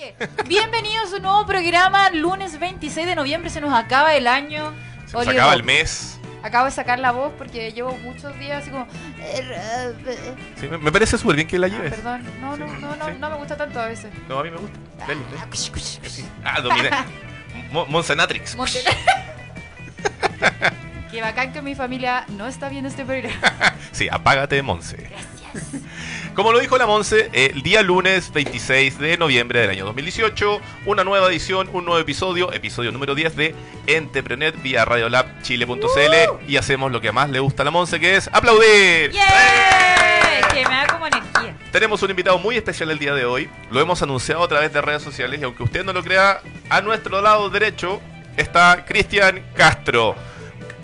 Oye, 0.00 0.14
bienvenidos 0.48 1.12
a 1.12 1.16
un 1.16 1.22
nuevo 1.22 1.44
programa. 1.44 2.08
Lunes 2.08 2.58
26 2.58 3.06
de 3.06 3.14
noviembre 3.14 3.50
se 3.50 3.60
nos 3.60 3.74
acaba 3.74 4.14
el 4.14 4.28
año. 4.28 4.72
Se 5.04 5.12
nos 5.12 5.28
acaba 5.28 5.52
el 5.52 5.62
mes. 5.62 6.18
Acabo 6.42 6.64
de 6.64 6.70
sacar 6.70 6.98
la 6.98 7.10
voz 7.12 7.34
porque 7.36 7.70
llevo 7.72 7.92
muchos 7.98 8.38
días 8.38 8.62
así 8.62 8.70
como. 8.70 8.86
eh, 9.18 9.92
Sí, 10.58 10.68
me, 10.68 10.90
parece 10.90 11.18
súper 11.18 11.36
bien 11.36 11.46
que 11.46 11.58
la 11.58 11.66
ah, 11.66 11.70
lleves. 11.70 11.92
perdón, 11.92 12.24
no, 12.40 12.56
no, 12.56 12.66
Sí, 12.66 12.72
no, 12.80 12.96
no, 12.96 13.06
sí. 13.08 13.12
no 13.18 13.28
me 13.28 13.36
gusta 13.36 13.58
tanto 13.58 13.78
a 13.78 13.88
veces. 13.88 14.10
No, 14.26 14.38
a 14.38 14.42
mí 14.42 14.50
me 14.50 14.56
gusta. 14.56 14.78
Dale, 15.00 15.16
dale. 15.16 15.36
Ah. 16.44 16.54
Ah, 16.56 16.60
dominé. 16.62 16.88
Mo- 17.70 17.84
Monsenatrix. 17.84 18.56
Qué 21.10 21.20
bacán 21.20 21.52
que 21.52 21.60
mi 21.60 21.74
familia 21.74 22.24
no 22.28 22.46
está 22.46 22.70
viendo 22.70 22.88
este 22.88 23.04
programa. 23.04 23.36
Sí, 23.92 24.08
apágate, 24.10 24.62
Monse. 24.62 24.96
Gracias. 24.96 25.82
Como 26.40 26.54
lo 26.54 26.58
dijo 26.58 26.78
la 26.78 26.86
Monse, 26.86 27.28
eh, 27.34 27.50
el 27.52 27.60
día 27.60 27.82
lunes 27.82 28.32
26 28.32 28.98
de 28.98 29.18
noviembre 29.18 29.60
del 29.60 29.68
año 29.68 29.84
2018, 29.84 30.58
una 30.86 31.04
nueva 31.04 31.28
edición, 31.28 31.68
un 31.70 31.84
nuevo 31.84 32.00
episodio, 32.00 32.50
episodio 32.54 32.92
número 32.92 33.14
10 33.14 33.36
de 33.36 33.54
Entrepreneur 33.86 34.56
vía 34.56 34.86
radiolabchile.cl 34.86 36.48
y 36.48 36.56
hacemos 36.56 36.90
lo 36.90 37.02
que 37.02 37.12
más 37.12 37.28
le 37.28 37.40
gusta 37.40 37.60
a 37.60 37.66
la 37.66 37.70
Monse, 37.70 38.00
que 38.00 38.16
es 38.16 38.30
aplaudir. 38.32 39.10
¡Yay! 39.10 39.20
Que 40.54 40.66
me 40.66 40.76
da 40.76 40.86
como 40.86 41.08
energía. 41.08 41.54
Tenemos 41.72 42.02
un 42.02 42.08
invitado 42.08 42.38
muy 42.38 42.56
especial 42.56 42.90
el 42.90 42.98
día 42.98 43.12
de 43.12 43.26
hoy. 43.26 43.50
Lo 43.70 43.78
hemos 43.78 44.00
anunciado 44.00 44.42
a 44.42 44.48
través 44.48 44.72
de 44.72 44.80
redes 44.80 45.02
sociales 45.02 45.38
y 45.42 45.44
aunque 45.44 45.62
usted 45.62 45.84
no 45.84 45.92
lo 45.92 46.02
crea, 46.02 46.40
a 46.70 46.80
nuestro 46.80 47.20
lado 47.20 47.50
derecho 47.50 48.00
está 48.38 48.86
Cristian 48.86 49.44
Castro. 49.54 50.16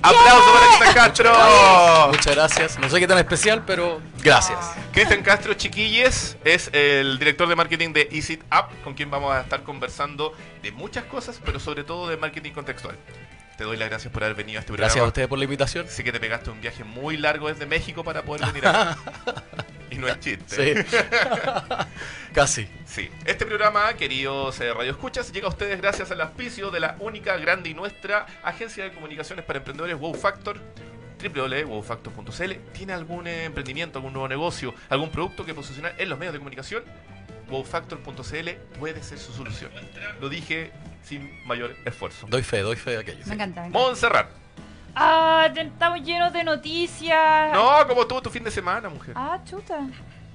¡Aplauso 0.02 0.52
para 0.52 0.66
Cristian 0.66 0.95
Castro! 0.95 2.09
Muchas 2.09 2.34
gracias. 2.34 2.78
No 2.78 2.88
sé 2.88 3.00
qué 3.00 3.06
tan 3.06 3.18
especial, 3.18 3.64
pero 3.66 4.00
gracias. 4.23 4.59
Cristian 4.92 5.23
Castro 5.23 5.54
Chiquilles 5.54 6.37
es 6.45 6.70
el 6.73 7.18
director 7.18 7.48
de 7.48 7.56
marketing 7.56 7.92
de 7.92 8.09
EasyT 8.12 8.42
App, 8.51 8.70
con 8.82 8.95
quien 8.95 9.10
vamos 9.10 9.34
a 9.34 9.40
estar 9.40 9.62
conversando 9.62 10.32
de 10.62 10.73
muchas 10.73 11.04
cosas, 11.04 11.40
pero 11.45 11.59
sobre 11.59 11.84
todo 11.84 12.09
de 12.09 12.16
marketing 12.16 12.52
contextual. 12.52 12.96
Te 13.57 13.65
doy 13.65 13.76
las 13.76 13.88
gracias 13.88 14.12
por 14.12 14.23
haber 14.23 14.37
venido 14.37 14.59
a 14.59 14.60
este 14.60 14.68
programa. 14.68 14.88
Gracias 14.88 15.02
a 15.02 15.09
ustedes 15.09 15.29
por 15.29 15.38
la 15.38 15.45
invitación. 15.45 15.88
Sé 15.88 16.04
que 16.04 16.13
te 16.13 16.20
pegaste 16.20 16.51
un 16.51 16.60
viaje 16.60 16.85
muy 16.85 17.16
largo 17.16 17.48
desde 17.48 17.65
México 17.65 18.04
para 18.04 18.23
poder 18.23 18.46
venir 18.46 18.66
acá. 18.68 18.98
y 19.90 19.96
no 19.96 20.09
es 20.09 20.20
chiste. 20.20 20.84
Sí. 20.84 20.96
Casi. 22.34 22.68
Sí. 22.84 23.10
Este 23.24 23.46
programa, 23.46 23.95
queridos 23.95 24.60
eh, 24.60 24.73
Radio 24.73 24.90
Escuchas, 24.92 25.32
llega 25.32 25.46
a 25.46 25.51
ustedes 25.51 25.80
gracias 25.80 26.10
al 26.10 26.20
auspicio 26.20 26.70
de 26.70 26.80
la 26.80 26.96
única, 27.01 27.37
grande 27.37 27.70
y 27.70 27.74
nuestra 27.74 28.26
agencia 28.42 28.84
de 28.84 28.92
comunicaciones 28.92 29.45
para 29.45 29.59
emprendedores 29.59 29.98
Wow 29.98 30.14
Factor 30.14 30.60
www.wowfactor.cl 31.23 32.52
¿Tiene 32.73 32.92
algún 32.92 33.26
eh, 33.26 33.45
emprendimiento, 33.45 33.98
algún 33.98 34.12
nuevo 34.12 34.29
negocio, 34.29 34.74
algún 34.90 35.10
producto 35.10 35.46
que 35.46 35.54
posicionar 35.54 35.95
en 35.98 36.09
los 36.09 36.18
medios 36.18 36.34
de 36.34 36.38
comunicación? 36.38 36.84
wowfactor.cl 37.48 38.51
puede 38.79 39.02
ser 39.02 39.18
su 39.18 39.32
solución. 39.32 39.70
Lo 40.20 40.29
dije 40.29 40.73
sin 41.04 41.46
mayor 41.46 41.76
esfuerzo. 41.84 42.26
Doy 42.29 42.42
fe, 42.42 42.60
doy 42.60 42.76
fe 42.76 42.90
de 42.92 42.98
aquello. 42.98 43.24
Me 43.26 43.34
encanta. 43.34 43.60
me 43.62 43.68
encanta. 43.68 43.79
Montserrat. 43.79 44.45
Ah, 44.98 45.48
estamos 45.54 46.00
llenos 46.00 46.32
de 46.32 46.42
noticias. 46.42 47.52
No, 47.52 47.86
como 47.86 48.00
estuvo 48.00 48.22
tu 48.22 48.30
fin 48.30 48.42
de 48.42 48.50
semana, 48.50 48.88
mujer. 48.88 49.12
Ah, 49.14 49.38
chuta. 49.44 49.86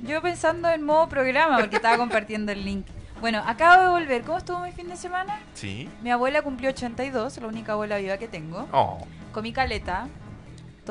Yo 0.03 0.21
pensando 0.21 0.69
en 0.69 0.83
modo 0.83 1.09
programa 1.09 1.57
porque 1.57 1.77
estaba 1.77 1.97
compartiendo 1.97 2.51
el 2.51 2.63
link. 2.63 2.85
Bueno, 3.19 3.41
acabo 3.45 3.81
de 3.81 3.89
volver. 3.89 4.21
¿Cómo 4.21 4.37
estuvo 4.37 4.59
mi 4.59 4.71
fin 4.71 4.87
de 4.87 4.97
semana? 4.97 5.39
Sí. 5.55 5.89
Mi 6.03 6.11
abuela 6.11 6.43
cumplió 6.43 6.69
82, 6.69 7.37
la 7.37 7.47
única 7.47 7.71
abuela 7.73 7.97
viva 7.97 8.17
que 8.17 8.27
tengo. 8.27 8.67
Oh. 8.71 8.99
Comí 9.31 9.51
caleta, 9.51 10.07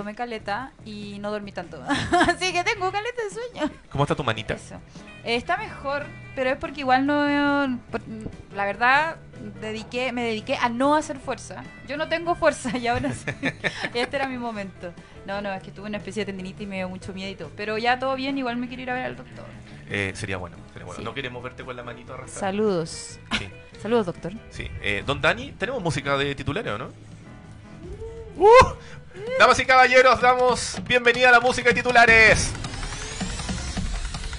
tomé 0.01 0.15
caleta 0.15 0.73
y 0.87 1.19
no 1.21 1.31
dormí 1.31 1.53
tanto. 1.53 1.83
Así 2.29 2.53
que 2.53 2.65
tengo 2.65 2.91
caleta 2.91 3.23
de 3.23 3.31
sueño. 3.31 3.71
¿Cómo 3.91 4.05
está 4.05 4.15
tu 4.15 4.25
manita? 4.25 4.55
Eso. 4.55 4.77
Eh, 5.25 5.35
está 5.37 5.59
mejor, 5.59 6.07
pero 6.35 6.49
es 6.49 6.57
porque 6.57 6.81
igual 6.81 7.05
no... 7.05 7.79
por- 7.91 8.01
la 8.55 8.65
verdad, 8.65 9.17
dediqué, 9.61 10.11
me 10.13 10.23
dediqué 10.25 10.57
a 10.57 10.71
no 10.71 10.95
hacer 10.95 11.19
fuerza. 11.19 11.63
Yo 11.87 11.99
no 11.99 12.09
tengo 12.09 12.35
fuerza 12.35 12.77
y 12.79 12.87
ahora 12.87 13.13
sí. 13.13 13.27
Este 13.95 14.17
era 14.17 14.27
mi 14.27 14.39
momento. 14.39 14.95
No, 15.27 15.43
no, 15.43 15.53
es 15.53 15.63
que 15.63 15.71
tuve 15.71 15.87
una 15.89 15.99
especie 15.99 16.23
de 16.25 16.33
tendinitis 16.33 16.63
y 16.63 16.67
me 16.67 16.77
dio 16.77 16.89
mucho 16.89 17.13
miedito. 17.13 17.51
Pero 17.59 17.77
ya 17.77 17.99
todo 17.99 18.17
bien, 18.17 18.39
igual 18.39 18.57
me 18.57 18.69
quiero 18.69 18.83
ir 18.85 18.91
a 18.91 18.95
ver 18.95 19.05
al 19.05 19.17
doctor. 19.17 19.45
Eh, 19.91 20.13
sería 20.15 20.39
bueno. 20.39 20.57
Sería 20.73 20.87
bueno. 20.87 20.99
Sí. 21.01 21.05
No 21.05 21.13
queremos 21.13 21.43
verte 21.43 21.63
con 21.63 21.77
la 21.77 21.83
manito 21.83 22.15
arrastrada. 22.15 22.41
Saludos. 22.53 23.21
Sí. 23.39 23.49
Saludos, 23.83 24.07
doctor. 24.07 24.33
Sí. 24.49 24.67
Eh, 24.81 25.03
Don 25.07 25.21
Dani, 25.21 25.53
¿tenemos 25.53 25.83
música 25.83 26.17
de 26.17 26.35
titulares 26.35 26.73
o 26.73 26.79
no? 26.79 26.89
¡Uh! 28.37 28.47
Damas 29.39 29.59
y 29.59 29.65
caballeros, 29.65 30.21
damos 30.21 30.77
bienvenida 30.87 31.31
a 31.31 31.33
la 31.33 31.41
música 31.41 31.71
de 31.71 31.75
titulares. 31.75 32.53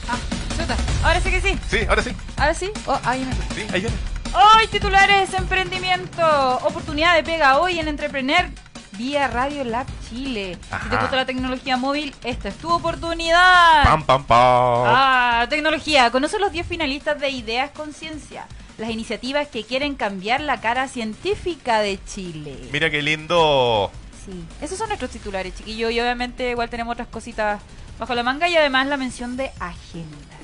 Ah, 0.07 0.17
chuta. 0.57 0.77
Ahora 1.03 1.19
sí 1.19 1.29
que 1.29 1.41
sí. 1.41 1.59
Sí, 1.69 1.79
ahora 1.89 2.01
sí. 2.03 2.11
Ahora 2.37 2.53
sí. 2.53 2.71
Oh, 2.85 2.99
ahí 3.03 3.25
me 3.25 3.33
Sí, 3.55 3.67
ahí 3.73 3.81
viene. 3.81 3.95
Hoy 4.33 4.67
titulares 4.67 5.33
emprendimiento, 5.33 6.57
oportunidad 6.63 7.15
de 7.15 7.23
pega 7.23 7.57
hoy 7.59 7.79
en 7.79 7.89
Entrepreneur 7.89 8.45
vía 8.93 9.27
Radio 9.27 9.65
Lab 9.65 9.87
Chile. 10.09 10.57
Si 10.83 10.89
te 10.89 10.95
gusta 10.95 11.15
la 11.17 11.25
tecnología 11.25 11.75
móvil, 11.75 12.15
esta 12.23 12.47
es 12.47 12.55
tu 12.55 12.71
oportunidad. 12.71 13.83
Pam, 13.83 14.03
pam, 14.03 14.23
pam. 14.23 14.37
Ah, 14.39 15.47
tecnología. 15.49 16.11
Conoce 16.11 16.39
los 16.39 16.51
10 16.53 16.65
finalistas 16.65 17.19
de 17.19 17.29
Ideas 17.29 17.71
Conciencia, 17.71 18.45
las 18.77 18.89
iniciativas 18.89 19.47
que 19.49 19.65
quieren 19.65 19.95
cambiar 19.95 20.39
la 20.39 20.61
cara 20.61 20.87
científica 20.87 21.79
de 21.79 21.99
Chile. 22.05 22.55
Mira 22.71 22.89
qué 22.89 23.01
lindo. 23.01 23.91
Sí, 24.25 24.45
esos 24.61 24.77
son 24.77 24.87
nuestros 24.89 25.11
titulares, 25.11 25.55
chiquillos. 25.55 25.91
Y 25.91 25.99
obviamente 25.99 26.51
igual 26.51 26.69
tenemos 26.69 26.93
otras 26.93 27.07
cositas 27.07 27.61
bajo 27.99 28.15
la 28.15 28.23
manga 28.23 28.47
y 28.47 28.55
además 28.55 28.87
la 28.87 28.97
mención 28.97 29.37
de 29.37 29.51
agenda. 29.59 30.37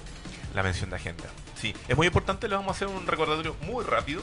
La 0.55 0.63
mención 0.63 0.89
de 0.89 0.95
agenda. 0.95 1.25
Sí, 1.55 1.75
es 1.87 1.95
muy 1.97 2.07
importante, 2.07 2.47
le 2.47 2.55
vamos 2.55 2.69
a 2.69 2.75
hacer 2.75 2.87
un 2.87 3.05
recordatorio 3.05 3.55
muy 3.61 3.83
rápido. 3.83 4.21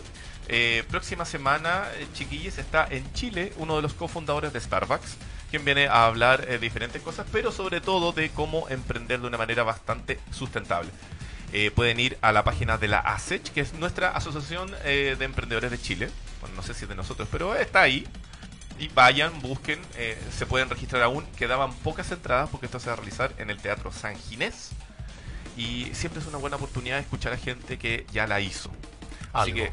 Eh, 0.48 0.84
próxima 0.88 1.24
semana, 1.24 1.84
eh, 1.94 2.06
chiquillos, 2.12 2.58
está 2.58 2.86
en 2.88 3.12
Chile 3.12 3.52
uno 3.56 3.76
de 3.76 3.82
los 3.82 3.94
cofundadores 3.94 4.52
de 4.52 4.60
Starbucks, 4.60 5.16
quien 5.50 5.64
viene 5.64 5.88
a 5.88 6.06
hablar 6.06 6.42
eh, 6.42 6.52
de 6.52 6.58
diferentes 6.58 7.02
cosas, 7.02 7.26
pero 7.32 7.50
sobre 7.50 7.80
todo 7.80 8.12
de 8.12 8.30
cómo 8.30 8.68
emprender 8.68 9.20
de 9.20 9.26
una 9.26 9.38
manera 9.38 9.62
bastante 9.62 10.20
sustentable. 10.32 10.90
Eh, 11.52 11.70
pueden 11.70 12.00
ir 12.00 12.18
a 12.20 12.32
la 12.32 12.42
página 12.42 12.78
de 12.78 12.88
la 12.88 12.98
ASECH, 12.98 13.50
que 13.52 13.60
es 13.60 13.74
nuestra 13.74 14.10
Asociación 14.10 14.70
de 14.82 15.16
Emprendedores 15.20 15.70
de 15.70 15.80
Chile. 15.80 16.10
Bueno, 16.40 16.56
no 16.56 16.62
sé 16.62 16.74
si 16.74 16.82
es 16.82 16.88
de 16.88 16.96
nosotros, 16.96 17.28
pero 17.30 17.54
está 17.54 17.82
ahí. 17.82 18.06
Y 18.78 18.88
vayan, 18.88 19.40
busquen, 19.40 19.80
eh, 19.96 20.18
se 20.36 20.46
pueden 20.46 20.68
registrar 20.68 21.02
aún. 21.02 21.24
Quedaban 21.36 21.72
pocas 21.74 22.10
entradas 22.10 22.48
porque 22.50 22.66
esto 22.66 22.80
se 22.80 22.86
va 22.88 22.94
a 22.94 22.96
realizar 22.96 23.32
en 23.38 23.50
el 23.50 23.58
Teatro 23.58 23.92
San 23.92 24.16
Ginés. 24.16 24.70
Y 25.56 25.90
siempre 25.94 26.20
es 26.20 26.26
una 26.26 26.38
buena 26.38 26.56
oportunidad 26.56 26.96
de 26.96 27.02
escuchar 27.02 27.32
a 27.32 27.36
gente 27.36 27.78
que 27.78 28.04
ya 28.12 28.26
la 28.26 28.40
hizo. 28.40 28.70
Así 29.32 29.52
Algo. 29.52 29.64
que, 29.64 29.72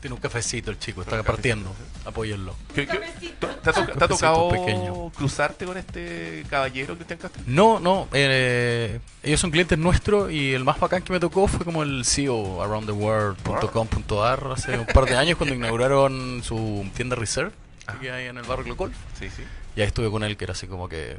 Tiene 0.00 0.14
un 0.14 0.20
cafecito 0.22 0.70
el 0.70 0.78
chico, 0.78 1.02
está 1.02 1.22
partiendo. 1.22 1.74
Apóyenlo. 2.06 2.54
¿qué-. 2.74 2.86
¿te, 2.86 2.92
ha 2.92 2.98
to- 3.38 3.48
te 3.48 3.70
ha 3.70 3.72
Cafecito 3.72 4.06
tocado 4.08 4.48
pequeño. 4.48 5.10
cruzarte 5.10 5.66
con 5.66 5.76
este 5.76 6.44
caballero, 6.48 6.94
Cristian 6.94 7.18
Castro? 7.18 7.42
No, 7.46 7.78
no. 7.80 8.08
eh, 8.12 9.00
ellos 9.22 9.40
son 9.40 9.50
clientes 9.50 9.76
nuestros 9.78 10.30
y 10.32 10.54
el 10.54 10.64
más 10.64 10.78
bacán 10.80 11.02
que 11.02 11.12
me 11.12 11.20
tocó 11.20 11.48
fue 11.48 11.64
como 11.66 11.82
el 11.82 12.04
CEO 12.06 12.62
aroundtheworld.com.ar 12.62 14.52
hace 14.52 14.78
un 14.78 14.86
par 14.86 15.04
de 15.04 15.16
años 15.18 15.36
cuando 15.36 15.54
inauguraron 15.54 16.42
su 16.42 16.88
tienda 16.94 17.16
Reserve 17.16 17.52
Ah. 17.88 17.98
que 18.00 18.10
hay 18.12 18.26
en 18.26 18.36
el 18.38 18.44
barrio 18.44 18.76
Golf. 18.76 18.94
Sí, 19.18 19.28
sí. 19.30 19.42
Y 19.76 19.80
ahí 19.80 19.86
estuve 19.86 20.10
con 20.10 20.22
él 20.24 20.36
que 20.36 20.44
era 20.44 20.52
así 20.52 20.66
como 20.66 20.88
que 20.88 21.18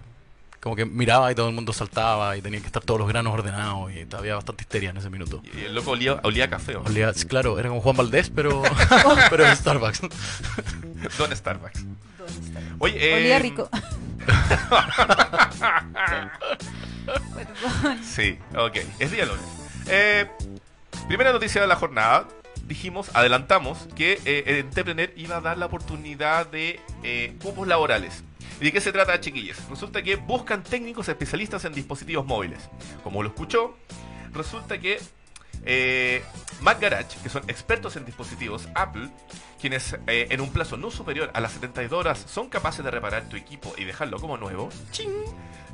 como 0.59 0.75
que 0.75 0.85
miraba 0.85 1.31
y 1.31 1.35
todo 1.35 1.47
el 1.47 1.56
mundo 1.56 1.72
saltaba 1.72 2.35
y 2.35 2.41
tenían 2.41 2.62
que 2.62 2.68
estar 2.68 2.84
todos 2.84 3.00
los 3.00 3.07
granos 3.07 3.34
ordenados 3.34 3.91
y 3.94 4.06
había 4.13 4.35
bastante 4.35 4.63
histeria 4.63 4.90
en 4.90 4.97
ese 4.97 5.09
minuto. 5.09 5.41
Y 5.56 5.62
el 5.62 5.74
loco 5.74 5.91
olía, 5.91 6.19
olía 6.24 6.46
a 6.46 6.50
café, 6.50 6.75
¿o 6.75 6.84
no? 6.84 6.90
Olía- 6.90 7.13
claro, 7.28 7.58
era 7.59 7.69
como 7.69 7.79
Juan 7.81 7.96
Valdés, 7.96 8.29
pero 8.29 8.62
pero 9.29 9.47
en 9.47 9.56
Starbucks. 9.56 10.02
Don 11.18 11.35
Starbucks. 11.35 11.85
Oye, 12.79 12.96
eh, 13.00 13.16
Olía 13.16 13.40
rico. 13.40 13.69
Sí, 18.03 18.38
ok. 18.56 18.78
Es 19.00 19.12
día 19.12 19.25
lunes. 19.25 19.44
Eh, 19.88 20.28
primera 21.08 21.31
noticia 21.31 21.62
de 21.62 21.68
la 21.68 21.75
jornada. 21.75 22.28
Dijimos, 22.69 23.09
adelantamos, 23.16 23.88
que 23.96 24.22
eh, 24.26 24.59
Entrepreneur 24.59 25.11
iba 25.16 25.38
a 25.38 25.41
dar 25.41 25.58
la 25.58 25.66
oportunidad 25.66 26.46
de 26.46 26.79
eh, 27.02 27.35
cupos 27.41 27.67
laborales. 27.67 28.23
¿Y 28.61 28.66
de 28.66 28.72
qué 28.72 28.79
se 28.79 28.91
trata, 28.91 29.20
chiquillos? 29.20 29.58
Resulta 29.72 30.03
que 30.03 30.17
buscan 30.17 30.61
técnicos 30.61 31.09
especialistas 31.09 31.66
en 31.66 31.73
dispositivos 31.73 32.28
móviles. 32.28 32.70
Como 33.03 33.23
lo 33.23 33.29
escuchó, 33.29 33.76
resulta 34.34 34.78
que 34.78 34.99
eh, 35.66 36.22
Mac 36.61 36.79
Garage, 36.79 37.17
que 37.23 37.29
son 37.29 37.41
expertos 37.47 37.96
en 37.96 38.05
dispositivos 38.05 38.70
Apple, 38.76 39.09
quienes 39.59 39.97
eh, 40.05 40.28
en 40.29 40.40
un 40.40 40.52
plazo 40.52 40.78
no 40.78 40.91
superior 40.91 41.32
a 41.34 41.41
las 41.41 41.53
72 41.53 41.99
horas 41.99 42.23
son 42.28 42.49
capaces 42.49 42.85
de 42.85 42.91
reparar 42.91 43.28
tu 43.29 43.35
equipo 43.35 43.73
y 43.78 43.84
dejarlo 43.84 44.20
como 44.20 44.38
nuevo, 44.38 44.70
¡ching! 44.91 45.09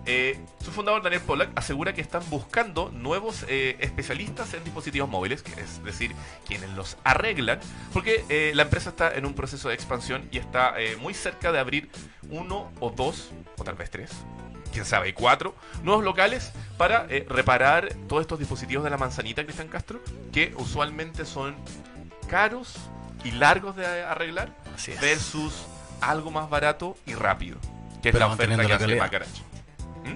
Eh, 0.07 0.39
su 0.63 0.71
fundador 0.71 1.01
Daniel 1.01 1.21
Pollack 1.21 1.49
asegura 1.55 1.93
que 1.93 2.01
están 2.01 2.21
buscando 2.29 2.91
nuevos 2.91 3.43
eh, 3.47 3.75
especialistas 3.79 4.53
en 4.53 4.63
dispositivos 4.63 5.09
móviles, 5.09 5.41
que 5.41 5.59
es 5.59 5.83
decir, 5.83 6.13
quienes 6.47 6.69
los 6.71 6.97
arreglan, 7.03 7.59
porque 7.91 8.23
eh, 8.29 8.51
la 8.53 8.63
empresa 8.63 8.89
está 8.89 9.15
en 9.15 9.25
un 9.25 9.33
proceso 9.33 9.69
de 9.69 9.75
expansión 9.75 10.27
y 10.31 10.37
está 10.37 10.75
muy 10.99 11.13
cerca 11.13 11.51
de 11.51 11.59
abrir 11.59 11.89
uno 12.29 12.71
o 12.79 12.91
dos, 12.91 13.31
o 13.57 13.63
tal 13.63 13.75
vez 13.75 13.89
tres, 13.89 14.11
quién 14.71 14.85
sabe, 14.85 15.13
cuatro 15.13 15.55
nuevos 15.83 16.03
locales 16.03 16.51
para 16.77 17.07
reparar 17.27 17.89
todos 18.07 18.21
estos 18.21 18.39
dispositivos 18.39 18.83
de 18.83 18.89
la 18.89 18.97
manzanita, 18.97 19.43
Cristian 19.43 19.67
Castro, 19.67 20.01
que 20.31 20.53
usualmente 20.57 21.25
son 21.25 21.55
caros 22.27 22.75
y 23.23 23.31
largos 23.31 23.75
de 23.75 23.85
arreglar 23.85 24.53
Así 24.75 24.91
es. 24.91 25.01
versus 25.01 25.65
algo 26.01 26.29
más 26.29 26.49
barato 26.49 26.95
y 27.05 27.13
rápido, 27.13 27.57
que 28.03 28.09
es 28.09 28.13
Pero 28.13 28.27
la 28.27 28.33
oferta 28.33 28.57
que 28.57 28.67
la 28.67 28.75
hace 28.75 28.85
calidad. 28.85 29.25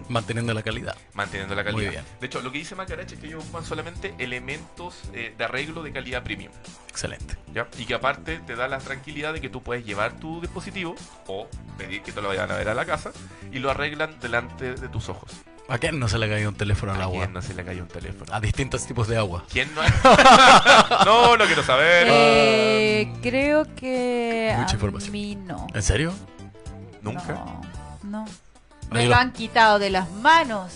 Manteniendo 0.10 0.54
la 0.54 0.62
calidad. 0.64 0.96
Manteniendo 1.14 1.56
la 1.56 1.64
calidad. 1.64 1.82
Muy 1.82 1.90
bien. 1.90 2.04
De 2.20 2.28
hecho, 2.28 2.42
lo 2.42 2.52
que 2.52 2.60
dice 2.60 2.76
Macarache 2.76 3.16
es 3.16 3.22
que 3.22 3.28
ellos 3.28 3.44
ocupan 3.44 3.66
solamente 3.66 4.14
elementos 4.20 4.96
eh, 5.14 5.34
de 5.38 5.44
arreglo 5.44 5.84
de 5.84 5.92
calidad 5.92 6.24
premium. 6.24 6.52
Excelente. 6.90 7.36
¿ya? 7.54 7.68
Y 7.78 7.86
que 7.86 7.94
aparte 7.94 8.40
te 8.40 8.56
da 8.56 8.68
la 8.68 8.80
tranquilidad 8.80 9.34
de 9.34 9.42
que 9.42 9.50
tú 9.50 9.62
puedes 9.64 9.86
llevar 9.86 10.14
tu 10.20 10.42
dispositivo 10.42 10.96
o 11.28 11.48
pedir 11.78 12.02
que 12.02 12.12
te 12.12 12.22
lo 12.22 12.30
vayan 12.30 12.52
a 12.52 12.56
ver 12.56 12.70
a 12.70 12.74
la 12.74 12.86
casa 12.86 13.12
y 13.52 13.60
lo 13.60 13.72
arreglan 13.72 14.20
delante 14.20 14.74
de 14.76 14.88
tus 14.90 15.10
ojos. 15.10 15.32
¿A 15.68 15.78
quién 15.78 16.00
no 16.00 16.08
se 16.08 16.18
le 16.18 16.26
ha 16.26 16.30
caído 16.30 16.50
un 16.50 16.56
teléfono 16.56 16.94
al 16.94 17.00
¿A 17.00 17.04
agua? 17.04 17.20
quién 17.20 17.34
no 17.34 17.42
se 17.44 17.54
le 17.54 17.64
cayó 17.64 17.84
un 17.84 17.88
teléfono? 17.90 18.34
A 18.34 18.40
distintos 18.42 18.88
tipos 18.88 19.08
de 19.08 19.18
agua. 19.18 19.46
¿Quién 19.52 19.70
no? 19.76 19.82
no, 21.06 21.38
no 21.38 21.46
quiero 21.46 21.62
saber. 21.62 22.08
Eh, 22.10 23.14
creo 23.22 23.66
que 23.76 24.54
Mucha 24.58 24.72
a 24.72 24.74
información. 24.74 25.12
mí 25.12 25.36
no. 25.36 25.68
¿En 25.74 25.84
serio? 25.84 26.12
Nunca. 27.04 27.22
No, 27.34 27.62
no. 28.04 28.26
Me 28.92 29.06
lo 29.06 29.16
han 29.16 29.32
quitado 29.32 29.80
de 29.80 29.90
las 29.90 30.10
manos. 30.12 30.72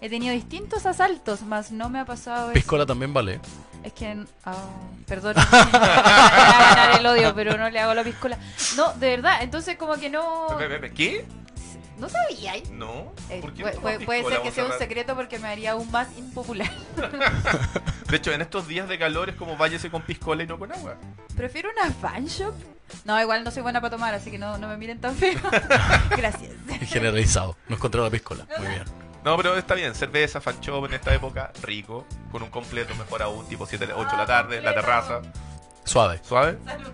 He 0.00 0.08
tenido 0.08 0.32
distintos 0.32 0.86
asaltos, 0.86 1.42
más 1.42 1.72
no 1.72 1.88
me 1.90 1.98
ha 1.98 2.04
pasado 2.04 2.50
eso. 2.50 2.54
Piscola 2.54 2.86
también 2.86 3.12
vale. 3.12 3.40
Es 3.82 3.92
que, 3.92 4.24
ah, 4.44 4.54
perdón, 5.06 5.34
me 5.72 5.78
va 5.78 6.26
a 6.26 6.74
ganar 6.74 7.00
el 7.00 7.06
odio, 7.06 7.34
pero 7.34 7.56
no 7.56 7.68
le 7.70 7.80
hago 7.80 7.94
la 7.94 8.04
piscola. 8.04 8.38
No, 8.76 8.92
de 8.94 9.10
verdad, 9.10 9.42
entonces 9.42 9.76
como 9.76 9.94
que 9.94 10.08
no, 10.10 10.46
¿Qué? 10.94 11.24
no 11.98 12.08
sabía. 12.08 12.52
No. 12.72 13.12
Eh, 13.30 13.40
¿Por 13.40 13.52
qué 13.54 13.62
puede, 13.62 14.00
puede- 14.04 14.24
ser 14.24 14.42
que 14.42 14.52
sea 14.52 14.64
un 14.66 14.72
secreto 14.78 15.14
porque 15.16 15.38
me 15.38 15.48
haría 15.48 15.72
aún 15.72 15.90
más 15.90 16.08
impopular. 16.16 16.70
De 18.08 18.16
hecho, 18.16 18.32
en 18.32 18.40
estos 18.40 18.66
días 18.68 18.88
de 18.88 18.98
calor 18.98 19.28
es 19.28 19.36
como 19.36 19.56
váyase 19.56 19.90
con 19.90 20.02
piscola 20.02 20.42
y 20.42 20.46
no 20.46 20.58
con 20.58 20.72
agua. 20.72 20.96
Prefiero 21.36 21.70
una 21.70 21.90
fan 21.92 22.26
shop. 22.26 22.54
No, 23.04 23.20
igual 23.20 23.44
no 23.44 23.50
soy 23.50 23.62
buena 23.62 23.80
para 23.80 23.90
tomar, 23.90 24.14
así 24.14 24.30
que 24.30 24.38
no, 24.38 24.58
no 24.58 24.68
me 24.68 24.76
miren 24.76 25.00
tan 25.00 25.14
feo. 25.14 25.38
Gracias. 26.16 26.52
Generalizado. 26.86 27.56
No 27.68 27.76
encontré 27.76 28.00
la 28.00 28.10
piscola. 28.10 28.46
Muy 28.58 28.68
bien. 28.68 28.84
No, 29.24 29.36
pero 29.36 29.56
está 29.56 29.74
bien. 29.74 29.94
Cerveza, 29.94 30.40
fan 30.40 30.60
shop 30.60 30.86
en 30.86 30.94
esta 30.94 31.14
época, 31.14 31.52
rico. 31.62 32.06
Con 32.30 32.42
un 32.42 32.50
completo, 32.50 32.94
mejor 32.94 33.22
aún, 33.22 33.46
tipo 33.46 33.66
7, 33.66 33.88
8 33.94 34.10
de 34.10 34.16
la 34.16 34.26
tarde, 34.26 34.60
la 34.60 34.74
terraza. 34.74 35.20
Suave. 35.84 36.20
¿Suave? 36.22 36.58
Salud. 36.64 36.92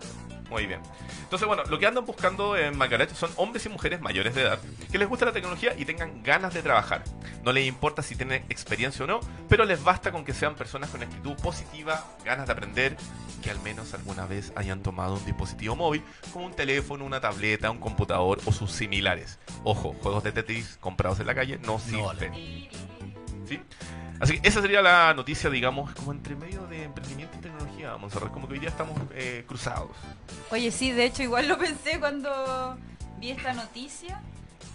Muy 0.55 0.67
bien. 0.67 0.81
Entonces, 1.25 1.49
bueno, 1.49 1.65
lo 1.65 1.81
que 1.81 1.87
andan 1.89 2.07
buscando 2.07 2.57
en 2.57 2.79
Macarache 2.79 3.17
son 3.17 3.29
hombres 3.35 3.67
y 3.67 3.71
mujeres 3.71 4.01
mayores 4.01 4.37
de 4.37 4.43
edad 4.43 4.61
que 4.93 4.99
les 4.99 5.09
gusta 5.09 5.25
la 5.25 5.33
tecnología 5.33 5.75
y 5.77 5.85
tengan 5.85 6.23
ganas 6.23 6.55
de 6.55 6.63
trabajar. 6.63 7.03
No 7.43 7.53
les 7.53 7.67
importa 7.67 8.03
si 8.03 8.15
tienen 8.15 8.45
experiencia 8.49 9.05
o 9.05 9.09
no, 9.09 9.19
pero 9.49 9.65
les 9.65 9.83
basta 9.83 10.13
con 10.13 10.25
que 10.25 10.33
sean 10.33 10.55
personas 10.55 10.91
con 10.91 11.03
actitud 11.03 11.35
positiva, 11.43 12.05
ganas 12.25 12.47
de 12.47 12.53
aprender, 12.53 12.97
que 13.43 13.51
al 13.51 13.59
menos 13.63 13.95
alguna 13.95 14.27
vez 14.27 14.53
hayan 14.55 14.81
tomado 14.81 15.15
un 15.15 15.25
dispositivo 15.25 15.75
móvil 15.75 16.05
como 16.33 16.47
un 16.47 16.53
teléfono, 16.55 17.05
una 17.05 17.21
tableta, 17.21 17.69
un 17.73 17.81
computador 17.81 18.39
o 18.45 18.53
sus 18.53 18.71
similares. 18.71 19.41
Ojo, 19.65 19.97
juegos 20.03 20.23
de 20.23 20.31
Tetris 20.31 20.77
comprados 20.79 21.19
en 21.19 21.27
la 21.27 21.35
calle 21.35 21.59
no 21.59 21.81
sirven. 21.81 22.05
vale. 22.31 22.71
¿Sí? 23.49 23.61
Así 24.21 24.39
que 24.39 24.49
esa 24.49 24.63
sería 24.63 24.81
la 24.81 25.13
noticia, 25.15 25.51
digamos, 25.51 25.93
como 25.95 26.13
entre 26.13 26.37
medio 26.37 26.67
de 26.67 26.85
emprendimiento 26.85 27.37
y 27.39 27.41
tecnología, 27.43 27.97
Monserrat. 27.97 28.31
Como 28.33 28.47
que 28.49 28.55
hoy 28.55 28.61
día 28.61 28.69
estamos 28.71 28.99
eh, 29.15 29.45
cruzados. 29.47 29.91
Oye, 30.51 30.71
sí, 30.71 30.93
de 30.93 31.05
hecho 31.05 31.23
igual 31.23 31.49
lo 31.49 31.59
pensé 31.67 31.99
cuando 31.99 32.79
vi 33.19 33.31
esta 33.31 33.53
noticia. 33.53 34.21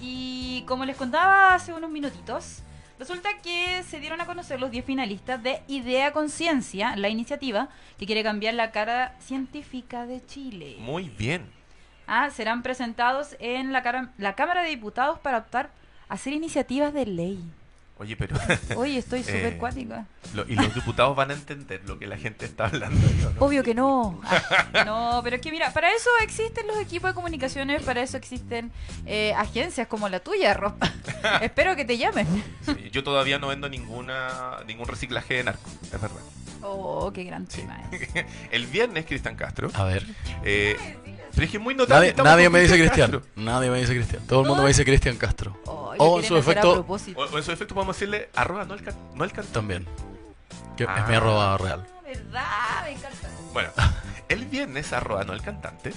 Y 0.01 0.63
como 0.67 0.85
les 0.85 0.95
contaba 0.97 1.53
hace 1.55 1.73
unos 1.73 1.89
minutitos, 1.89 2.59
resulta 2.99 3.29
que 3.41 3.81
se 3.83 3.99
dieron 3.99 4.21
a 4.21 4.25
conocer 4.25 4.59
los 4.59 4.71
10 4.71 4.85
finalistas 4.85 5.41
de 5.41 5.61
Idea 5.67 6.11
Conciencia, 6.13 6.95
la 6.95 7.09
iniciativa 7.09 7.69
que 7.97 8.05
quiere 8.05 8.23
cambiar 8.23 8.53
la 8.53 8.71
cara 8.71 9.15
científica 9.19 10.05
de 10.05 10.23
Chile. 10.25 10.75
Muy 10.79 11.09
bien. 11.09 11.49
Ah, 12.07 12.29
serán 12.29 12.61
presentados 12.63 13.35
en 13.39 13.71
la, 13.73 13.83
cara- 13.83 14.11
la 14.17 14.35
Cámara 14.35 14.63
de 14.63 14.69
Diputados 14.69 15.19
para 15.19 15.37
optar 15.39 15.69
a 16.07 16.13
hacer 16.15 16.33
iniciativas 16.33 16.93
de 16.93 17.05
ley. 17.05 17.39
Oye, 17.99 18.15
pero. 18.15 18.35
Oye, 18.77 18.97
estoy 18.97 19.23
súper 19.23 19.45
Eh, 19.53 19.57
cuática. 19.57 20.05
lo- 20.33 20.47
y 20.47 20.55
los 20.55 20.73
diputados 20.73 21.15
van 21.15 21.31
a 21.31 21.33
entender 21.33 21.81
lo 21.85 21.99
que 21.99 22.07
la 22.07 22.17
gente 22.17 22.45
está 22.45 22.65
hablando. 22.67 22.97
¿no? 23.35 23.45
Obvio 23.45 23.61
que 23.61 23.75
no. 23.75 24.21
Ah, 24.23 24.83
no, 24.85 25.21
pero 25.23 25.35
es 25.35 25.41
que 25.41 25.51
mira, 25.51 25.71
para 25.73 25.89
eso 25.91 26.09
existen 26.23 26.65
los 26.67 26.77
equipos 26.79 27.09
de 27.11 27.13
comunicaciones, 27.13 27.83
para 27.83 28.01
eso 28.01 28.15
existen 28.17 28.71
eh, 29.05 29.33
agencias 29.35 29.87
como 29.87 30.07
la 30.09 30.19
tuya, 30.21 30.53
Ropa. 30.53 30.91
Espero 31.41 31.75
que 31.75 31.83
te 31.85 31.97
llamen. 31.97 32.25
Sí, 32.65 32.89
yo 32.91 33.03
todavía 33.03 33.37
no 33.37 33.47
vendo 33.47 33.67
ninguna 33.69 34.57
ningún 34.65 34.87
reciclaje 34.87 35.35
de 35.35 35.43
narco, 35.43 35.69
es 35.83 35.91
verdad. 36.01 36.21
Oh, 36.61 37.11
qué 37.13 37.23
gran 37.23 37.45
tema 37.47 37.81
es. 37.91 38.25
El 38.51 38.67
viernes, 38.67 39.05
Cristian 39.05 39.35
Castro. 39.35 39.71
A 39.73 39.83
ver. 39.85 40.05
eh, 40.43 40.77
pero 41.39 41.45
es 41.45 41.51
que 41.51 41.57
es 41.57 41.63
muy 41.63 41.73
notable. 41.75 42.13
Nadie, 42.17 42.49
me 42.49 42.59
dice 42.61 42.77
Cristian. 42.77 43.11
Castro. 43.11 43.29
Nadie 43.35 43.69
me 43.69 43.79
dice 43.79 43.93
Cristian. 43.95 44.25
Todo 44.27 44.41
el 44.41 44.47
mundo 44.47 44.63
me 44.63 44.67
dice 44.69 44.83
Cristian 44.83 45.15
Castro. 45.17 45.57
Oh, 45.65 45.93
O 45.97 46.19
en 46.19 46.25
su 46.25 46.35
efecto-. 46.37 46.85
O, 46.87 46.93
o 46.93 47.37
en 47.37 47.43
su 47.43 47.51
efecto 47.51 47.73
podemos 47.73 47.95
decirle 47.95 48.29
arroba 48.35 48.65
no 48.65 48.73
al, 48.73 48.81
can- 48.81 48.95
no 49.15 49.23
cantante. 49.29 49.53
También. 49.53 49.87
Que 50.75 50.85
Ah. 50.87 50.99
es 50.99 51.07
mi 51.07 51.15
arroba 51.15 51.57
real. 51.57 51.85
Ah, 51.87 52.01
¿Verdad? 52.05 52.43
Me 52.83 52.91
encanta. 52.91 53.29
Bueno, 53.53 53.69
el 54.29 54.45
viernes, 54.45 54.91
arroba 54.93 55.23
no 55.23 55.33
el 55.33 55.41
cantante, 55.41 55.93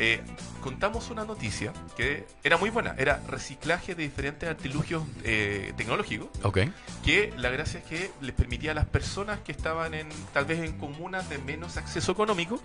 eh, 0.00 0.20
contamos 0.62 1.10
una 1.10 1.24
noticia 1.24 1.72
que 1.96 2.24
era 2.44 2.56
muy 2.56 2.70
buena. 2.70 2.94
Era 2.98 3.20
reciclaje 3.26 3.94
de 3.96 4.04
diferentes 4.04 4.48
artilugios 4.48 5.02
eh, 5.24 5.72
tecnológicos 5.76 6.28
Ok. 6.44 6.58
que 7.04 7.32
la 7.36 7.50
gracia 7.50 7.80
es 7.80 7.84
que 7.86 8.10
les 8.20 8.32
permitía 8.34 8.70
a 8.70 8.74
las 8.74 8.86
personas 8.86 9.40
que 9.40 9.50
estaban 9.52 9.94
en 9.94 10.08
tal 10.32 10.44
vez 10.44 10.60
en 10.60 10.78
comunas 10.78 11.28
de 11.28 11.38
menos 11.38 11.76
acceso 11.76 12.12
económico 12.12 12.60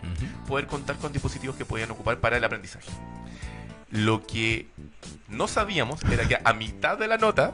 poder 0.47 0.67
contar 0.67 0.95
con 0.97 1.11
dispositivos 1.11 1.55
que 1.55 1.65
podían 1.65 1.89
ocupar 1.91 2.19
para 2.19 2.37
el 2.37 2.43
aprendizaje. 2.43 2.89
Lo 3.89 4.25
que 4.25 4.67
no 5.27 5.47
sabíamos 5.47 6.03
era 6.11 6.27
que 6.27 6.37
a 6.43 6.53
mitad 6.53 6.97
de 6.97 7.07
la 7.07 7.17
nota 7.17 7.53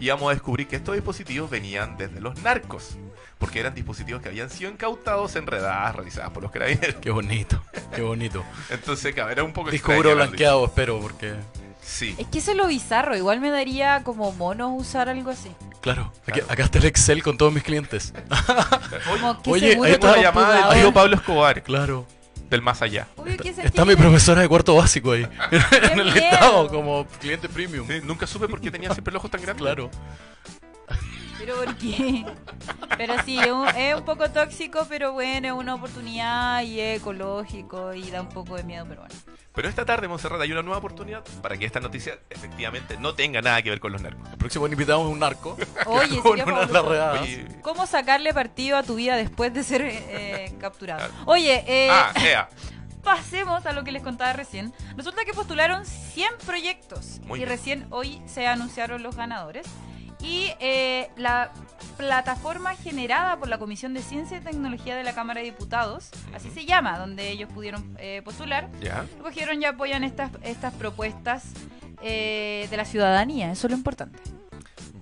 íbamos 0.00 0.30
a 0.30 0.34
descubrir 0.34 0.66
que 0.66 0.76
estos 0.76 0.94
dispositivos 0.94 1.48
venían 1.50 1.96
desde 1.96 2.20
los 2.20 2.40
narcos, 2.42 2.96
porque 3.38 3.60
eran 3.60 3.74
dispositivos 3.74 4.22
que 4.22 4.28
habían 4.28 4.48
sido 4.50 4.70
incautados 4.70 5.36
en 5.36 5.46
redadas 5.46 5.94
realizadas 5.94 6.30
por 6.30 6.42
los 6.42 6.52
carabineros. 6.52 6.96
Qué 7.00 7.10
bonito. 7.10 7.62
Qué 7.94 8.02
bonito. 8.02 8.44
Entonces, 8.70 9.14
claro, 9.14 9.30
era 9.30 9.44
un 9.44 9.52
poco 9.52 9.70
Disco 9.70 9.92
extraña 9.92 10.02
duro 10.10 10.18
la 10.20 10.26
blanqueado, 10.26 10.64
espero, 10.66 11.00
porque. 11.00 11.34
Sí. 11.82 12.14
Es 12.18 12.26
que 12.28 12.38
eso 12.38 12.52
es 12.52 12.56
lo 12.56 12.66
bizarro. 12.66 13.14
Igual 13.16 13.40
me 13.40 13.50
daría 13.50 14.02
como 14.04 14.32
mono 14.32 14.74
usar 14.74 15.08
algo 15.10 15.30
así. 15.30 15.50
Claro, 15.82 16.10
aquí- 16.22 16.40
Claro. 16.40 16.46
acá 16.52 16.64
está 16.64 16.78
el 16.78 16.86
Excel 16.86 17.22
con 17.22 17.36
todos 17.36 17.52
mis 17.52 17.62
clientes. 17.62 18.14
Como 19.20 19.42
que 19.42 19.50
Oye, 19.50 19.66
ahí 19.66 19.92
está 19.92 20.08
Esta 20.10 20.22
llamada 20.22 20.70
del 20.70 20.80
tío 20.80 20.94
Pablo 20.94 21.16
Escobar, 21.16 21.62
Claro. 21.62 22.06
del 22.48 22.62
más 22.62 22.80
allá. 22.80 23.06
Obvio 23.16 23.36
que 23.36 23.52
se 23.52 23.66
Está 23.66 23.84
mi 23.84 23.96
profesora 23.96 24.40
de 24.40 24.48
cuarto 24.48 24.74
básico 24.76 25.12
ahí. 25.12 25.26
en 25.92 25.98
el 26.00 26.12
miedo! 26.12 26.24
estado, 26.32 26.68
como 26.68 27.06
cliente 27.20 27.50
premium. 27.50 27.86
Sí, 27.86 28.00
nunca 28.02 28.26
supe 28.26 28.48
por 28.48 28.62
qué 28.62 28.70
tenía 28.70 28.90
siempre 28.94 29.12
los 29.12 29.20
ojos 29.20 29.30
tan 29.30 29.42
grandes. 29.42 29.60
Claro. 29.62 29.90
Pero 31.38 31.56
¿por 31.56 31.76
qué? 31.76 32.24
Pero 32.96 33.14
sí, 33.24 33.38
es 33.38 33.50
un, 33.50 33.68
es 33.68 33.94
un 33.96 34.04
poco 34.04 34.30
tóxico, 34.30 34.86
pero 34.88 35.12
bueno, 35.12 35.48
es 35.48 35.52
una 35.52 35.74
oportunidad 35.74 36.62
y 36.62 36.80
es 36.80 37.00
ecológico 37.00 37.92
y 37.94 38.10
da 38.10 38.20
un 38.20 38.28
poco 38.28 38.56
de 38.56 38.64
miedo, 38.64 38.86
pero 38.88 39.02
bueno. 39.02 39.14
Pero 39.54 39.68
esta 39.68 39.84
tarde, 39.84 40.08
Monserrat, 40.08 40.40
hay 40.40 40.50
una 40.50 40.62
nueva 40.62 40.78
oportunidad 40.78 41.22
para 41.40 41.56
que 41.56 41.64
esta 41.64 41.78
noticia 41.78 42.18
efectivamente 42.28 42.96
no 42.98 43.14
tenga 43.14 43.40
nada 43.40 43.62
que 43.62 43.70
ver 43.70 43.78
con 43.78 43.92
los 43.92 44.02
narcos. 44.02 44.28
El 44.30 44.36
próximo 44.38 44.66
invitado 44.66 45.06
es 45.06 45.12
un 45.12 45.20
narco. 45.20 45.56
Oye, 45.86 46.20
con 46.20 46.36
sería. 46.36 47.12
Oye, 47.20 47.46
¿Cómo 47.62 47.86
sacarle 47.86 48.34
partido 48.34 48.76
a 48.76 48.82
tu 48.82 48.96
vida 48.96 49.16
después 49.16 49.54
de 49.54 49.62
ser 49.62 49.82
eh, 49.84 50.54
capturado? 50.60 51.08
Oye, 51.26 51.64
eh, 51.66 51.88
ah, 51.90 52.12
ea. 52.16 52.48
pasemos 53.04 53.64
a 53.66 53.72
lo 53.72 53.84
que 53.84 53.92
les 53.92 54.02
contaba 54.02 54.32
recién. 54.32 54.72
Resulta 54.96 55.24
que 55.24 55.32
postularon 55.32 55.84
100 55.86 56.32
proyectos 56.46 57.20
Muy 57.24 57.38
y 57.38 57.44
bien. 57.44 57.48
recién 57.48 57.86
hoy 57.90 58.20
se 58.26 58.48
anunciaron 58.48 59.02
los 59.04 59.14
ganadores. 59.14 59.66
Y 60.24 60.50
eh, 60.58 61.10
la 61.16 61.52
plataforma 61.98 62.74
generada 62.74 63.36
por 63.38 63.48
la 63.48 63.58
Comisión 63.58 63.92
de 63.94 64.02
Ciencia 64.02 64.38
y 64.38 64.40
Tecnología 64.40 64.96
de 64.96 65.04
la 65.04 65.14
Cámara 65.14 65.40
de 65.40 65.46
Diputados, 65.46 66.10
así 66.34 66.50
se 66.50 66.64
llama, 66.64 66.98
donde 66.98 67.28
ellos 67.30 67.50
pudieron 67.52 67.94
eh, 68.00 68.22
postular, 68.24 68.70
Ya. 68.80 69.04
cogieron 69.22 69.60
y 69.62 69.66
apoyan 69.66 70.02
estas, 70.02 70.30
estas 70.42 70.72
propuestas 70.74 71.44
eh, 72.02 72.66
de 72.70 72.76
la 72.76 72.84
ciudadanía. 72.84 73.50
Eso 73.52 73.66
es 73.66 73.70
lo 73.72 73.76
importante. 73.76 74.18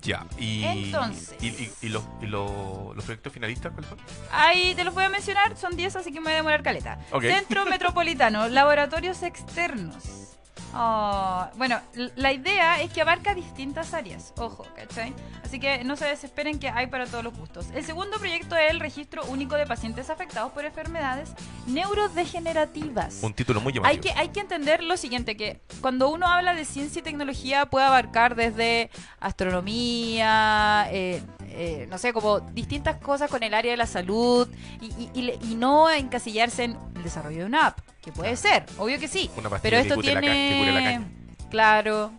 Ya. 0.02 0.26
Y, 0.36 0.64
Entonces. 0.64 1.36
¿Y, 1.40 1.46
y- 1.48 1.72
y 1.82 1.88
los, 1.88 2.02
y 2.20 2.26
los- 2.26 2.94
los 2.96 3.04
proyectos 3.04 3.32
finalistas 3.32 3.70
cuáles 3.72 3.88
son? 3.88 3.98
Ahí 4.32 4.74
te 4.74 4.82
los 4.82 4.92
voy 4.92 5.04
a 5.04 5.08
mencionar, 5.08 5.56
son 5.56 5.76
10, 5.76 5.94
así 5.96 6.10
que 6.12 6.18
me 6.18 6.24
voy 6.24 6.32
a 6.32 6.36
demorar 6.36 6.62
caleta. 6.64 6.98
Ok. 7.12 7.22
Centro 7.22 7.64
Metropolitano, 7.70 8.48
laboratorios 8.48 9.22
externos. 9.22 10.38
Ah, 10.74 11.50
bueno, 11.56 11.80
la 12.16 12.32
idea 12.32 12.80
es 12.80 12.92
que 12.92 13.02
abarca 13.02 13.34
distintas 13.34 13.92
áreas, 13.94 14.32
ojo, 14.38 14.66
¿cachai? 14.74 15.14
Así 15.52 15.60
que 15.60 15.84
no 15.84 15.96
se 15.96 16.06
desesperen 16.06 16.58
que 16.58 16.70
hay 16.70 16.86
para 16.86 17.04
todos 17.04 17.22
los 17.22 17.36
gustos. 17.36 17.66
El 17.74 17.84
segundo 17.84 18.16
proyecto 18.16 18.56
es 18.56 18.70
el 18.70 18.80
registro 18.80 19.22
único 19.26 19.54
de 19.56 19.66
pacientes 19.66 20.08
afectados 20.08 20.50
por 20.52 20.64
enfermedades 20.64 21.28
neurodegenerativas. 21.66 23.18
Un 23.20 23.34
título 23.34 23.60
muy 23.60 23.74
llamativo. 23.74 23.90
Hay 23.92 24.00
que, 24.14 24.18
hay 24.18 24.28
que 24.30 24.40
entender 24.40 24.82
lo 24.82 24.96
siguiente, 24.96 25.36
que 25.36 25.60
cuando 25.82 26.08
uno 26.08 26.26
habla 26.26 26.54
de 26.54 26.64
ciencia 26.64 27.00
y 27.00 27.02
tecnología 27.02 27.66
puede 27.66 27.84
abarcar 27.84 28.34
desde 28.34 28.88
astronomía, 29.20 30.86
eh, 30.90 31.20
eh, 31.48 31.86
no 31.90 31.98
sé, 31.98 32.14
como 32.14 32.40
distintas 32.40 32.96
cosas 32.96 33.30
con 33.30 33.42
el 33.42 33.52
área 33.52 33.72
de 33.72 33.76
la 33.76 33.86
salud 33.86 34.48
y, 34.80 34.86
y- 34.86 35.10
y 35.12 35.20
le- 35.20 35.38
y 35.42 35.54
no 35.54 35.90
encasillarse 35.90 36.64
en 36.64 36.78
el 36.96 37.02
desarrollo 37.02 37.40
de 37.40 37.44
una 37.44 37.66
app, 37.66 37.78
que 38.02 38.10
puede 38.10 38.36
ser, 38.36 38.64
obvio 38.78 38.98
que 38.98 39.06
sí. 39.06 39.30
Una 39.36 39.50
Pero 39.50 39.76
que 39.76 39.82
esto 39.82 39.96
cure 39.96 40.14
la 40.14 40.20
ca- 40.22 40.26
que 40.28 40.56
cure 40.58 40.72
la 40.72 40.78
tiene... 40.78 40.94
caña. 40.94 41.08
Claro, 41.50 42.10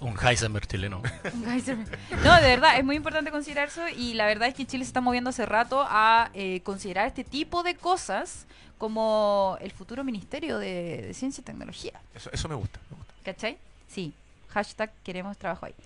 Un 0.00 0.16
Heisenberg 0.18 0.66
chileno. 0.66 1.02
un 1.34 1.44
Geyser. 1.44 1.76
No, 2.24 2.34
de 2.34 2.48
verdad, 2.48 2.78
es 2.78 2.84
muy 2.84 2.96
importante 2.96 3.30
considerar 3.30 3.68
eso 3.68 3.88
y 3.88 4.14
la 4.14 4.26
verdad 4.26 4.48
es 4.48 4.54
que 4.54 4.66
Chile 4.66 4.84
se 4.84 4.88
está 4.88 5.00
moviendo 5.00 5.30
hace 5.30 5.46
rato 5.46 5.84
a 5.88 6.30
eh, 6.34 6.60
considerar 6.60 7.06
este 7.06 7.24
tipo 7.24 7.62
de 7.62 7.74
cosas 7.76 8.46
como 8.78 9.56
el 9.60 9.70
futuro 9.70 10.04
Ministerio 10.04 10.58
de, 10.58 11.02
de 11.06 11.14
Ciencia 11.14 11.40
y 11.40 11.44
Tecnología. 11.44 11.92
Eso, 12.14 12.30
eso 12.32 12.48
me 12.48 12.54
gusta. 12.54 12.78
me 12.90 12.96
gusta. 12.96 13.14
¿Cachai? 13.24 13.56
Sí. 13.88 14.12
Hashtag 14.54 14.92
queremos 15.02 15.36
trabajo 15.36 15.66
ahí. 15.66 15.74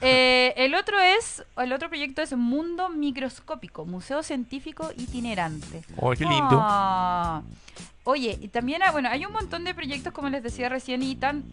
Eh, 0.00 0.54
el 0.56 0.74
otro 0.74 0.98
es, 1.00 1.44
el 1.56 1.72
otro 1.72 1.88
proyecto 1.88 2.22
es 2.22 2.32
Mundo 2.36 2.88
Microscópico, 2.88 3.84
Museo 3.84 4.22
Científico 4.22 4.90
Itinerante. 4.96 5.82
Oh, 5.96 6.10
qué 6.10 6.24
lindo. 6.24 6.58
Ah. 6.60 7.42
Oye, 8.04 8.38
y 8.40 8.48
también, 8.48 8.82
ah, 8.82 8.92
bueno, 8.92 9.08
hay 9.10 9.24
un 9.24 9.32
montón 9.32 9.64
de 9.64 9.74
proyectos, 9.74 10.12
como 10.12 10.28
les 10.28 10.42
decía 10.42 10.68
recién, 10.68 11.02
y 11.02 11.16
tan... 11.16 11.44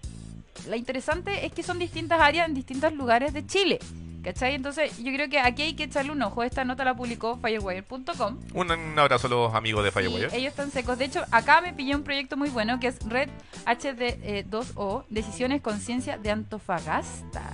La 0.68 0.78
interesante 0.78 1.46
es 1.46 1.52
que 1.52 1.64
son 1.64 1.80
distintas 1.80 2.20
áreas 2.22 2.48
en 2.48 2.54
distintos 2.54 2.94
lugares 2.94 3.34
de 3.34 3.46
Chile. 3.46 3.80
¿Cachai? 4.24 4.56
Entonces, 4.56 4.98
yo 5.00 5.12
creo 5.14 5.28
que 5.30 5.38
aquí 5.38 5.64
hay 5.64 5.74
que 5.74 5.84
echarle 5.84 6.14
un 6.14 6.22
ojo. 6.22 6.44
Esta 6.44 6.64
nota 6.64 6.86
la 6.86 6.96
publicó 6.96 7.36
firewire.com. 7.38 8.40
Un, 8.54 8.72
un 8.72 8.98
abrazo 9.00 9.28
a 9.28 9.30
los 9.30 9.54
amigos 9.54 9.84
de 9.84 9.90
Y 9.90 9.92
Firewire. 9.92 10.28
ellos 10.38 10.52
están 10.52 10.72
secos. 10.72 10.98
De 10.98 11.04
hecho, 11.04 11.26
acá 11.30 11.60
me 11.60 11.74
pillé 11.74 11.94
un 11.94 12.04
proyecto 12.04 12.38
muy 12.38 12.50
bueno 12.50 12.80
que 12.80 12.88
es 12.88 13.00
Red 13.06 13.28
HD2O, 13.66 15.04
Decisiones 15.10 15.62
Conciencia 15.62 16.18
de 16.18 16.32
Antofagasta. 16.32 17.54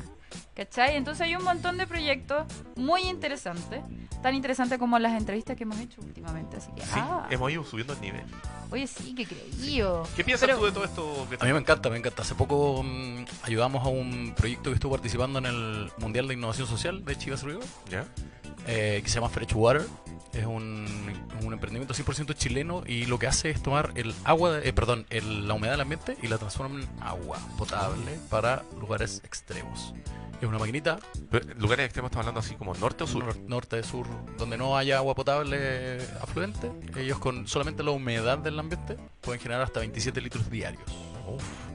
¿Cachai? 0.55 0.95
Entonces 0.97 1.21
hay 1.21 1.35
un 1.35 1.43
montón 1.43 1.77
de 1.77 1.87
proyectos 1.87 2.45
muy 2.75 3.01
interesantes. 3.03 3.81
Tan 4.21 4.35
interesantes 4.35 4.77
como 4.77 4.99
las 4.99 5.13
entrevistas 5.17 5.55
que 5.55 5.63
hemos 5.63 5.79
hecho 5.79 6.01
últimamente. 6.01 6.57
Así 6.57 6.69
que, 6.75 6.81
Sí, 6.81 6.89
ah, 6.95 7.25
hemos 7.29 7.49
ido 7.51 7.63
subiendo 7.63 7.93
el 7.93 8.01
nivel. 8.01 8.25
oye, 8.69 8.85
sí, 8.85 9.15
que 9.15 9.25
creído. 9.25 10.05
¿Qué 10.17 10.23
piensas 10.25 10.47
Pero- 10.47 10.59
tú 10.59 10.65
de 10.65 10.71
todo 10.73 10.83
esto? 10.83 11.27
A 11.39 11.45
mí 11.45 11.53
me 11.53 11.59
encanta, 11.59 11.89
me 11.89 11.97
encanta. 11.97 12.23
Hace 12.23 12.35
poco 12.35 12.83
mm, 12.83 13.23
ayudamos 13.43 13.85
a 13.85 13.87
un 13.89 14.33
proyecto 14.35 14.71
que 14.71 14.73
estuvo 14.75 14.91
participando 14.91 15.39
en 15.39 15.45
el 15.45 15.91
Mundial 15.99 16.27
de 16.27 16.33
Innovación 16.33 16.67
Social 16.67 17.05
de 17.05 17.17
Chivas 17.17 17.43
Río, 17.43 17.59
¿Ya? 17.89 18.05
eh, 18.67 18.99
que 19.01 19.07
se 19.09 19.15
llama 19.15 19.29
Freshwater. 19.29 19.83
Es 20.33 20.45
un, 20.45 20.85
un 21.43 21.53
emprendimiento 21.53 21.93
100% 21.93 22.33
chileno 22.35 22.83
y 22.85 23.05
lo 23.05 23.17
que 23.17 23.27
hace 23.27 23.49
es 23.49 23.61
tomar 23.63 23.91
el 23.95 24.13
agua, 24.23 24.59
eh, 24.63 24.73
perdón, 24.73 25.05
el- 25.09 25.47
la 25.47 25.55
humedad 25.55 25.73
del 25.73 25.81
ambiente 25.81 26.17
y 26.21 26.27
la 26.27 26.37
transforma 26.37 26.79
en 26.81 26.87
agua 27.01 27.39
potable 27.57 28.19
para 28.29 28.63
lugares 28.79 29.21
extremos. 29.25 29.93
Es 30.41 30.47
una 30.47 30.57
maquinita, 30.57 30.99
¿Lugares 31.57 31.85
extremos 31.87 32.09
estamos 32.11 32.15
hablando 32.27 32.39
así 32.39 32.55
como 32.55 32.73
norte 32.75 33.03
o 33.03 33.07
sur? 33.07 33.25
nor- 33.25 33.39
norte, 33.47 33.83
sur, 33.83 34.07
donde 34.37 34.57
no 34.57 34.77
haya 34.77 34.97
agua 34.97 35.13
potable 35.13 35.97
afluente. 36.21 36.71
Ellos 36.95 37.19
con 37.19 37.45
solamente 37.47 37.83
la 37.83 37.91
humedad 37.91 38.37
del 38.37 38.57
ambiente 38.57 38.95
pueden 39.19 39.41
generar 39.41 39.63
hasta 39.63 39.81
27 39.81 40.21
litros 40.21 40.49
diarios. 40.49 40.83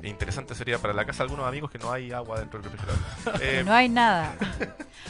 Interesante 0.02 0.54
sería 0.54 0.78
para 0.78 0.92
la 0.92 1.04
casa 1.06 1.18
de 1.18 1.24
algunos 1.30 1.46
amigos 1.46 1.70
que 1.70 1.78
no 1.78 1.90
hay 1.92 2.12
agua 2.12 2.38
dentro 2.40 2.60
del 2.60 2.70
refrigerador. 2.70 3.02
Eh, 3.42 3.62
No 3.64 3.72
hay 3.72 3.88
nada. 3.88 4.34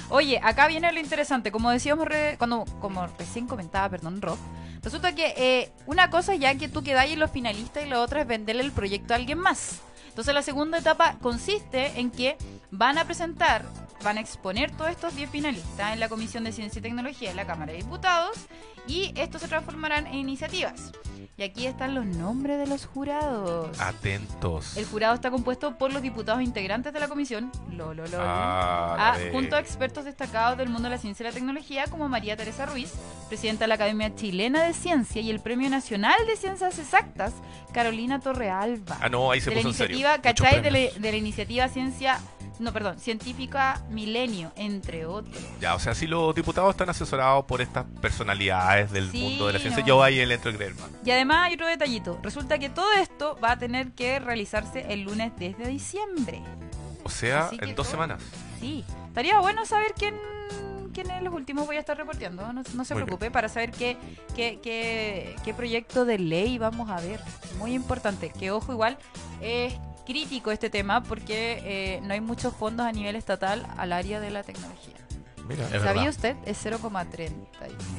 Oye, 0.09 0.41
acá 0.43 0.67
viene 0.69 0.93
lo 0.93 1.01
interesante. 1.01 1.51
Como 1.51 1.71
decíamos, 1.71 2.07
re- 2.07 2.37
cuando, 2.39 2.65
como 2.81 3.07
recién 3.19 3.47
comentaba, 3.47 3.89
perdón, 3.89 4.23
Rob, 4.23 4.39
resulta 4.83 5.15
que 5.15 5.35
eh, 5.37 5.73
una 5.87 6.11
cosa 6.11 6.35
es 6.35 6.41
ya 6.41 6.55
que 6.57 6.69
tú 6.69 6.83
quedáis 6.83 7.13
en 7.15 7.21
los 7.21 7.31
finalistas 7.31 7.85
y 7.85 7.89
la 7.89 8.01
otra 8.01 8.21
es 8.23 8.27
venderle 8.27 8.63
el 8.63 8.73
proyecto 8.73 9.15
a 9.15 9.17
alguien 9.17 9.39
más. 9.39 9.81
Entonces 10.09 10.33
la 10.33 10.43
segunda 10.43 10.79
etapa 10.79 11.17
consiste 11.21 11.99
en 11.99 12.11
que 12.13 12.37
van 12.77 12.99
a 12.99 13.05
presentar, 13.05 13.65
van 14.03 14.19
a 14.19 14.21
exponer 14.21 14.71
todos 14.73 14.91
estos 14.91 15.15
10 15.17 15.31
finalistas 15.31 15.93
en 15.93 16.01
la 16.01 16.09
Comisión 16.09 16.45
de 16.45 16.53
Ciencia 16.53 16.79
y 16.81 16.83
Tecnología 16.83 17.31
de 17.31 17.35
la 17.37 17.47
Cámara 17.47 17.73
de 17.73 17.79
Diputados 17.79 18.37
y 18.87 19.13
estos 19.17 19.41
se 19.43 19.49
transformarán 19.49 20.07
en 20.07 20.15
iniciativas. 20.17 20.93
Y 21.37 21.43
aquí 21.43 21.67
están 21.67 21.95
los 21.97 22.05
nombres 22.07 22.59
de 22.59 22.67
los 22.67 22.87
jurados. 22.87 23.81
atentos. 23.81 24.77
El 24.77 24.85
jurado 24.85 25.15
está 25.15 25.31
compuesto 25.33 25.77
por 25.79 25.93
los 25.93 26.01
diputados 26.03 26.43
integrantes 26.43 26.93
de 26.93 27.01
la 27.01 27.09
comisión, 27.09 27.51
lo, 27.73 27.93
lo, 27.95 28.07
lo, 28.07 28.19
Ah, 28.21 29.15
Ah, 29.15 29.17
junto 29.33 29.57
a 29.57 29.61
expertos 29.61 30.05
destacados 30.05 30.59
del 30.59 30.69
mundo 30.69 30.85
de 30.89 30.91
la 30.95 30.99
ciencia 31.01 31.25
y 31.25 31.29
la 31.29 31.33
tecnología 31.35 31.87
como 31.87 32.09
María 32.09 32.37
Teresa 32.37 32.67
Ruiz, 32.67 32.93
presidenta 33.29 33.65
de 33.65 33.69
la 33.69 33.75
Academia 33.75 34.15
Chilena 34.15 34.63
de 34.63 34.75
Ciencia 34.75 35.21
y 35.23 35.31
el 35.31 35.41
Premio 35.41 35.69
Nacional 35.71 36.15
de 36.27 36.37
Ciencias 36.37 36.79
Exactas, 36.79 37.33
Carolina 37.73 38.21
Torrealba. 38.21 38.99
Ah, 39.01 39.09
no, 39.09 39.31
ahí 39.33 39.41
se 39.41 39.51
de 39.51 39.57
la 39.57 39.63
puso 39.63 39.69
en 39.71 39.75
serio. 39.75 39.97
iniciativa, 39.97 40.23
¿cachai? 40.23 40.61
De 40.63 40.71
la, 40.71 40.79
de 41.01 41.11
la 41.11 41.17
iniciativa 41.17 41.69
Ciencia, 41.69 42.21
no, 42.61 42.73
perdón, 42.73 42.99
Científica 42.99 43.83
Milenio, 43.91 44.53
entre 44.57 45.07
otros. 45.07 45.37
Ya, 45.61 45.75
o 45.75 45.79
sea, 45.79 45.95
si 45.95 46.07
los 46.07 46.35
diputados 46.35 46.71
están 46.71 46.89
asesorados 46.89 47.45
por 47.47 47.61
estas 47.61 47.85
personalidades 48.01 48.91
del 48.93 49.11
Sí, 49.11 49.21
mundo 49.23 49.47
de 49.49 49.55
la 49.55 49.59
ciencia, 49.59 49.81
no. 49.83 49.87
yo 49.89 50.03
ahí 50.03 50.25
le 50.25 50.35
entro 50.35 50.51
a 50.51 50.55
creer 50.55 50.75
más. 50.75 50.89
Y 51.05 51.11
además 51.11 51.49
hay 51.49 51.55
otro 51.55 51.67
detallito. 51.67 52.19
Resulta 52.23 52.59
que 52.59 52.69
todo 52.69 52.93
esto 52.95 53.39
va 53.43 53.53
a 53.53 53.59
tener 53.59 53.93
que 53.93 54.19
realizarse 54.19 54.87
el 54.93 55.03
lunes 55.03 55.33
10 55.39 55.59
de 55.59 55.67
diciembre. 55.69 56.43
O 57.03 57.11
sea, 57.11 57.47
Así 57.47 57.57
en 57.61 57.75
dos 57.75 57.87
todo- 57.87 57.91
semanas. 57.91 58.23
Sí, 58.61 58.85
estaría 59.09 59.39
bueno 59.41 59.67
saber 59.67 59.93
quién, 59.99 60.15
quién 60.95 61.11
es 61.11 61.23
los 61.23 61.35
últimos 61.35 61.67
voy 61.67 61.77
a 61.77 61.81
estar 61.81 61.97
reporteando. 61.97 62.51
No, 62.53 62.63
no 62.75 62.85
se 62.85 62.95
Muy 62.95 63.03
preocupe 63.03 63.31
para 63.31 63.49
saber 63.49 63.73
qué, 63.73 63.97
qué, 64.35 64.59
qué, 64.63 65.37
qué 65.45 65.53
proyecto 65.55 66.05
de 66.05 66.19
ley 66.19 66.57
vamos 66.59 66.89
a 66.89 67.01
ver. 67.01 67.21
Muy 67.59 67.75
importante. 67.75 68.31
Que 68.31 68.51
ojo, 68.53 68.73
igual 68.73 68.97
es 69.43 69.75
crítico 70.05 70.51
este 70.51 70.71
tema 70.71 71.03
porque 71.03 71.61
eh, 71.65 72.01
no 72.03 72.13
hay 72.15 72.21
muchos 72.21 72.55
fondos 72.55 72.87
a 72.87 72.93
nivel 72.93 73.17
estatal 73.17 73.67
al 73.77 73.93
área 73.93 74.21
de 74.21 74.31
la 74.31 74.43
tecnología. 74.43 74.95
Mira, 75.49 75.69
¿Sabía 75.69 75.81
verdad. 75.93 76.09
usted? 76.09 76.37
Es 76.47 76.65
0,30. 76.65 77.31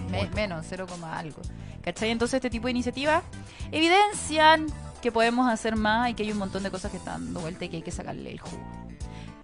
Muy 0.09 0.11
me- 0.11 0.29
menos, 0.29 0.65
0, 0.67 0.87
algo. 1.11 1.41
¿Cachai? 1.83 2.09
Entonces 2.09 2.35
este 2.35 2.49
tipo 2.49 2.65
de 2.67 2.71
iniciativas 2.71 3.23
evidencian 3.71 4.65
que 5.01 5.11
podemos 5.11 5.47
hacer 5.51 5.75
más 5.75 6.09
y 6.09 6.13
que 6.15 6.23
hay 6.23 6.31
un 6.31 6.39
montón 6.39 6.63
de 6.63 6.71
cosas 6.71 6.89
que 6.91 6.97
están 6.97 7.25
dando 7.25 7.41
vuelta 7.41 7.65
y 7.65 7.69
que 7.69 7.77
hay 7.77 7.81
que 7.83 7.91
sacarle 7.91 8.31
el 8.31 8.39
jugo. 8.39 8.63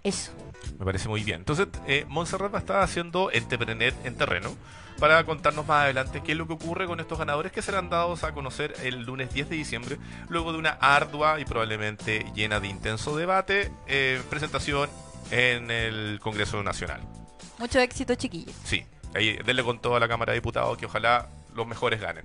Eso. 0.04 0.32
me 0.78 0.84
parece 0.84 1.08
muy 1.08 1.22
bien. 1.24 1.38
Entonces, 1.40 1.68
eh, 1.86 2.04
Montserrat 2.08 2.52
va 2.52 2.58
a 2.58 2.60
estar 2.60 2.82
haciendo 2.82 3.30
Entrepreneur 3.32 3.92
en 4.04 4.14
terreno 4.16 4.54
para 4.98 5.24
contarnos 5.24 5.66
más 5.66 5.84
adelante 5.84 6.22
qué 6.22 6.32
es 6.32 6.38
lo 6.38 6.46
que 6.46 6.52
ocurre 6.52 6.86
con 6.86 7.00
estos 7.00 7.18
ganadores 7.18 7.50
que 7.50 7.62
serán 7.62 7.88
dados 7.90 8.22
a 8.24 8.32
conocer 8.32 8.74
el 8.82 9.02
lunes 9.02 9.32
10 9.32 9.48
de 9.48 9.56
diciembre, 9.56 9.98
luego 10.28 10.52
de 10.52 10.58
una 10.58 10.70
ardua 10.70 11.40
y 11.40 11.44
probablemente 11.44 12.24
llena 12.34 12.60
de 12.60 12.68
intenso 12.68 13.16
debate, 13.16 13.72
eh, 13.88 14.20
presentación 14.30 14.88
en 15.30 15.70
el 15.70 16.20
Congreso 16.22 16.62
Nacional. 16.62 17.00
Mucho 17.58 17.80
éxito, 17.80 18.14
chiquillos. 18.14 18.54
Sí, 18.64 18.84
ahí 19.14 19.38
denle 19.44 19.64
con 19.64 19.80
todo 19.80 19.96
a 19.96 20.00
la 20.00 20.08
Cámara 20.08 20.32
de 20.32 20.38
Diputados 20.38 20.76
que 20.78 20.86
ojalá 20.86 21.26
los 21.54 21.66
mejores 21.66 22.00
ganen. 22.00 22.24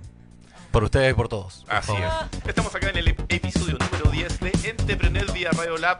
Por 0.70 0.84
ustedes 0.84 1.12
y 1.12 1.14
por 1.14 1.28
todos. 1.28 1.64
por 1.64 1.74
Así 1.74 1.92
favor. 1.92 2.28
es. 2.32 2.48
Estamos 2.48 2.74
acá 2.74 2.90
en 2.90 2.98
el 2.98 3.16
ep- 3.16 3.24
episodio 3.28 3.78
número 3.78 4.10
10 4.10 4.40
de 4.40 4.52
Entrepreneur 4.64 5.32
vía 5.32 5.50
Radiolab 5.52 5.98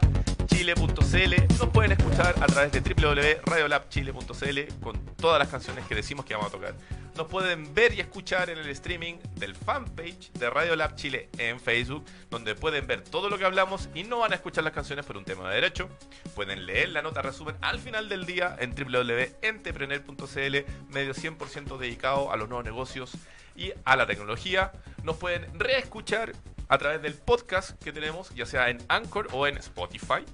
chile.cl. 0.59 1.57
Nos 1.57 1.69
pueden 1.69 1.93
escuchar 1.93 2.35
a 2.41 2.45
través 2.45 2.73
de 2.73 2.81
www.radiolabchile.cl 2.81 4.59
con 4.81 5.05
todas 5.15 5.39
las 5.39 5.47
canciones 5.47 5.85
que 5.85 5.95
decimos 5.95 6.25
que 6.25 6.33
vamos 6.33 6.49
a 6.49 6.51
tocar. 6.51 6.75
Nos 7.15 7.27
pueden 7.27 7.73
ver 7.73 7.93
y 7.93 8.01
escuchar 8.01 8.49
en 8.49 8.57
el 8.57 8.67
streaming 8.71 9.13
del 9.35 9.55
fanpage 9.55 10.33
de 10.33 10.49
Radiolab 10.49 10.95
Chile 10.95 11.29
en 11.37 11.61
Facebook, 11.61 12.03
donde 12.29 12.55
pueden 12.55 12.87
ver 12.87 13.05
todo 13.05 13.29
lo 13.29 13.37
que 13.37 13.45
hablamos 13.45 13.87
y 13.95 14.03
no 14.03 14.19
van 14.19 14.33
a 14.33 14.35
escuchar 14.35 14.65
las 14.65 14.73
canciones 14.73 15.05
por 15.05 15.15
un 15.15 15.23
tema 15.23 15.47
de 15.47 15.55
derecho. 15.55 15.87
Pueden 16.35 16.65
leer 16.65 16.89
la 16.89 17.01
nota 17.01 17.21
resumen 17.21 17.55
al 17.61 17.79
final 17.79 18.09
del 18.09 18.25
día 18.25 18.57
en 18.59 18.75
www.entrepreneur.cl, 18.75 20.57
medio 20.89 21.13
100% 21.13 21.77
dedicado 21.77 22.33
a 22.33 22.35
los 22.35 22.49
nuevos 22.49 22.65
negocios 22.65 23.13
y 23.55 23.71
a 23.85 23.95
la 23.95 24.05
tecnología. 24.05 24.73
Nos 25.03 25.15
pueden 25.15 25.47
reescuchar 25.57 26.33
a 26.67 26.77
través 26.77 27.01
del 27.01 27.13
podcast 27.13 27.81
que 27.81 27.93
tenemos, 27.93 28.35
ya 28.35 28.45
sea 28.45 28.69
en 28.69 28.79
Anchor 28.89 29.29
o 29.31 29.47
en 29.47 29.55
Spotify. 29.57 30.25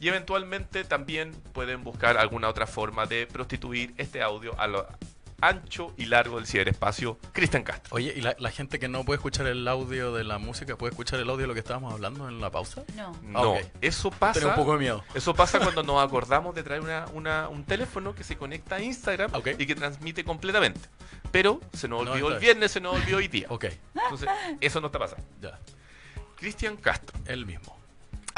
Y 0.00 0.08
eventualmente 0.08 0.84
también 0.84 1.32
pueden 1.52 1.82
buscar 1.84 2.16
alguna 2.18 2.48
otra 2.48 2.66
forma 2.66 3.06
de 3.06 3.26
prostituir 3.26 3.94
este 3.98 4.22
audio 4.22 4.58
a 4.60 4.66
lo 4.66 4.86
ancho 5.40 5.92
y 5.96 6.06
largo 6.06 6.36
del 6.36 6.46
ciberespacio. 6.48 7.16
Cristian 7.32 7.62
Castro. 7.62 7.94
Oye, 7.94 8.12
¿y 8.16 8.20
la, 8.20 8.34
la 8.40 8.50
gente 8.50 8.80
que 8.80 8.88
no 8.88 9.04
puede 9.04 9.18
escuchar 9.18 9.46
el 9.46 9.66
audio 9.68 10.12
de 10.12 10.24
la 10.24 10.38
música 10.38 10.74
puede 10.76 10.90
escuchar 10.90 11.20
el 11.20 11.30
audio 11.30 11.42
de 11.42 11.46
lo 11.46 11.54
que 11.54 11.60
estábamos 11.60 11.92
hablando 11.92 12.28
en 12.28 12.40
la 12.40 12.50
pausa? 12.50 12.82
No. 12.96 13.12
No, 13.22 13.54
eso 13.80 14.10
Tengo 14.10 14.18
pasa. 14.18 14.48
un 14.48 14.54
poco 14.56 14.72
de 14.72 14.78
miedo. 14.80 15.04
Eso 15.14 15.34
pasa 15.34 15.58
cuando 15.62 15.84
nos 15.84 16.02
acordamos 16.04 16.54
de 16.56 16.64
traer 16.64 16.80
una, 16.80 17.06
una- 17.12 17.48
un 17.48 17.64
teléfono 17.64 18.14
que 18.16 18.24
se 18.24 18.36
conecta 18.36 18.76
a 18.76 18.82
Instagram 18.82 19.30
y 19.58 19.66
que 19.66 19.74
transmite 19.76 20.24
completamente. 20.24 20.80
Pero 21.30 21.60
se 21.72 21.86
nos 21.86 22.04
No, 22.04 22.10
olvidó 22.12 22.32
el 22.32 22.40
viernes, 22.40 22.72
se 22.72 22.80
nos 22.80 22.96
olvidó 22.96 23.18
hoy 23.18 23.28
día. 23.28 23.46
Ok, 23.50 23.66
Entonces, 23.94 24.28
eso 24.60 24.80
no 24.80 24.86
está 24.88 24.98
pasando. 24.98 25.24
ya. 25.40 25.56
Cristian 26.36 26.76
Castro, 26.76 27.16
El 27.26 27.46
mismo. 27.46 27.77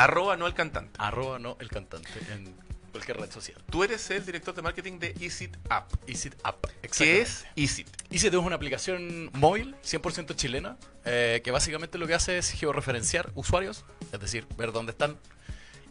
Arroba 0.05 0.37
no 0.37 0.47
el 0.47 0.55
cantante. 0.55 0.93
Arroba 0.99 1.39
no 1.39 1.57
el 1.61 1.69
cantante 1.69 2.11
en 2.33 2.55
Cualquier 2.91 3.19
red 3.19 3.31
social. 3.31 3.63
Tú 3.71 3.85
eres 3.85 4.11
el 4.11 4.27
director 4.27 4.55
de 4.55 4.63
marketing 4.63 4.99
de 4.99 5.15
Easit 5.21 5.57
App. 5.69 5.93
Easy 6.09 6.31
App. 6.43 6.67
¿Qué 6.97 7.21
es 7.21 7.47
Easit? 7.55 7.87
Easy 8.11 8.27
es 8.27 8.35
una 8.35 8.57
aplicación 8.57 9.31
móvil, 9.33 9.77
100% 9.85 10.35
chilena, 10.35 10.77
eh, 11.05 11.41
que 11.45 11.53
básicamente 11.53 11.99
lo 11.99 12.09
que 12.09 12.15
hace 12.15 12.39
es 12.39 12.51
georreferenciar 12.51 13.31
usuarios, 13.35 13.85
es 14.13 14.21
decir, 14.21 14.47
ver 14.57 14.73
dónde 14.73 14.91
están 14.91 15.17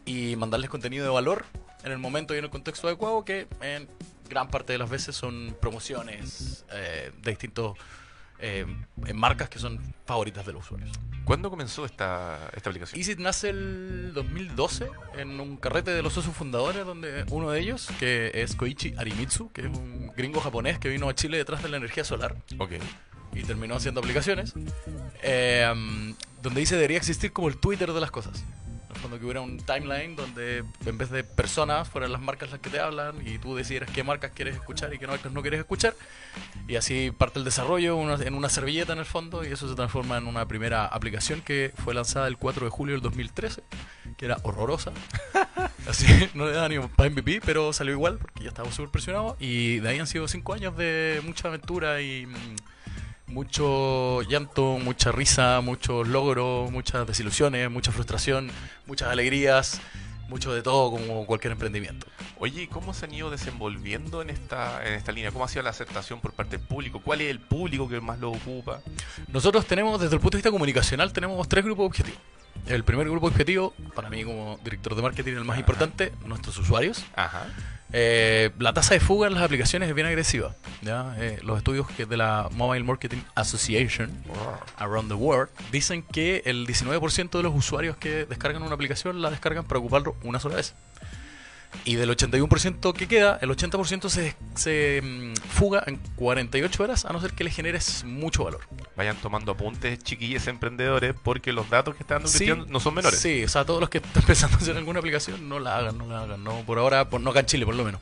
y 0.05 0.35
mandarles 0.35 0.69
contenido 0.69 1.05
de 1.05 1.09
valor 1.09 1.45
en 1.83 1.93
el 1.93 1.99
momento 1.99 2.35
y 2.35 2.39
en 2.39 2.43
el 2.43 2.49
contexto 2.49 2.87
adecuado, 2.87 3.23
que 3.23 3.47
en 3.61 3.87
gran 4.27 4.49
parte 4.49 4.73
de 4.73 4.79
las 4.79 4.89
veces 4.89 5.15
son 5.15 5.55
promociones 5.61 6.65
eh, 6.71 7.11
de 7.21 7.31
distintos 7.31 7.77
eh, 8.39 8.65
en 9.05 9.17
marcas 9.17 9.49
que 9.49 9.59
son 9.59 9.79
favoritas 10.05 10.45
de 10.45 10.53
los 10.53 10.63
usuarios. 10.65 10.91
¿Cuándo 11.25 11.49
comenzó 11.49 11.85
esta, 11.85 12.49
esta 12.55 12.69
aplicación? 12.69 12.99
Easy 12.99 13.15
nace 13.17 13.49
el 13.49 14.11
2012 14.13 14.87
en 15.17 15.39
un 15.39 15.57
carrete 15.57 15.91
de 15.91 16.01
los 16.01 16.13
socios 16.13 16.35
fundadores, 16.35 16.85
donde 16.85 17.25
uno 17.29 17.51
de 17.51 17.59
ellos, 17.59 17.87
que 17.99 18.31
es 18.33 18.55
Koichi 18.55 18.95
Arimitsu, 18.97 19.51
que 19.51 19.61
es 19.61 19.67
un 19.67 20.11
gringo 20.17 20.39
japonés 20.41 20.79
que 20.79 20.89
vino 20.89 21.07
a 21.07 21.13
Chile 21.15 21.37
detrás 21.37 21.61
de 21.61 21.69
la 21.69 21.77
energía 21.77 22.03
solar 22.03 22.35
Ok. 22.57 22.71
y 23.33 23.43
terminó 23.43 23.75
haciendo 23.75 23.99
aplicaciones, 23.99 24.53
eh, 25.21 25.71
donde 26.41 26.59
dice 26.59 26.75
debería 26.75 26.97
existir 26.97 27.31
como 27.31 27.47
el 27.47 27.57
Twitter 27.57 27.91
de 27.93 27.99
las 28.01 28.09
cosas. 28.11 28.43
Fondo 29.01 29.17
que 29.17 29.23
hubiera 29.25 29.41
un 29.41 29.57
timeline 29.57 30.15
donde 30.15 30.63
en 30.85 30.97
vez 30.97 31.09
de 31.09 31.23
personas 31.23 31.87
fueran 31.87 32.11
las 32.11 32.21
marcas 32.21 32.51
las 32.51 32.59
que 32.59 32.69
te 32.69 32.79
hablan 32.79 33.15
y 33.25 33.37
tú 33.37 33.55
decidieras 33.55 33.89
qué 33.91 34.03
marcas 34.03 34.31
quieres 34.35 34.55
escuchar 34.55 34.93
y 34.93 34.99
qué 34.99 35.07
marcas 35.07 35.31
no 35.31 35.41
quieres 35.41 35.59
escuchar. 35.59 35.93
Y 36.67 36.75
así 36.75 37.11
parte 37.11 37.39
el 37.39 37.45
desarrollo 37.45 37.95
una- 37.95 38.15
en 38.15 38.33
una 38.33 38.49
servilleta 38.49 38.93
en 38.93 38.99
el 38.99 39.05
fondo 39.05 39.43
y 39.43 39.47
eso 39.47 39.67
se 39.69 39.75
transforma 39.75 40.17
en 40.17 40.27
una 40.27 40.45
primera 40.47 40.85
aplicación 40.85 41.41
que 41.41 41.73
fue 41.83 41.93
lanzada 41.93 42.27
el 42.27 42.37
4 42.37 42.65
de 42.65 42.69
julio 42.71 42.93
del 42.95 43.01
2013, 43.01 43.63
que 44.17 44.25
era 44.25 44.37
horrorosa. 44.43 44.91
Así 45.87 46.05
no 46.33 46.45
le 46.45 46.51
da 46.51 46.67
ni 46.69 46.77
para 46.79 47.09
MVP, 47.09 47.41
pero 47.45 47.73
salió 47.73 47.93
igual 47.93 48.17
porque 48.17 48.43
ya 48.43 48.49
estaba 48.49 48.71
súper 48.71 48.89
presionado. 48.91 49.37
Y 49.39 49.79
de 49.79 49.89
ahí 49.89 49.99
han 49.99 50.07
sido 50.07 50.27
cinco 50.27 50.53
años 50.53 50.75
de 50.77 51.21
mucha 51.25 51.47
aventura 51.47 52.01
y 52.01 52.25
mm, 52.27 52.55
mucho 53.33 54.21
llanto, 54.23 54.77
mucha 54.79 55.11
risa, 55.11 55.61
muchos 55.61 56.07
logros, 56.07 56.71
muchas 56.71 57.05
desilusiones, 57.07 57.69
mucha 57.69 57.91
frustración, 57.91 58.49
muchas 58.89 59.09
alegrías, 59.09 59.79
mucho 60.29 60.53
de 60.53 60.61
todo 60.61 60.91
como 60.91 61.25
cualquier 61.25 61.53
emprendimiento. 61.53 62.07
Oye, 62.39 62.63
¿y 62.63 62.67
cómo 62.67 62.93
se 62.93 63.05
han 63.05 63.13
ido 63.13 63.29
desenvolviendo 63.29 64.21
en 64.21 64.29
esta, 64.29 64.85
en 64.85 64.93
esta 64.95 65.11
línea? 65.11 65.31
¿Cómo 65.31 65.45
ha 65.45 65.47
sido 65.47 65.61
la 65.63 65.69
aceptación 65.69 66.19
por 66.19 66.33
parte 66.33 66.57
del 66.57 66.65
público? 66.65 66.99
¿Cuál 66.99 67.21
es 67.21 67.29
el 67.29 67.39
público 67.39 67.87
que 67.87 68.01
más 68.01 68.19
lo 68.19 68.31
ocupa? 68.31 68.81
Nosotros 69.27 69.65
tenemos, 69.65 70.01
desde 70.01 70.15
el 70.15 70.19
punto 70.21 70.37
de 70.37 70.39
vista 70.39 70.51
comunicacional, 70.51 71.13
tenemos 71.13 71.47
tres 71.47 71.63
grupos 71.63 71.85
objetivos. 71.85 72.19
El 72.65 72.83
primer 72.83 73.07
grupo 73.09 73.27
objetivo, 73.27 73.73
para 73.95 74.09
mí 74.09 74.23
como 74.23 74.59
director 74.63 74.95
de 74.95 75.01
marketing, 75.01 75.33
el 75.33 75.45
más 75.45 75.53
Ajá. 75.53 75.59
importante, 75.59 76.11
nuestros 76.25 76.57
usuarios. 76.57 77.05
Ajá. 77.15 77.45
Eh, 77.91 78.51
la 78.59 78.73
tasa 78.73 78.93
de 78.93 78.99
fuga 78.99 79.27
en 79.27 79.33
las 79.33 79.43
aplicaciones 79.43 79.89
es 79.89 79.95
bien 79.95 80.07
agresiva. 80.07 80.55
¿ya? 80.81 81.15
Eh, 81.19 81.39
los 81.43 81.57
estudios 81.57 81.87
que 81.87 82.05
de 82.05 82.17
la 82.17 82.49
Mobile 82.51 82.83
Marketing 82.83 83.21
Association 83.35 84.11
Around 84.77 85.09
the 85.09 85.15
World 85.15 85.49
dicen 85.71 86.03
que 86.03 86.43
el 86.45 86.67
19% 86.67 87.29
de 87.31 87.43
los 87.43 87.55
usuarios 87.55 87.97
que 87.97 88.25
descargan 88.25 88.63
una 88.63 88.75
aplicación 88.75 89.21
la 89.21 89.29
descargan 89.29 89.65
para 89.65 89.79
ocuparlo 89.79 90.15
una 90.23 90.39
sola 90.39 90.55
vez. 90.55 90.75
Y 91.85 91.95
del 91.95 92.09
81% 92.09 92.93
que 92.93 93.07
queda, 93.07 93.37
el 93.41 93.49
80% 93.49 94.09
se, 94.09 94.35
se 94.55 95.01
mm, 95.03 95.33
fuga 95.49 95.83
en 95.87 95.97
48 96.15 96.83
horas 96.83 97.05
a 97.05 97.13
no 97.13 97.21
ser 97.21 97.33
que 97.33 97.43
le 97.43 97.51
generes 97.51 98.03
mucho 98.03 98.43
valor. 98.43 98.61
Vayan 98.95 99.15
tomando 99.17 99.53
apuntes, 99.53 99.99
chiquillos 99.99 100.47
emprendedores, 100.47 101.15
porque 101.23 101.53
los 101.53 101.69
datos 101.69 101.95
que 101.95 102.03
están 102.03 102.17
dando 102.17 102.29
Sí, 102.29 102.39
Cristian 102.39 102.65
no 102.69 102.79
son 102.79 102.95
menores. 102.95 103.19
Sí, 103.19 103.43
o 103.43 103.49
sea, 103.49 103.65
todos 103.65 103.79
los 103.79 103.89
que 103.89 103.99
están 103.99 104.23
pensando 104.27 104.57
en 104.57 104.63
hacer 104.63 104.77
alguna 104.77 104.99
aplicación, 104.99 105.47
no 105.47 105.59
la 105.59 105.77
hagan, 105.77 105.97
no 105.97 106.07
la 106.07 106.23
hagan. 106.23 106.43
No, 106.43 106.61
por 106.65 106.79
ahora, 106.79 107.09
por, 107.09 107.21
no 107.21 107.31
acá 107.31 107.41
en 107.41 107.45
Chile, 107.45 107.65
por 107.65 107.75
lo 107.75 107.83
menos. 107.83 108.01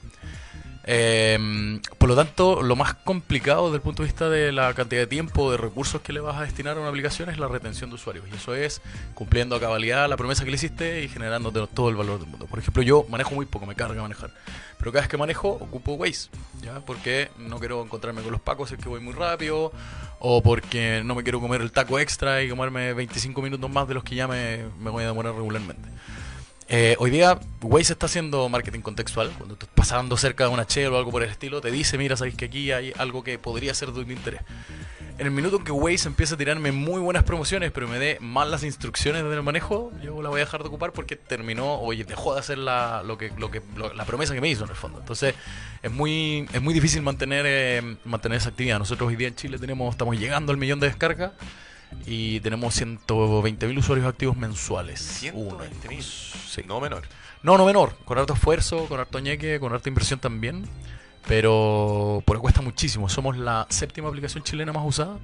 Eh, 0.90 1.82
por 1.98 2.08
lo 2.08 2.16
tanto, 2.16 2.62
lo 2.62 2.78
más 2.78 2.94
complicado 2.94 3.66
desde 3.66 3.76
el 3.76 3.82
punto 3.82 4.04
de 4.04 4.08
vista 4.08 4.30
de 4.30 4.54
la 4.54 4.74
cantidad 4.74 5.02
de 5.02 5.08
tiempo, 5.08 5.52
de 5.52 5.58
recursos 5.58 6.02
que 6.02 6.14
le 6.14 6.22
vas 6.22 6.38
a 6.38 6.44
destinar 6.44 6.78
a 6.78 6.80
una 6.80 6.88
aplicación 6.88 7.30
es 7.30 7.38
la 7.38 7.50
retención 7.50 7.90
de 7.90 7.98
usuarios. 7.98 8.26
Y 8.32 8.36
eso 8.36 8.56
es 8.56 8.82
cumpliendo 9.14 9.58
a 9.58 9.60
cabalidad 9.60 10.08
la 10.08 10.16
promesa 10.16 10.46
que 10.46 10.50
le 10.50 10.56
hiciste 10.56 11.04
y 11.04 11.10
generando 11.10 11.52
todo 11.68 11.90
el 11.90 11.98
valor 11.98 12.20
del 12.20 12.30
mundo. 12.30 12.48
Por 12.48 12.60
ejemplo, 12.60 12.82
yo 12.84 13.06
manejo 13.10 13.36
muy 13.36 13.46
poco, 13.46 13.66
me 13.66 13.76
carga 13.76 14.02
manejar. 14.02 14.32
Pero 14.78 14.92
cada 14.94 15.02
vez 15.02 15.10
que 15.10 15.18
manejo, 15.18 15.50
ocupo 15.50 15.94
Waze. 15.96 16.30
¿ya? 16.62 16.80
Porque 16.80 17.32
no 17.38 17.60
quiero 17.60 17.84
encontrarme 17.84 18.22
con 18.22 18.32
los 18.32 18.42
pacos, 18.42 18.72
es 18.72 18.80
que 18.80 18.88
voy 18.88 19.02
muy 19.02 19.14
rápido. 19.14 19.74
O 20.20 20.42
porque 20.42 21.02
no 21.04 21.16
me 21.16 21.24
quiero 21.24 21.42
comer 21.42 21.62
el 21.62 21.74
taco 21.74 22.00
extra 22.00 22.42
y 22.42 22.50
comerme 22.50 22.94
25 22.94 23.42
minutos 23.42 23.70
más 23.70 23.90
de 23.90 23.94
los 23.94 24.06
que 24.06 24.16
ya 24.16 24.28
me 24.28 24.64
voy 24.80 25.04
a 25.04 25.08
demorar 25.08 25.36
regularmente. 25.36 25.90
Eh, 26.70 26.98
hoy 27.00 27.12
día 27.12 27.40
Waze 27.62 27.94
está 27.94 28.08
haciendo 28.08 28.50
marketing 28.50 28.82
contextual. 28.82 29.32
Cuando 29.38 29.54
estás 29.54 29.70
pasando 29.74 30.18
cerca 30.18 30.44
de 30.46 30.50
una 30.50 30.64
Shell 30.64 30.92
o 30.94 30.98
algo 30.98 31.12
por 31.12 31.24
el 31.24 31.30
estilo, 31.30 31.62
te 31.62 31.72
dice, 31.72 31.98
mira, 31.98 32.18
sabéis 32.18 32.36
que 32.36 32.46
aquí 32.46 32.72
hay 32.72 32.94
algo 32.98 33.24
que 33.24 33.40
podría 33.40 33.74
ser 33.74 33.92
de 33.94 34.04
tu 34.04 34.12
interés. 34.12 34.42
En 35.18 35.26
el 35.26 35.32
minuto 35.32 35.58
en 35.58 35.64
que 35.64 35.72
Waze 35.72 36.10
empieza 36.10 36.36
a 36.36 36.38
tirarme 36.38 36.72
muy 36.72 37.00
buenas 37.00 37.24
promociones, 37.24 37.72
pero 37.72 37.88
me 37.88 37.98
dé 37.98 38.18
mal 38.20 38.52
las 38.52 38.64
instrucciones 38.64 39.24
del 39.24 39.42
manejo, 39.42 39.92
yo 40.04 40.22
la 40.22 40.30
voy 40.30 40.42
a 40.42 40.46
dejar 40.46 40.62
de 40.62 40.68
ocupar 40.68 40.92
porque 40.92 41.16
terminó, 41.16 41.80
oye, 41.80 42.04
dejó 42.04 42.34
de 42.36 42.42
hacer 42.42 42.58
la, 42.60 43.02
lo 43.04 43.18
que, 43.18 43.32
lo 43.38 43.50
que, 43.50 43.62
lo- 43.76 43.94
la 43.94 44.06
promesa 44.06 44.36
que 44.36 44.42
me 44.42 44.50
hizo 44.50 44.66
en 44.66 44.70
el 44.70 44.76
fondo. 44.76 45.00
Entonces, 45.00 45.34
es 45.82 45.92
muy, 45.92 46.48
es 46.54 46.62
muy 46.62 46.74
difícil 46.74 47.02
mantener, 47.02 47.46
eh, 47.48 47.98
mantener 48.06 48.38
esa 48.38 48.50
actividad. 48.50 48.78
Nosotros 48.78 49.08
hoy 49.08 49.16
día 49.16 49.30
en 49.30 49.36
Chile 49.36 49.58
tenemos, 49.58 49.90
estamos 49.92 50.20
llegando 50.20 50.52
al 50.52 50.58
millón 50.58 50.80
de 50.82 50.88
descargas 50.88 51.32
y 52.06 52.40
tenemos 52.40 52.80
120.000 52.80 53.78
usuarios 53.78 54.08
activos 54.08 54.38
mensuales. 54.38 55.24
120.000. 55.24 55.88
Únicos. 55.88 56.34
Sí. 56.50 56.62
No 56.68 56.80
menor. 56.80 57.04
No, 57.44 57.58
no 57.58 57.66
menor, 57.66 57.96
con 58.06 58.18
harto 58.18 58.34
esfuerzo, 58.34 58.86
con 58.88 59.00
harto 59.00 59.20
ñeque, 59.20 59.60
con 59.60 59.74
harta 59.74 59.90
inversión 59.90 60.20
también, 60.20 60.66
pero 61.28 62.24
porque 62.26 62.42
cuesta 62.42 62.62
muchísimo. 62.62 63.10
Somos 63.10 63.38
la 63.38 63.68
séptima 63.70 64.10
aplicación 64.10 64.44
chilena 64.44 64.74
más 64.74 64.86
usada. 64.86 65.18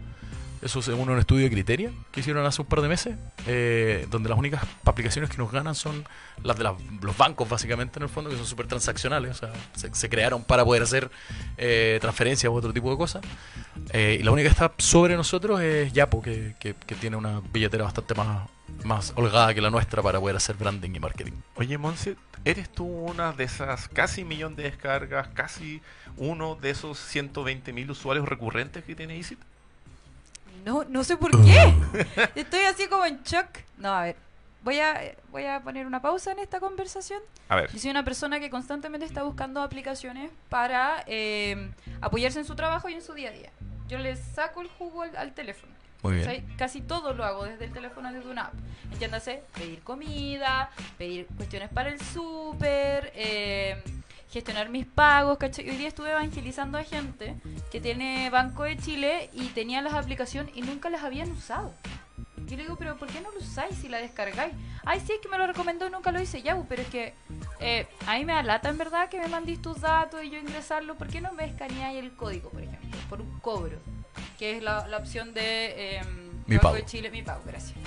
Eso 0.64 0.82
según 0.82 1.10
un 1.10 1.20
estudio 1.20 1.44
de 1.44 1.52
Criteria 1.52 1.92
que 2.12 2.22
hicieron 2.22 2.46
hace 2.46 2.62
un 2.62 2.68
par 2.68 2.82
de 2.82 2.88
meses, 2.88 3.16
eh, 3.48 4.08
donde 4.10 4.30
las 4.30 4.38
únicas 4.38 4.64
aplicaciones 4.86 5.30
que 5.30 5.38
nos 5.38 5.52
ganan 5.52 5.76
son 5.76 6.06
las 6.42 6.58
de 6.58 6.64
los 6.64 7.18
bancos, 7.18 7.50
básicamente, 7.50 8.00
en 8.00 8.04
el 8.04 8.10
fondo, 8.10 8.30
que 8.30 8.38
son 8.38 8.46
súper 8.46 8.68
transaccionales. 8.68 9.32
O 9.32 9.34
sea, 9.34 9.54
se, 9.92 10.10
crearon 10.10 10.44
para 10.44 10.64
poder 10.64 10.84
hacer 10.84 11.12
eh, 11.58 11.98
transferencias 12.00 12.50
u 12.50 12.56
otro 12.56 12.72
tipo 12.72 12.90
de 12.90 12.98
cosas. 12.98 13.24
Eh, 13.92 14.18
y 14.20 14.24
la 14.24 14.32
única 14.32 14.48
que 14.48 14.54
está 14.54 14.72
sobre 14.78 15.18
nosotros 15.18 15.60
es 15.60 15.92
Yapo, 15.92 16.22
que, 16.22 16.56
tiene 17.00 17.18
una 17.18 17.42
billetera 17.52 17.84
bastante 17.84 18.14
más, 18.14 18.50
más 18.86 19.12
holgada 19.16 19.54
que 19.54 19.60
la 19.60 19.70
nuestra 19.70 20.02
para 20.02 20.20
poder 20.20 20.38
hacer 20.38 20.56
branding 20.56 20.92
y 20.96 21.00
marketing. 21.00 21.34
Oye, 21.56 21.78
Monse, 21.78 22.16
¿eres 22.46 22.70
tú 22.70 22.86
una 22.86 23.34
de 23.34 23.44
esas 23.44 23.90
casi 23.90 24.24
millón 24.24 24.56
de 24.56 24.64
descargas, 24.64 25.28
casi 25.30 25.82
uno 26.16 26.56
de 26.56 26.70
esos 26.70 27.00
120.000 27.14 27.90
usuarios 27.90 28.30
recurrentes 28.30 28.86
que 28.86 28.96
tiene 28.96 29.18
Easy? 29.18 29.38
No, 30.64 30.84
no 30.86 31.04
sé 31.04 31.18
por 31.18 31.32
qué. 31.44 31.74
Estoy 32.36 32.62
así 32.62 32.88
como 32.88 33.06
en 33.06 33.22
shock. 33.24 33.48
No, 33.78 33.94
a 33.94 34.04
ver. 34.04 34.16
Voy 34.64 34.80
a, 34.80 35.14
voy 35.30 35.46
a 35.46 35.60
poner 35.62 35.86
una 35.86 36.02
pausa 36.02 36.32
en 36.32 36.40
esta 36.40 36.62
conversación. 36.62 37.22
A 37.50 37.58
ver, 37.58 37.70
Yo 37.72 37.80
soy 37.80 37.92
una 37.92 38.06
persona 38.06 38.40
que 38.40 38.50
constantemente 38.50 39.06
está 39.06 39.24
buscando 39.24 39.62
aplicaciones 39.62 40.32
para 40.48 41.04
eh, 41.06 41.70
apoyarse 42.00 42.40
en 42.40 42.46
su 42.46 42.56
trabajo 42.56 42.88
y 42.88 42.94
en 42.94 43.02
su 43.02 43.14
día 43.14 43.30
a 43.30 43.34
día. 43.34 43.50
Yo 43.90 43.98
le 43.98 44.16
saco 44.16 44.62
el 44.62 44.70
jugo 44.70 45.02
al, 45.02 45.16
al 45.18 45.34
teléfono. 45.34 45.74
Muy 46.02 46.16
bien. 46.16 46.46
Casi 46.58 46.82
todo 46.82 47.14
lo 47.14 47.24
hago 47.26 47.46
desde 47.46 47.66
el 47.66 47.74
teléfono, 47.74 48.12
desde 48.12 48.30
una 48.30 48.44
app. 48.46 48.54
Entiéndase, 48.92 49.44
pedir 49.54 49.82
comida, 49.84 50.70
pedir 50.98 51.28
cuestiones 51.38 51.70
para 51.70 51.90
el 51.90 52.00
súper, 52.02 53.12
eh, 53.16 53.82
gestionar 54.34 54.70
mis 54.70 54.88
pagos, 54.88 55.38
¿cachai? 55.38 55.70
Hoy 55.70 55.78
día 55.78 55.88
estuve 55.88 56.10
evangelizando 56.12 56.80
a 56.80 56.84
gente 56.84 57.36
que 57.72 57.80
tiene 57.80 58.32
Banco 58.32 58.64
de 58.64 58.76
Chile 58.78 59.30
y 59.32 59.46
tenía 59.50 59.82
las 59.84 59.94
aplicaciones 59.94 60.52
y 60.58 60.64
nunca 60.64 60.90
las 60.90 61.04
habían 61.04 61.32
usado. 61.32 61.72
Yo 62.48 62.58
le 62.58 62.64
digo, 62.64 62.76
pero 62.76 62.98
¿por 62.98 63.08
qué 63.08 63.22
no 63.22 63.32
lo 63.32 63.38
usáis 63.38 63.76
si 63.78 63.88
la 63.88 64.00
descargáis? 64.00 64.54
Ay, 64.86 65.00
sí, 65.00 65.14
es 65.14 65.20
que 65.20 65.30
me 65.30 65.38
lo 65.38 65.46
recomendó 65.48 65.88
y 65.88 65.92
nunca 65.92 66.12
lo 66.12 66.20
hice. 66.20 66.42
Ya, 66.42 66.60
pero 66.68 66.82
es 66.82 66.88
que 66.90 67.14
eh, 67.60 67.88
a 68.08 68.18
mí 68.18 68.26
me 68.26 68.34
da 68.34 68.44
lata 68.44 68.70
en 68.70 68.78
verdad 68.78 69.08
que 69.08 69.20
me 69.20 69.28
mandéis 69.28 69.62
tus 69.62 69.80
datos 69.80 70.24
y 70.24 70.32
yo 70.32 70.40
ingresarlo. 70.40 70.96
¿Por 70.96 71.08
qué 71.08 71.22
no 71.22 71.32
me 71.34 71.46
escaneáis 71.46 72.00
el 72.00 72.12
código, 72.14 72.50
por 72.50 72.64
ejemplo? 72.64 73.00
Por 73.10 73.22
un 73.22 73.40
cobro, 73.40 73.78
que 74.40 74.58
es 74.58 74.64
la, 74.64 74.88
la 74.88 74.98
opción 74.98 75.34
de 75.34 75.98
eh, 75.98 76.02
Mi 76.48 76.56
Banco 76.56 76.64
pago. 76.64 76.76
de 76.76 76.86
Chile, 76.86 77.12
mi 77.12 77.22
pago, 77.22 77.42
gracias. 77.46 77.78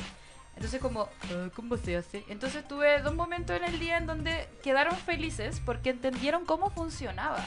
Entonces 0.57 0.81
como, 0.81 1.09
"Ah, 1.31 1.49
¿cómo 1.55 1.77
se 1.77 1.97
hace? 1.97 2.25
Entonces 2.29 2.67
tuve 2.67 3.01
dos 3.03 3.15
momentos 3.15 3.55
en 3.57 3.65
el 3.65 3.79
día 3.79 3.99
en 3.99 4.07
donde 4.07 4.49
quedaron 4.63 4.97
felices 4.97 5.61
porque 5.65 5.91
entendieron 5.91 6.45
cómo 6.47 6.71
funcionaba. 6.71 7.45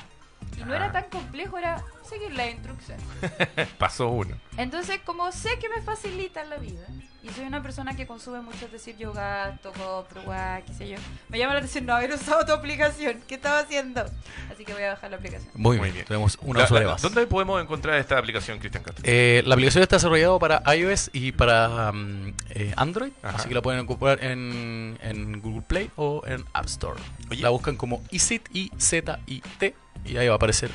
Y 0.57 0.63
no 0.63 0.73
era 0.75 0.91
tan 0.91 1.05
complejo, 1.05 1.57
era 1.57 1.81
seguir 2.03 2.33
la 2.33 2.49
instrucción. 2.49 2.97
Pasó 3.77 4.09
uno. 4.09 4.35
Entonces, 4.57 4.99
como 5.05 5.31
sé 5.31 5.57
que 5.59 5.69
me 5.69 5.81
facilita 5.81 6.43
la 6.43 6.57
vida, 6.57 6.85
y 7.23 7.29
soy 7.29 7.45
una 7.45 7.61
persona 7.61 7.95
que 7.95 8.07
consume 8.07 8.41
mucho, 8.41 8.65
es 8.65 8.71
decir, 8.71 8.97
yo 8.97 9.11
gasto, 9.13 9.71
compro, 9.73 10.21
guay, 10.23 10.63
qué 10.63 10.73
sé 10.73 10.89
yo, 10.89 10.97
me 11.29 11.37
llama 11.37 11.53
la 11.53 11.59
atención 11.59 11.85
no 11.85 11.93
haber 11.95 12.11
usado 12.13 12.45
tu 12.45 12.51
aplicación. 12.53 13.21
¿Qué 13.27 13.35
estaba 13.35 13.59
haciendo? 13.59 14.03
Así 14.51 14.65
que 14.65 14.73
voy 14.73 14.83
a 14.83 14.89
bajar 14.93 15.11
la 15.11 15.17
aplicación. 15.17 15.49
Muy, 15.53 15.77
Muy 15.77 15.85
bien. 15.85 15.93
bien. 15.95 16.05
Tenemos 16.07 16.37
una 16.41 16.59
La- 16.59 16.65
usuario 16.65 16.87
la- 16.87 16.93
más. 16.95 17.01
¿Dónde 17.01 17.25
podemos 17.27 17.61
encontrar 17.61 17.97
esta 17.99 18.17
aplicación, 18.17 18.59
Cristian 18.59 18.83
Castro? 18.83 19.03
Eh, 19.05 19.43
la 19.45 19.53
aplicación 19.55 19.81
está 19.83 19.95
desarrollada 19.97 20.37
para 20.39 20.75
iOS 20.75 21.09
y 21.13 21.31
para 21.33 21.91
mm, 21.93 22.33
eh, 22.49 22.73
Android, 22.75 23.11
Ajá. 23.21 23.37
así 23.37 23.47
que 23.49 23.55
la 23.55 23.61
pueden 23.61 23.79
ocupar 23.81 24.21
en, 24.23 24.97
en 25.01 25.41
Google 25.41 25.61
Play 25.61 25.91
o 25.95 26.21
en 26.25 26.43
App 26.53 26.65
Store. 26.65 26.99
Oye. 27.29 27.41
La 27.41 27.49
buscan 27.49 27.75
como 27.77 28.01
EZIT, 28.11 28.47
I-Z-I-T, 28.53 29.75
y 30.05 30.17
ahí 30.17 30.27
va 30.27 30.33
a 30.33 30.37
aparecer. 30.37 30.71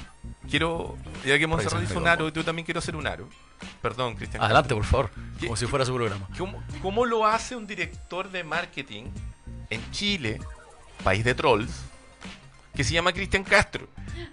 Quiero, 0.51 0.97
ya 1.25 1.39
que 1.39 1.47
Monserrat 1.47 1.83
hizo 1.83 1.99
un 1.99 2.07
aro, 2.09 2.29
yo 2.29 2.45
también 2.45 2.65
quiero 2.65 2.79
hacer 2.79 2.97
un 2.97 3.07
aro. 3.07 3.29
Perdón, 3.81 4.15
Cristian. 4.17 4.43
Adelante, 4.43 4.75
por 4.75 4.85
favor, 4.85 5.11
¿Qué- 5.41 5.47
como 5.47 5.57
si 5.57 5.67
fuera 5.67 5.85
su 5.85 5.95
programa. 5.95 6.29
¿Cómo, 6.37 6.63
cómo 6.83 7.07
lo 7.07 7.27
hace 7.27 7.57
un 7.57 7.67
director 7.67 8.31
de 8.31 8.45
marketing 8.45 9.05
en 9.71 9.91
Chile, 9.91 10.39
país 11.03 11.25
de 11.25 11.35
trolls, 11.35 11.71
que 12.75 12.85
se 12.85 12.93
llama 12.95 13.13
Cristian 13.13 13.45
Castro? 13.45 13.87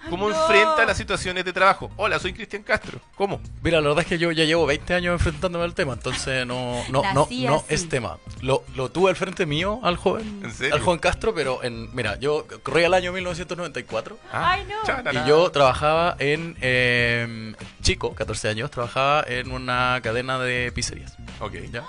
¿Cómo 0.10 0.30
no. 0.30 0.36
enfrenta 0.36 0.84
las 0.86 0.97
situaciones 0.97 1.45
de 1.45 1.54
trabajo? 1.54 1.91
Hola, 1.95 2.17
soy 2.19 2.34
Cristian 2.34 2.63
Castro. 2.63 2.99
¿Cómo? 3.15 3.39
Mira, 3.62 3.80
la 3.82 3.89
verdad 3.89 4.04
es 4.04 4.08
que 4.10 4.17
yo 4.17 4.32
ya 4.32 4.45
llevo 4.45 4.65
20 4.65 4.93
años 4.95 5.13
enfrentándome 5.13 5.63
al 5.63 5.73
tema, 5.75 5.93
entonces 5.93 6.45
no, 6.45 6.84
no, 6.89 7.04
no, 7.13 7.27
no 7.32 7.63
es 7.69 7.88
tema. 7.88 8.17
Lo, 8.41 8.63
lo 8.75 8.89
tuve 8.91 9.10
al 9.12 9.15
frente 9.15 9.45
mío 9.45 9.80
al 9.84 9.97
joven, 9.97 10.41
¿En 10.43 10.51
serio? 10.54 10.73
al 10.75 10.82
joven 10.82 10.99
Castro, 10.99 11.34
pero 11.36 11.63
en, 11.63 11.93
mira, 11.95 12.17
yo 12.19 12.47
corría 12.63 12.88
el 12.88 12.93
año 12.95 13.12
1994 13.12 14.17
Ay, 14.32 14.65
no. 14.65 15.12
y 15.12 15.27
yo 15.27 15.51
trabajaba 15.51 16.15
en, 16.19 16.58
eh, 16.62 17.54
chico, 17.84 18.15
14 18.15 18.49
años, 18.49 18.71
trabajaba 18.71 19.23
en 19.27 19.51
una 19.51 19.99
cadena 20.01 20.39
de 20.39 20.71
pizzerías, 20.73 21.15
Ok. 21.39 21.54
¿ya? 21.71 21.84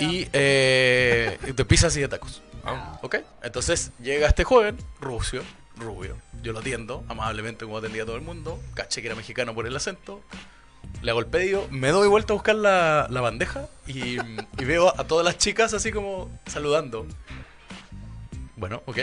Y 0.00 0.26
eh, 0.32 1.38
de 1.54 1.64
pizzas 1.64 1.96
y 1.96 2.00
de 2.00 2.08
tacos. 2.08 2.42
Ah. 2.66 2.98
¿Ok? 3.02 3.16
Entonces 3.42 3.92
llega 4.00 4.28
este 4.28 4.44
joven, 4.44 4.76
rucio, 5.00 5.42
rubio. 5.76 6.16
Yo 6.42 6.52
lo 6.52 6.60
atiendo 6.60 7.04
amablemente 7.08 7.64
como 7.64 7.78
atendía 7.78 8.02
a 8.02 8.06
todo 8.06 8.16
el 8.16 8.22
mundo. 8.22 8.60
Caché 8.74 9.00
que 9.00 9.08
era 9.08 9.16
mexicano 9.16 9.54
por 9.54 9.66
el 9.66 9.76
acento. 9.76 10.20
Le 11.02 11.10
hago 11.10 11.20
el 11.20 11.26
pedido, 11.26 11.66
me 11.70 11.88
doy 11.88 12.08
vuelta 12.08 12.32
a 12.32 12.36
buscar 12.36 12.54
la, 12.56 13.06
la 13.10 13.20
bandeja 13.20 13.68
y, 13.86 14.18
y 14.18 14.64
veo 14.64 14.92
a 14.98 15.04
todas 15.04 15.24
las 15.24 15.38
chicas 15.38 15.72
así 15.72 15.92
como 15.92 16.30
saludando. 16.46 17.06
Bueno, 18.56 18.82
ok. 18.86 18.98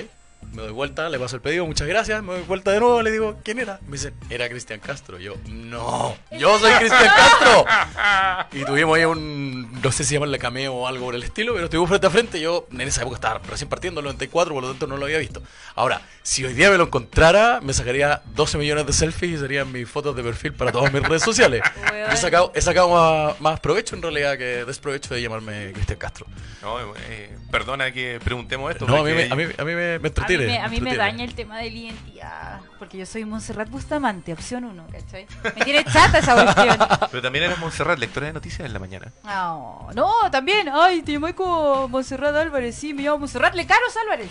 Me 0.54 0.64
doy 0.64 0.72
vuelta, 0.72 1.10
le 1.10 1.18
paso 1.18 1.38
el 1.38 1.42
pedido, 1.42 1.66
muchas 1.66 1.88
gracias. 1.88 2.22
Me 2.24 2.34
doy 2.34 2.42
vuelta 2.44 2.72
de 2.72 2.80
nuevo, 2.80 3.02
le 3.02 3.12
digo, 3.12 3.38
¿quién 3.44 3.60
era? 3.60 3.80
Me 3.86 3.94
dicen, 3.94 4.14
era 4.30 4.50
Cristian 4.50 4.80
Castro. 4.82 5.18
Yo, 5.18 5.36
no, 5.48 6.18
yo 6.32 6.60
soy 6.60 6.72
Cristian 6.74 7.10
Castro. 7.16 7.66
Y 8.52 8.66
tuvimos 8.66 8.98
ahí 8.98 9.06
un, 9.06 9.82
no 9.82 9.92
sé 9.92 10.04
si 10.04 10.16
llamarle 10.16 10.40
cameo 10.40 10.74
o 10.74 10.88
algo 10.88 11.06
por 11.06 11.16
el 11.16 11.24
estilo, 11.24 11.54
pero 11.54 11.66
estuvimos 11.66 11.88
frente 11.90 12.08
a 12.08 12.10
frente. 12.10 12.40
Yo 12.42 12.68
en 12.72 12.82
esa 12.82 13.02
época 13.02 13.16
estaba 13.16 13.40
recién 13.40 13.70
partiendo, 13.70 14.02
el 14.02 14.06
94, 14.06 14.54
por 14.54 14.64
lo 14.64 14.70
tanto 14.72 14.88
no 14.88 14.98
lo 14.98 15.06
había 15.06 15.20
visto. 15.20 15.42
Ahora, 15.76 16.02
si 16.24 16.46
hoy 16.46 16.54
día 16.54 16.70
me 16.70 16.78
lo 16.78 16.86
encontrara, 16.86 17.60
me 17.62 17.74
sacaría 17.74 18.22
12 18.36 18.58
millones 18.58 18.86
de 18.86 18.94
selfies 18.94 19.32
y 19.34 19.38
serían 19.40 19.72
mis 19.72 19.90
fotos 19.90 20.16
de 20.16 20.22
perfil 20.24 20.54
para 20.54 20.72
todas 20.72 20.94
mis 20.94 21.02
redes 21.02 21.24
sociales. 21.24 21.62
He 22.12 22.18
sacado, 22.18 22.52
he 22.54 22.62
sacado 22.62 22.90
más, 22.90 23.40
más 23.42 23.60
provecho 23.60 23.96
en 23.96 24.02
realidad 24.02 24.38
que 24.38 24.66
desprovecho 24.66 25.14
de 25.14 25.22
llamarme 25.22 25.72
Cristian 25.74 25.98
Castro. 25.98 26.26
No, 26.62 26.78
eh, 27.08 27.38
perdona 27.50 27.92
que 27.92 28.20
preguntemos 28.24 28.70
esto. 28.72 28.86
No, 28.86 28.98
a 28.98 29.04
mí, 29.04 29.14
me, 29.14 29.24
a 29.32 29.36
mí, 29.36 29.44
a 29.58 29.64
mí 29.64 29.74
me, 29.74 29.76
me 29.76 29.96
A 29.96 30.00
mí, 30.00 30.08
entretiene. 30.08 30.46
me, 30.46 30.60
a 30.60 30.68
mí 30.68 30.82
me 30.82 30.96
daña 30.96 31.24
el 31.24 31.34
tema 31.34 31.60
de 31.60 31.72
la 31.72 31.78
identidad. 31.78 32.60
Porque 32.78 32.98
yo 32.98 33.06
soy 33.06 33.24
Montserrat 33.26 33.70
Bustamante, 33.70 34.34
opción 34.34 34.66
1, 34.66 34.88
¿cachai? 34.92 35.26
Me 35.56 35.64
tiene 35.64 35.86
chata 35.86 36.20
esa 36.20 36.34
cuestión. 36.34 36.78
Pero 37.12 37.22
también 37.22 37.46
eres 37.46 37.58
Montserrat, 37.60 37.98
lectora 37.98 38.28
de 38.28 38.34
noticias 38.34 38.66
en 38.66 38.74
la 38.74 38.80
mañana. 38.80 39.12
No, 39.24 39.88
no, 39.96 40.12
también. 40.32 40.70
Ay, 40.74 41.02
te 41.02 41.14
llamé 41.14 41.34
como 41.34 41.88
Montserrat 41.88 42.36
Álvarez. 42.36 42.76
Sí, 42.76 42.94
me 42.94 43.04
llamo 43.04 43.20
Montserrat 43.20 43.54
Lecaros 43.56 43.96
Álvarez. 43.98 44.30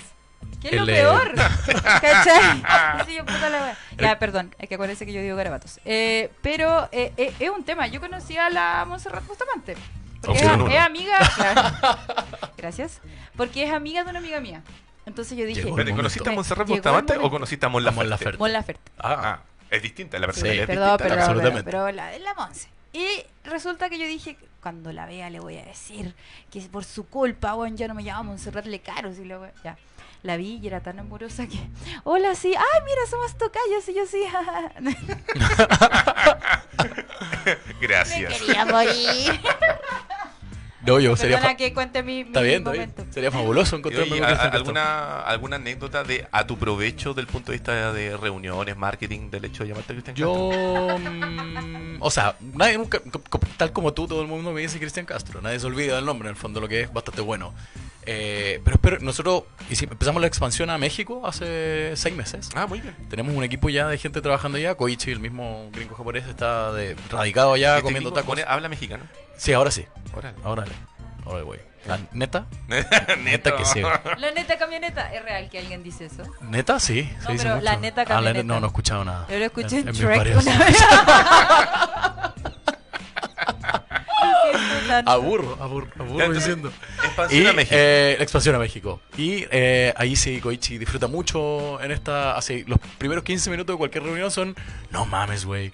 ¿Qué 0.61 0.69
es 0.69 0.75
lo 0.75 0.83
El, 0.83 0.87
peor? 0.89 1.35
¿Cachai? 2.01 2.63
Así 2.65 3.17
yo, 3.17 3.25
puta 3.25 3.49
la 3.49 3.63
wea. 3.63 3.77
Ya, 3.99 4.19
perdón, 4.19 4.55
hay 4.59 4.69
que 4.69 4.75
acordarse 4.75 5.07
que 5.07 5.13
yo 5.13 5.21
digo 5.23 5.37
garabatos. 5.37 5.81
Eh, 5.85 6.31
pero 6.43 6.89
eh, 6.93 7.13
eh, 7.17 7.33
es 7.39 7.51
un 7.51 7.65
tema. 7.65 7.87
Yo 7.87 8.01
conocí 8.01 8.37
a 8.37 8.51
la 8.51 8.85
Montserrat 8.87 9.27
Bustamante. 9.27 9.77
Porque 10.23 10.39
es, 10.41 10.47
uno. 10.53 10.67
es 10.69 10.79
amiga. 10.79 11.17
claro. 11.35 11.99
Gracias. 12.57 13.01
Porque 13.37 13.65
es 13.65 13.73
amiga 13.73 14.05
de 14.05 14.11
una 14.11 14.19
amiga 14.19 14.41
mía. 14.41 14.63
Entonces 15.07 15.37
yo 15.39 15.47
dije, 15.47 15.63
Llegó 15.63 15.77
¿Conociste 15.97 16.29
a. 16.29 16.33
Montserrat 16.33 16.69
Bustamante 16.69 17.17
o 17.17 17.31
conociste 17.31 17.65
a 17.67 17.69
Mon 17.71 17.83
Laferte? 17.85 18.37
Mon 18.39 18.53
Laferte. 18.53 18.93
Ah, 18.99 19.17
Ah, 19.23 19.41
es 19.71 19.83
distinta, 19.83 20.19
la 20.19 20.27
Sí, 20.27 20.33
personalidad 20.43 20.63
es 20.63 20.67
Perdón, 20.67 20.89
distinta. 20.91 21.09
pero, 21.15 21.23
absolutamente. 21.23 21.65
pero, 21.65 21.85
pero 21.87 21.93
la, 21.97 22.19
la 22.19 22.35
Monse. 22.35 22.69
Y 22.93 23.07
resulta 23.45 23.89
que 23.89 23.99
yo 23.99 24.05
dije, 24.07 24.37
cuando 24.61 24.93
la 24.93 25.07
vea 25.07 25.31
le 25.31 25.41
voy 25.41 25.57
a 25.57 25.65
decir 25.65 26.15
que 26.51 26.61
por 26.63 26.85
su 26.85 27.07
culpa, 27.07 27.55
bueno, 27.55 27.77
ya 27.77 27.89
no 27.89 27.95
me 27.95 28.03
llamo 28.03 28.25
Montserrat 28.25 28.67
Lecaros 28.67 29.19
y 29.19 29.25
luego 29.25 29.47
ya. 29.65 29.77
La 30.23 30.37
vi 30.37 30.59
y 30.63 30.67
era 30.67 30.81
tan 30.83 30.99
amorosa 30.99 31.47
que, 31.47 31.59
hola, 32.05 32.35
sí, 32.35 32.53
ay, 32.55 32.81
mira, 32.85 33.01
somos 33.09 33.39
tocayos 33.39 33.89
y 33.89 33.95
yo 33.95 34.05
sí, 34.07 34.23
me 34.81 34.95
Gracias. 37.81 38.35
quería 38.41 38.67
morir. 38.67 39.41
no, 40.87 41.01
yo 41.01 41.17
sería. 41.17 41.37
Perdona 41.39 41.57
que 41.57 41.73
cuente 41.73 42.03
mi, 42.03 42.25
mi 42.25 42.29
Está 42.29 42.43
bien, 42.43 42.59
está 42.59 42.71
momento. 42.71 43.03
bien. 43.03 43.13
Sería 43.15 43.31
fabuloso 43.31 43.77
encontrarme 43.77 44.13
oye, 44.13 44.21
con 44.21 44.29
a-. 44.31 44.43
¿alguna, 44.43 45.21
¿Alguna 45.23 45.57
anécdota 45.57 46.05
de 46.05 46.27
a 46.31 46.47
tu 46.47 46.59
provecho 46.59 47.15
del 47.15 47.27
punto 47.27 47.53
de 47.53 47.59
vista 47.59 47.93
de 47.93 48.17
reuniones, 48.17 48.77
marketing, 48.77 49.31
del 49.31 49.47
hecho 49.47 49.63
de 49.63 49.71
llamarte 49.71 49.95
Cristian 49.95 50.17
Castro? 50.17 50.51
Yo. 50.53 50.99
mm, 50.99 51.97
o 52.01 52.11
sea, 52.11 52.37
nadie 52.41 52.77
nunca. 52.79 53.01
Tal 53.57 53.73
como 53.73 53.93
tú, 53.95 54.07
todo 54.07 54.21
el 54.23 54.29
mundo 54.29 54.53
me 54.53 54.61
dice 54.61 54.79
Cristian 54.79 55.07
Castro. 55.07 55.41
Nadie 55.41 55.59
se 55.61 55.67
olvida 55.67 55.97
del 55.97 56.05
nombre, 56.05 56.29
en 56.29 56.35
el 56.35 56.41
fondo, 56.41 56.61
lo 56.61 56.69
que 56.69 56.83
es 56.83 56.93
bastante 56.93 57.23
bueno. 57.23 57.55
Eh, 58.07 58.61
pero 58.65 58.77
espero, 58.77 58.99
nosotros 59.01 59.45
hicimos- 59.69 59.93
empezamos 59.93 60.21
la 60.21 60.27
expansión 60.27 60.71
a 60.71 60.79
México 60.79 61.27
hace 61.27 61.93
seis 61.97 62.17
meses. 62.17 62.49
Ah, 62.55 62.67
muy 62.67 62.81
bien. 62.81 62.97
Tenemos 63.09 63.35
un 63.35 63.45
equipo 63.45 63.69
ya 63.69 63.87
de 63.89 63.99
gente 63.99 64.21
trabajando 64.23 64.59
allá. 64.59 64.75
Koichi, 64.75 65.11
el 65.11 65.21
mismo 65.21 65.69
gringo 65.73 65.95
japonés, 65.95 66.27
está 66.27 66.73
de- 66.73 66.97
radicado 67.11 67.53
allá 67.53 67.73
Este 67.77 67.83
comiendo 67.85 68.11
tacos. 68.13 68.27
pone- 68.27 68.45
habla 68.47 68.69
mexicano. 68.69 69.05
Sí, 69.37 69.53
ahora 69.53 69.71
sí. 69.71 69.85
Órale. 70.15 70.37
Ahora 70.45 70.65
le. 70.65 70.73
Ahora 71.27 71.39
le 71.39 71.45
voy. 71.45 71.59
La 71.87 71.99
neta. 72.13 72.47
Neta 73.23 73.57
que 73.57 73.65
sí. 73.65 73.81
La 73.81 74.31
neta 74.33 74.59
camioneta, 74.59 75.13
¿es 75.15 75.23
real 75.25 75.49
que 75.49 75.59
alguien 75.61 75.83
dice 75.83 76.07
eso? 76.07 76.25
Neta, 76.43 76.79
sí. 76.79 77.11
No, 77.21 77.27
se 77.27 77.33
dice 77.33 77.45
pero 77.45 77.61
la 77.63 77.71
mucho. 77.73 77.81
neta 77.81 78.01
Ah, 78.03 78.05
la 78.05 78.09
camioneta. 78.09 78.43
neta, 78.43 78.55
no, 78.55 78.61
no 78.61 78.67
he 78.67 78.69
escuchado 78.69 79.05
nada. 79.05 79.27
Yo 79.31 79.39
lo 79.39 79.45
escuché 79.47 79.79
en, 79.79 79.89
una 79.89 80.09
vez. 80.09 80.77
Aburro, 84.99 85.57
aburro, 85.61 85.89
aburro 85.99 86.33
diciendo. 86.33 86.73
Expansión 87.05 87.43
Y 87.43 87.47
a 87.47 87.53
México. 87.53 87.75
eh, 87.79 88.15
la 88.19 88.23
expansión 88.25 88.55
a 88.55 88.59
México. 88.59 89.01
Y 89.17 89.45
eh, 89.51 89.93
ahí 89.97 90.17
sí, 90.17 90.41
Koichi 90.41 90.79
disfruta 90.79 91.07
mucho 91.07 91.81
en 91.83 91.91
esta. 91.91 92.37
Así, 92.37 92.65
los 92.67 92.79
primeros 92.99 93.25
15 93.25 93.51
minutos 93.51 93.75
de 93.75 93.79
cualquier 93.79 94.05
reunión 94.05 94.31
son: 94.31 94.55
No 94.91 95.07
mames, 95.07 95.45
güey. 95.45 95.73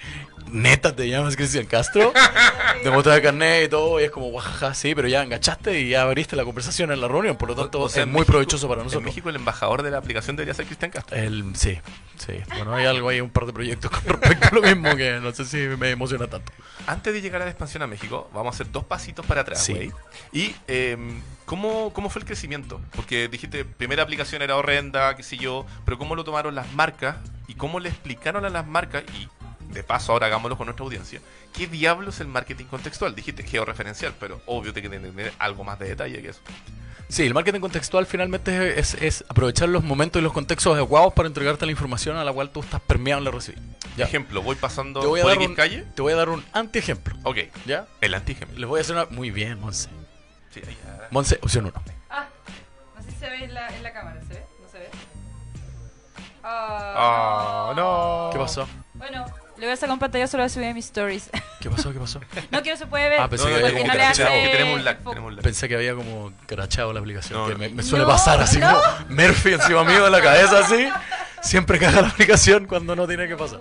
Neta 0.50 0.94
te 0.94 1.08
llamas 1.08 1.36
Cristian 1.36 1.66
Castro. 1.66 2.12
te 2.82 2.90
muestras 2.90 3.16
el 3.16 3.22
carnet 3.22 3.64
y 3.66 3.68
todo. 3.68 4.00
Y 4.00 4.04
es 4.04 4.10
como, 4.10 4.26
guajaja, 4.30 4.74
sí, 4.74 4.94
pero 4.94 5.08
ya 5.08 5.22
enganchaste 5.22 5.80
y 5.80 5.90
ya 5.90 6.02
abriste 6.02 6.36
la 6.36 6.44
conversación 6.44 6.92
en 6.92 7.00
la 7.00 7.08
reunión. 7.08 7.36
Por 7.36 7.48
lo 7.48 7.54
tanto, 7.56 7.80
O 7.80 7.88
sea, 7.88 8.02
es 8.02 8.06
en 8.06 8.12
muy 8.12 8.20
México- 8.20 8.32
provechoso 8.32 8.68
para 8.68 8.80
En 8.80 8.86
nosotros. 8.86 9.04
México 9.06 9.28
el 9.28 9.36
embajador 9.36 9.82
de 9.82 9.90
la 9.90 9.98
aplicación 9.98 10.36
debería 10.36 10.54
ser 10.54 10.66
Cristian 10.66 10.90
Castro. 10.90 11.16
El, 11.16 11.54
sí, 11.56 11.78
sí. 12.16 12.34
Bueno, 12.56 12.74
hay 12.74 12.86
algo 12.86 13.08
ahí, 13.08 13.20
un 13.20 13.30
par 13.30 13.46
de 13.46 13.52
proyectos 13.52 13.90
con 13.90 14.02
respecto 14.20 14.48
a 14.50 14.54
lo 14.54 14.62
mismo 14.62 14.94
que 14.96 15.18
no 15.20 15.32
sé 15.32 15.44
si 15.44 15.56
me 15.58 15.90
emociona 15.90 16.26
tanto. 16.28 16.52
Antes 16.86 17.12
de 17.12 17.20
llegar 17.20 17.42
a 17.42 17.44
la 17.46 17.50
expansión 17.50 17.82
a 17.82 17.86
México, 17.88 18.30
vamos 18.32 18.54
a 18.54 18.56
hacer 18.56 18.70
dos 18.70 18.84
pasitos 18.84 19.26
para 19.26 19.40
atrás, 19.40 19.62
Sí. 19.64 19.90
Y, 20.32 20.54
eh, 20.68 20.96
¿cómo, 21.44 21.92
¿cómo 21.92 22.08
fue 22.10 22.20
el 22.20 22.26
crecimiento? 22.26 22.80
Porque 22.94 23.26
dijiste, 23.28 23.64
primera 23.64 24.04
aplicación 24.04 24.42
era 24.42 24.56
horrenda, 24.56 25.16
qué 25.16 25.22
sé 25.24 25.36
yo, 25.36 25.66
pero 25.84 25.98
¿cómo 25.98 26.14
lo 26.14 26.22
tomaron 26.22 26.54
las 26.54 26.72
marcas? 26.74 27.16
¿Y 27.48 27.54
cómo 27.54 27.80
le 27.80 27.88
explicaron 27.88 28.44
a 28.44 28.50
las 28.50 28.66
marcas? 28.66 29.02
Y, 29.18 29.28
de 29.70 29.82
paso, 29.82 30.12
ahora 30.12 30.26
hagámoslo 30.26 30.56
con 30.56 30.66
nuestra 30.66 30.84
audiencia. 30.84 31.20
¿Qué 31.52 31.66
diablos 31.66 32.16
es 32.16 32.20
el 32.22 32.28
marketing 32.28 32.66
contextual? 32.66 33.14
Dijiste 33.14 33.42
georreferencial, 33.42 34.14
pero 34.18 34.40
obvio 34.46 34.72
tiene 34.72 34.88
que 34.88 34.98
tener 34.98 35.32
algo 35.38 35.64
más 35.64 35.78
de 35.78 35.88
detalle 35.88 36.22
que 36.22 36.28
eso. 36.30 36.40
Sí, 37.08 37.22
el 37.24 37.34
marketing 37.34 37.60
contextual 37.60 38.04
finalmente 38.04 38.80
es, 38.80 38.94
es 38.94 39.24
aprovechar 39.28 39.68
los 39.68 39.84
momentos 39.84 40.20
y 40.20 40.24
los 40.24 40.32
contextos 40.32 40.74
adecuados 40.74 41.12
para 41.12 41.28
entregarte 41.28 41.64
la 41.64 41.70
información 41.70 42.16
a 42.16 42.24
la 42.24 42.32
cual 42.32 42.50
tú 42.50 42.60
estás 42.60 42.80
permeable 42.80 43.28
a 43.28 43.32
recibir. 43.32 43.60
Ya. 43.96 44.06
Ejemplo, 44.06 44.42
voy 44.42 44.56
pasando 44.56 45.00
Te 45.00 45.06
voy, 45.06 45.20
a 45.20 45.22
por 45.22 45.30
dar 45.32 45.36
X 45.38 45.48
un, 45.48 45.54
calle. 45.54 45.84
te 45.94 46.02
voy 46.02 46.12
a 46.12 46.16
dar 46.16 46.28
un 46.30 46.44
antiejemplo. 46.52 47.14
Ok, 47.22 47.38
¿Ya? 47.64 47.86
el 48.00 48.12
antígeno. 48.12 48.52
Les 48.56 48.68
voy 48.68 48.78
a 48.78 48.80
hacer 48.82 48.96
una. 48.96 49.06
Muy 49.06 49.30
bien, 49.30 49.60
Monse. 49.60 49.88
Sí, 50.50 50.60
ahí, 50.66 50.76
ah. 50.86 51.04
Monse, 51.12 51.38
opción 51.42 51.66
1. 51.66 51.82
Ah, 52.10 52.26
no 52.96 53.02
sé 53.02 53.10
si 53.12 53.16
se 53.18 53.30
ve 53.30 53.44
en 53.44 53.54
la, 53.54 53.68
en 53.68 53.82
la 53.84 53.92
cámara, 53.92 54.20
¿se 54.22 54.34
ve? 54.34 54.44
¿No 54.60 54.68
se 54.68 54.78
ve? 54.80 54.88
Ah, 56.42 57.72
no. 57.76 58.30
¿Qué 58.32 58.38
pasó? 58.38 58.68
Bueno, 58.94 59.24
le 59.58 59.66
voy 59.66 59.72
a 59.72 59.76
sacar 59.76 59.92
un 59.92 59.98
pantallazo, 59.98 60.36
lo 60.36 60.42
voy 60.42 60.46
a 60.46 60.48
subir 60.50 60.66
a 60.68 60.74
mis 60.74 60.84
stories. 60.86 61.30
¿Qué 61.60 61.70
pasó? 61.70 61.92
¿Qué 61.92 61.98
pasó? 61.98 62.20
no, 62.50 62.62
que 62.62 62.70
no 62.70 62.76
se 62.76 62.86
puede 62.86 63.08
ver. 63.08 63.20
Ah, 63.20 63.28
pensé 63.28 63.44
No, 63.44 63.50
que 63.50 63.56
había 63.64 63.72
como 63.72 63.86
no 63.86 63.92
crachado. 63.92 64.28
hace 64.30 64.42
que 64.42 64.48
tenemos 64.50 64.74
un 64.78 64.84
lag, 64.84 64.98
tenemos 64.98 65.28
un 65.28 65.36
lag. 65.36 65.42
Pensé 65.44 65.68
que 65.68 65.74
había 65.74 65.94
como 65.94 66.32
crachado 66.46 66.92
la 66.92 67.00
aplicación. 67.00 67.38
No, 67.38 67.46
que 67.46 67.52
no. 67.54 67.58
me, 67.58 67.68
me 67.70 67.82
suele 67.82 68.04
No, 68.04 68.10
pasar 68.10 68.40
así 68.40 68.58
no. 68.58 68.68
como 68.80 68.82
Murphy 69.10 69.52
encima 69.54 69.84
mío 69.84 70.04
de 70.04 70.10
la 70.10 70.20
cabeza 70.22 70.58
así. 70.60 70.88
siempre 71.42 71.78
caga 71.78 72.02
la 72.02 72.08
aplicación 72.08 72.66
cuando 72.66 72.94
no 72.96 73.06
tiene 73.06 73.26
que 73.28 73.36
pasar. 73.36 73.60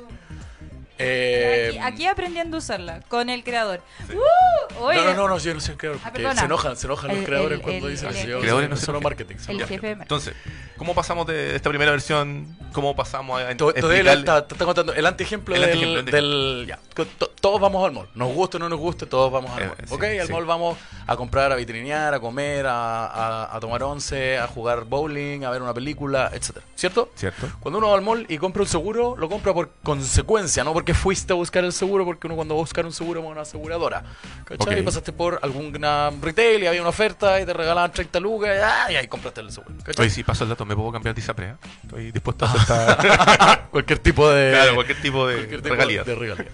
Eh, 0.98 1.72
Aquí, 1.76 1.80
aquí 1.80 2.08
aprendiendo 2.08 2.56
a 2.56 2.60
usarla 2.60 3.02
con 3.10 3.30
el 3.30 3.44
creador. 3.44 3.82
¡Uh! 4.14 4.84
Oye, 4.84 4.98
no, 5.00 5.04
no, 5.04 5.14
no, 5.14 5.28
no, 5.28 5.38
yo 5.40 5.54
no 5.54 5.60
soy 5.60 5.74
el 5.74 5.78
creador. 5.78 6.00
Ah, 6.06 6.12
se 6.36 6.46
enojan, 6.46 6.78
se 6.78 6.88
enojan 6.88 7.10
los 7.10 7.20
El- 7.20 7.26
creadores 7.26 7.58
el- 7.58 7.64
cuando 7.64 7.88
el- 7.88 7.94
dicen 7.94 8.10
el- 8.10 8.16
eso. 8.16 8.28
Yo 8.28 8.40
Creadores 8.40 8.70
no 8.70 8.76
enojan. 8.78 9.04
marketing. 9.04 9.36
El 9.50 9.60
Ya. 9.60 9.68
jefe 9.68 9.88
de 9.88 9.94
Entonces, 9.94 10.34
¿cómo 10.78 10.94
pasamos 10.96 11.26
de 11.28 11.56
esta 11.56 11.70
primera 11.70 11.92
versión? 11.92 12.56
¿Cómo 12.74 12.96
pasamos 12.96 13.42
a 13.42 13.56
te 13.56 14.54
está 14.54 14.66
contando 14.66 14.94
el 14.94 15.06
antiejemplo 15.06 15.56
El 15.56 15.62
del, 15.62 16.06
del- 16.06 16.66
ya. 16.68 16.78
To- 16.94 17.06
todos 17.30 17.62
vamos 17.62 17.86
al 17.86 17.92
mall. 17.94 18.08
Nos 18.16 18.34
guste 18.34 18.58
o 18.58 18.60
no 18.60 18.68
nos 18.70 18.80
guste, 18.80 19.06
todos 19.06 19.32
vamos 19.32 19.52
al 19.52 19.64
Eh, 19.64 19.68
mall. 19.68 19.78
sí, 19.88 19.94
ok, 19.94 20.04
al 20.22 20.28
sí. 20.28 20.34
mall 20.34 20.46
vamos 20.46 20.78
a 21.08 21.16
comprar, 21.16 21.52
a 21.52 21.56
vitrinear, 21.56 22.14
a 22.14 22.20
comer, 22.20 22.66
a, 22.66 23.06
a- 23.06 23.56
a 23.56 23.60
tomar 23.60 23.82
once, 23.84 24.38
a 24.38 24.48
jugar 24.48 24.84
bowling, 24.86 25.44
a 25.46 25.52
ver 25.52 25.62
una 25.62 25.74
película, 25.74 26.30
etcétera. 26.34 26.66
¿Cierto? 26.76 27.10
¿Cierto? 27.16 27.48
Cuando 27.60 27.78
uno 27.80 27.90
va 27.90 27.96
al 27.96 28.02
mall 28.02 28.26
y 28.28 28.38
compra 28.38 28.62
un 28.64 28.68
seguro, 28.68 29.16
lo 29.18 29.30
compra 29.30 29.54
por 29.54 29.70
consecuencia, 29.84 30.64
no 30.64 30.74
porque 30.74 30.94
fuiste 30.94 31.34
a 31.34 31.36
buscar 31.36 31.64
el 31.64 31.72
seguro, 31.74 32.04
porque 32.06 32.28
uno 32.28 32.36
cuando 32.36 32.56
va 32.56 32.60
a 32.60 32.64
buscar 32.64 32.86
un 32.86 32.92
seguro 32.94 33.22
va 33.22 33.30
a 33.30 33.32
una 33.32 33.42
aseguradora. 33.42 34.04
¿Cachai? 34.46 34.74
Ok. 34.76 34.80
Y 34.80 34.84
pasaste 34.84 35.12
por 35.14 35.40
alguna 35.42 36.12
retail 36.22 36.64
y 36.64 36.68
había 36.68 36.82
una 36.82 36.90
oferta 36.90 37.40
y 37.40 37.46
te 37.46 37.54
regalaban 37.54 37.92
30 37.92 38.20
lucas 38.20 38.50
y, 38.56 38.60
ah, 38.62 38.92
y 38.92 38.96
ahí 38.98 39.08
compraste 39.08 39.42
el 39.42 39.52
seguro. 39.52 39.76
¿cachai? 39.84 40.06
Oye, 40.06 40.10
si 40.14 40.24
paso 40.24 40.44
el 40.44 40.50
dato, 40.50 40.65
¿me 40.66 40.76
puedo 40.76 40.92
cambiar 40.92 41.16
de 41.16 41.22
ISAPRE? 41.22 41.48
eh? 41.50 41.56
Estoy 41.84 42.12
dispuesto 42.12 42.46
a 42.46 42.52
aceptar 42.52 43.68
cualquier 43.72 44.00
tipo 44.00 44.30
de 44.30 44.52
claro, 44.52 44.76
cualquier 44.76 45.02
tipo 45.02 45.28
de 45.28 45.36
cualquier 45.36 45.62
tipo 45.62 45.74
regalías. 45.76 46.06
de 46.06 46.16
regalías. 46.16 46.48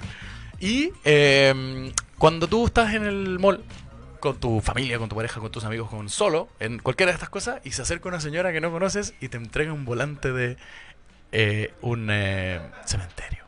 Y 0.59 0.91
eh, 1.03 1.91
cuando 2.17 2.47
tú 2.47 2.65
estás 2.67 2.93
en 2.93 3.05
el 3.05 3.39
mall 3.39 3.63
con 4.19 4.39
tu 4.39 4.61
familia, 4.61 4.99
con 4.99 5.09
tu 5.09 5.15
pareja, 5.15 5.39
con 5.39 5.51
tus 5.51 5.63
amigos, 5.63 5.89
con 5.89 6.07
solo, 6.09 6.47
en 6.59 6.77
cualquiera 6.77 7.11
de 7.11 7.15
estas 7.15 7.29
cosas, 7.29 7.59
y 7.63 7.71
se 7.71 7.81
acerca 7.81 8.07
una 8.09 8.19
señora 8.21 8.51
que 8.53 8.61
no 8.61 8.69
conoces 8.71 9.15
y 9.19 9.29
te 9.29 9.37
entrega 9.37 9.73
un 9.73 9.83
volante 9.85 10.31
de 10.31 10.57
eh, 11.31 11.73
un 11.81 12.09
eh, 12.11 12.61
cementerio. 12.85 13.40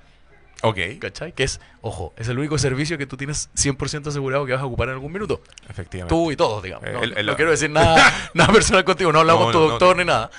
Ok, 0.65 0.77
¿Cachai? 0.99 1.33
Que 1.33 1.43
es, 1.43 1.59
ojo, 1.81 2.13
es 2.17 2.29
el 2.29 2.39
único 2.39 2.57
servicio 2.57 2.97
que 2.97 3.05
tú 3.05 3.17
tienes 3.17 3.49
100% 3.55 4.07
asegurado 4.07 4.45
que 4.45 4.53
vas 4.53 4.61
a 4.61 4.65
ocupar 4.65 4.87
en 4.87 4.93
algún 4.93 5.11
minuto. 5.11 5.41
efectivamente. 5.69 6.15
Tú 6.15 6.31
y 6.31 6.37
todos, 6.37 6.63
digamos. 6.63 6.87
Eh, 6.87 6.93
No, 6.93 7.03
el- 7.03 7.17
el- 7.17 7.25
no 7.25 7.35
quiero 7.35 7.51
decir 7.51 7.69
nada, 7.69 7.97
nada 8.33 8.51
personal 8.53 8.83
contigo, 8.85 9.11
no 9.11 9.19
hablamos 9.19 9.41
No, 9.41 9.45
con 9.45 9.53
tu 9.53 9.59
doctor 9.69 9.97
ni 9.97 10.05
nada. 10.05 10.31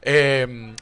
Eh, 0.00 0.74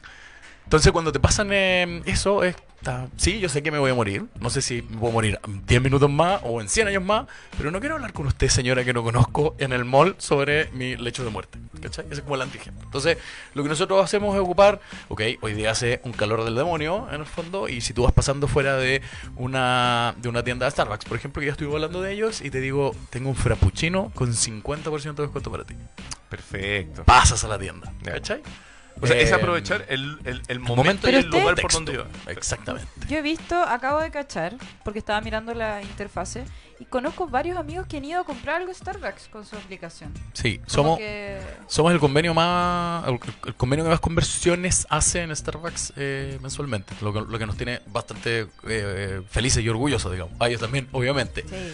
entonces, 0.63 0.91
cuando 0.91 1.11
te 1.11 1.19
pasan 1.19 1.49
eh, 1.51 2.01
eso, 2.05 2.43
es, 2.43 2.55
está- 2.81 3.07
sí, 3.15 3.39
yo 3.39 3.47
sé 3.49 3.63
que 3.63 3.71
me 3.71 3.79
voy 3.79 3.91
a 3.91 3.93
morir. 3.93 4.25
No 4.39 4.49
sé 4.49 4.61
si 4.61 4.81
me 4.81 4.97
puedo 4.97 5.13
morir 5.13 5.39
en 5.47 5.65
10 5.65 5.81
minutos 5.81 6.09
más 6.09 6.41
o 6.43 6.59
en 6.61 6.67
100 6.69 6.87
años 6.87 7.03
más, 7.03 7.27
pero 7.57 7.71
no 7.71 7.79
quiero 7.79 7.95
hablar 7.95 8.11
con 8.13 8.27
usted, 8.27 8.49
señora, 8.49 8.83
que 8.83 8.93
no 8.93 9.03
conozco 9.03 9.55
en 9.59 9.71
el 9.71 9.85
mall 9.85 10.15
sobre 10.17 10.69
mi 10.71 10.95
lecho 10.97 11.23
de 11.23 11.29
muerte. 11.29 11.59
¿Cachai? 11.81 12.05
Ese 12.05 12.15
es 12.15 12.21
como 12.21 12.35
el 12.35 12.41
antiejemplo. 12.41 12.83
Entonces, 12.83 13.17
lo 13.53 13.63
que 13.63 13.69
nosotros 13.69 14.03
hacemos 14.03 14.35
es 14.35 14.41
ocupar, 14.41 14.81
ok, 15.09 15.21
hoy 15.41 15.53
día 15.53 15.71
hace 15.71 16.01
un 16.03 16.11
calor 16.11 16.43
del 16.43 16.55
demonio, 16.55 17.07
en 17.11 17.21
el 17.21 17.25
fondo, 17.25 17.67
y 17.69 17.81
si 17.81 17.93
tú 17.93 18.03
vas 18.03 18.11
pasando 18.13 18.47
fuera 18.47 18.75
de 18.77 19.01
una, 19.35 20.13
de 20.17 20.29
una 20.29 20.43
tienda 20.43 20.65
de 20.65 20.71
Starbucks, 20.71 21.05
por 21.05 21.17
ejemplo, 21.17 21.39
que 21.39 21.47
ya 21.47 21.51
estuvimos 21.53 21.75
hablando 21.75 22.01
de 22.01 22.13
ellos, 22.13 22.41
y 22.41 22.49
te 22.51 22.59
digo, 22.59 22.95
tengo 23.09 23.29
un 23.29 23.35
frappuccino 23.35 24.11
con 24.13 24.33
50% 24.33 25.15
de 25.15 25.23
descuento 25.23 25.49
para 25.51 25.63
ti. 25.63 25.75
Perfecto. 26.29 27.03
Pasas 27.03 27.43
a 27.43 27.47
la 27.47 27.57
tienda. 27.57 27.91
¿Cachai? 28.03 28.41
O 29.01 29.07
sea, 29.07 29.17
es 29.17 29.31
Eh, 29.31 29.33
aprovechar 29.33 29.85
el, 29.89 30.19
el, 30.25 30.41
el 30.47 30.59
momento, 30.59 31.09
y 31.09 31.15
el 31.15 31.27
lugar 31.27 31.55
por 31.59 31.71
donde 31.71 31.93
yo. 31.93 32.05
Exactamente. 32.27 32.87
Yo 33.09 33.17
he 33.17 33.21
visto, 33.21 33.55
acabo 33.61 33.99
de 33.99 34.11
cachar, 34.11 34.55
porque 34.83 34.99
estaba 34.99 35.19
mirando 35.21 35.53
la 35.53 35.81
interfase, 35.81 36.43
y 36.79 36.85
conozco 36.85 37.27
varios 37.27 37.57
amigos 37.57 37.85
que 37.87 37.97
han 37.97 38.05
ido 38.05 38.21
a 38.21 38.23
comprar 38.23 38.57
algo 38.61 38.73
Starbucks 38.73 39.27
con 39.27 39.45
su 39.45 39.55
aplicación. 39.55 40.11
Sí, 40.33 40.57
Como 40.57 40.69
somos, 40.69 40.97
que- 40.99 41.39
somos 41.67 41.91
el 41.93 41.99
convenio 41.99 42.33
más 42.33 43.07
el, 43.07 43.19
el 43.45 43.55
convenio 43.55 43.85
que 43.85 43.91
más 43.91 43.99
conversiones 43.99 44.87
hace 44.89 45.21
en 45.21 45.35
Starbucks 45.35 45.93
eh, 45.95 46.39
mensualmente, 46.41 46.93
lo 47.01 47.13
que, 47.13 47.21
lo 47.21 47.37
que 47.39 47.45
nos 47.45 47.55
tiene 47.57 47.81
bastante 47.87 48.47
eh, 48.67 49.21
felices 49.29 49.63
y 49.63 49.69
orgullosos, 49.69 50.11
digamos. 50.11 50.33
A 50.39 50.47
ellos 50.47 50.61
también, 50.61 50.87
obviamente. 50.91 51.43
Sí. 51.47 51.73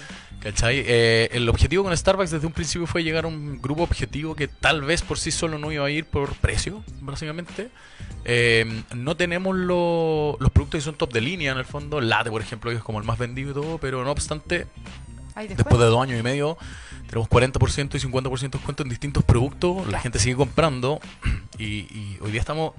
¿Cachai? 0.52 0.82
Eh, 0.88 1.30
el 1.34 1.50
objetivo 1.50 1.84
con 1.84 1.96
Starbucks 1.96 2.32
desde 2.32 2.48
un 2.48 2.54
principio 2.54 2.88
fue 2.88 3.04
llegar 3.04 3.26
a 3.26 3.28
un 3.28 3.62
grupo 3.62 3.84
objetivo 3.84 4.34
que 4.36 4.48
tal 4.48 4.82
vez 4.82 5.02
por 5.02 5.18
sí 5.20 5.30
solo 5.30 5.58
no 5.58 5.72
iba 5.74 5.86
a 5.86 5.90
ir 5.90 6.06
por 6.06 6.34
precio, 6.36 6.84
básicamente. 7.02 7.70
Eh, 8.24 8.84
no 8.96 9.18
tenemos 9.18 9.56
lo- 9.58 10.38
los 10.40 10.50
productos 10.52 10.80
que 10.80 10.86
son 10.86 10.96
top 10.96 11.12
de 11.12 11.20
línea 11.22 11.52
en 11.52 11.58
el 11.58 11.66
fondo. 11.66 12.00
Late, 12.00 12.30
por 12.30 12.42
ejemplo, 12.42 12.72
que 12.72 12.78
es 12.78 12.84
como 12.84 13.00
el 13.00 13.06
más 13.06 13.18
vendido 13.18 13.52
y 13.52 13.54
todo, 13.54 13.78
pero 13.78 14.06
no 14.06 14.12
obstante, 14.12 14.68
después 15.58 15.80
de 15.80 15.86
dos 15.88 16.02
años 16.02 16.18
y 16.20 16.24
medio, 16.24 16.58
tenemos 17.08 17.28
40% 17.30 17.96
y 17.96 18.00
50% 18.00 18.40
de 18.52 18.58
descuento 18.60 18.84
en 18.84 18.90
distintos 18.90 19.26
productos. 19.26 19.86
La 19.88 20.00
gente 20.00 20.18
sigue 20.18 20.36
comprando 20.38 21.02
y, 21.58 21.66
y 21.66 22.18
hoy 22.22 22.32
día 22.32 22.40
estamos 22.40 22.72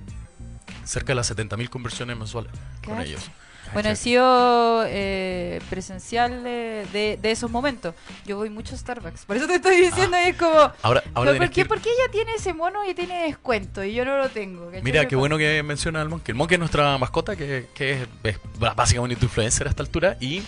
cerca 0.84 1.08
de 1.08 1.16
las 1.16 1.30
70.000 1.36 1.68
conversiones 1.68 2.16
mensuales 2.16 2.50
con 2.84 2.94
ellos. 3.02 3.30
Bueno, 3.74 3.90
he 3.90 3.96
sido 3.96 4.84
eh, 4.86 5.60
presencial 5.70 6.42
de, 6.42 6.86
de- 6.92 7.18
de 7.20 7.30
esos 7.30 7.50
momentos. 7.50 7.94
Yo 8.26 8.36
voy 8.36 8.50
mucho 8.50 8.74
a 8.74 8.78
Starbucks. 8.78 9.24
Por 9.26 9.36
eso 9.36 9.46
te 9.46 9.56
estoy 9.56 9.76
diciendo, 9.80 10.16
y 10.18 10.30
es 10.30 10.36
como... 10.36 10.58
Ahora, 10.82 11.02
ahora 11.14 11.34
¿Por, 11.36 11.50
qué, 11.50 11.60
ir- 11.62 11.68
por 11.68 11.80
qué 11.80 11.90
ella 11.90 12.10
tiene 12.10 12.32
ese 12.34 12.54
mono 12.54 12.88
y 12.88 12.94
tiene 12.94 13.24
descuento 13.24 13.84
y 13.84 13.94
yo 13.94 14.04
no 14.04 14.18
lo 14.18 14.28
tengo? 14.30 14.66
¿Cachai? 14.66 14.82
Mira, 14.82 15.06
¿Qué 15.06 15.16
bueno 15.16 15.36
que 15.38 15.62
menciona 15.62 16.00
al 16.00 16.08
Monkey. 16.08 16.32
El 16.32 16.36
Monkey 16.36 16.54
es 16.56 16.60
nuestra 16.60 16.96
mascota, 16.98 17.36
que, 17.36 17.68
que 17.74 17.92
es, 17.92 18.08
es 18.24 18.38
básicamente 18.58 19.16
tu 19.16 19.26
influencer 19.26 19.66
a 19.66 19.70
esta 19.70 19.82
altura. 19.82 20.16
Y 20.20 20.42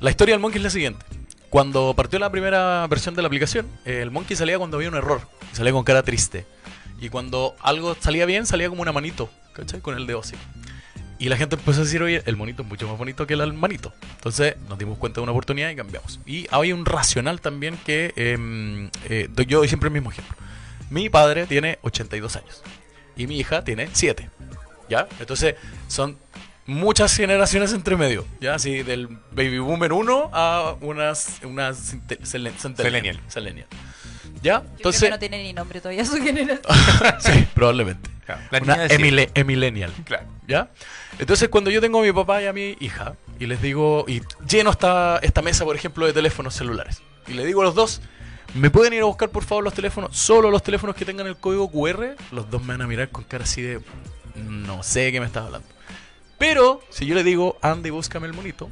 la 0.00 0.10
historia 0.10 0.34
del 0.34 0.40
Monkey 0.40 0.58
es 0.58 0.64
la 0.64 0.70
siguiente. 0.70 1.04
Cuando 1.50 1.94
partió 1.94 2.18
la 2.18 2.30
primera 2.30 2.86
versión 2.88 3.14
de 3.14 3.22
la 3.22 3.28
aplicación, 3.28 3.66
el 3.84 4.10
Monkey 4.10 4.36
salía 4.36 4.58
cuando 4.58 4.76
había 4.76 4.88
un 4.88 4.96
error. 4.96 5.20
Salía 5.52 5.72
con 5.72 5.84
cara 5.84 6.02
triste. 6.02 6.44
Y 7.00 7.08
cuando 7.10 7.54
algo 7.60 7.94
salía 8.00 8.26
bien, 8.26 8.46
salía 8.46 8.68
como 8.68 8.82
una 8.82 8.92
manito, 8.92 9.30
¿cachai? 9.52 9.80
Con 9.80 9.96
el 9.96 10.06
dedo 10.06 10.20
así. 10.20 10.34
Y 11.18 11.28
la 11.28 11.36
gente 11.36 11.56
empezó 11.56 11.80
a 11.80 11.84
decir, 11.84 12.02
oye, 12.02 12.22
el 12.26 12.36
monito 12.36 12.62
es 12.62 12.68
mucho 12.68 12.86
más 12.86 12.98
bonito 12.98 13.26
que 13.26 13.34
el 13.34 13.52
manito. 13.54 13.92
Entonces 14.16 14.56
nos 14.68 14.78
dimos 14.78 14.98
cuenta 14.98 15.20
de 15.20 15.22
una 15.22 15.32
oportunidad 15.32 15.70
y 15.70 15.76
cambiamos. 15.76 16.20
Y 16.26 16.46
hay 16.50 16.72
un 16.72 16.84
racional 16.84 17.40
también 17.40 17.78
que 17.84 18.12
em, 18.16 18.90
eh, 19.08 19.28
doy 19.30 19.46
yo 19.46 19.58
doy 19.58 19.68
siempre 19.68 19.88
el 19.88 19.94
mismo 19.94 20.10
ejemplo. 20.10 20.36
Mi 20.90 21.08
padre 21.08 21.46
tiene 21.46 21.78
82 21.82 22.36
años 22.36 22.62
y 23.16 23.26
mi 23.26 23.38
hija 23.38 23.64
tiene 23.64 23.88
7. 23.92 24.28
¿Ya? 24.88 25.08
Entonces 25.18 25.56
son 25.88 26.16
muchas 26.66 27.16
generaciones 27.16 27.72
entre 27.72 27.96
medio. 27.96 28.26
¿Ya? 28.40 28.54
Así 28.54 28.82
del 28.82 29.08
baby 29.32 29.58
boomer 29.58 29.92
1 29.92 30.30
a 30.32 30.76
unas, 30.80 31.40
unas 31.42 31.96
centennial. 32.56 33.18
¿Ya? 34.42 34.54
Yo 34.54 34.60
creo 34.62 34.76
Entonces, 34.76 35.02
que 35.02 35.10
no 35.10 35.18
tiene 35.18 35.42
ni 35.42 35.52
nombre 35.52 35.80
todavía 35.80 36.04
su 36.04 36.16
generación. 36.22 36.60
sí, 37.20 37.46
probablemente. 37.54 38.10
Claro, 38.24 38.40
la 38.50 38.58
Una 38.58 38.74
niña 38.76 38.88
siete. 38.88 39.02
emile- 39.04 39.30
emillennial. 39.34 39.92
Claro. 40.04 40.26
¿Ya? 40.48 40.68
Entonces, 41.18 41.48
cuando 41.48 41.70
yo 41.70 41.80
tengo 41.80 42.00
a 42.00 42.02
mi 42.02 42.12
papá 42.12 42.42
y 42.42 42.46
a 42.46 42.52
mi 42.52 42.76
hija, 42.80 43.14
y 43.38 43.46
les 43.46 43.62
digo, 43.62 44.04
y 44.08 44.22
lleno 44.48 44.70
esta, 44.70 45.18
esta 45.22 45.42
mesa, 45.42 45.64
por 45.64 45.76
ejemplo, 45.76 46.06
de 46.06 46.12
teléfonos 46.12 46.54
celulares, 46.54 47.02
y 47.28 47.34
le 47.34 47.44
digo 47.44 47.62
a 47.62 47.64
los 47.64 47.74
dos, 47.74 48.00
¿me 48.54 48.70
pueden 48.70 48.92
ir 48.94 49.02
a 49.02 49.04
buscar, 49.06 49.30
por 49.30 49.44
favor, 49.44 49.62
los 49.64 49.74
teléfonos? 49.74 50.16
Solo 50.16 50.50
los 50.50 50.62
teléfonos 50.62 50.94
que 50.96 51.04
tengan 51.04 51.26
el 51.26 51.36
código 51.36 51.70
QR, 51.70 52.16
los 52.32 52.50
dos 52.50 52.62
me 52.62 52.68
van 52.74 52.82
a 52.82 52.86
mirar 52.86 53.08
con 53.10 53.24
cara 53.24 53.44
así 53.44 53.62
de, 53.62 53.80
no 54.34 54.82
sé 54.82 55.00
de 55.00 55.12
qué 55.12 55.20
me 55.20 55.26
estás 55.26 55.44
hablando. 55.44 55.68
Pero, 56.38 56.82
si 56.90 57.06
yo 57.06 57.14
le 57.14 57.22
digo, 57.24 57.56
anda 57.62 57.88
y 57.88 57.90
búscame 57.92 58.26
el 58.26 58.32
monito, 58.32 58.68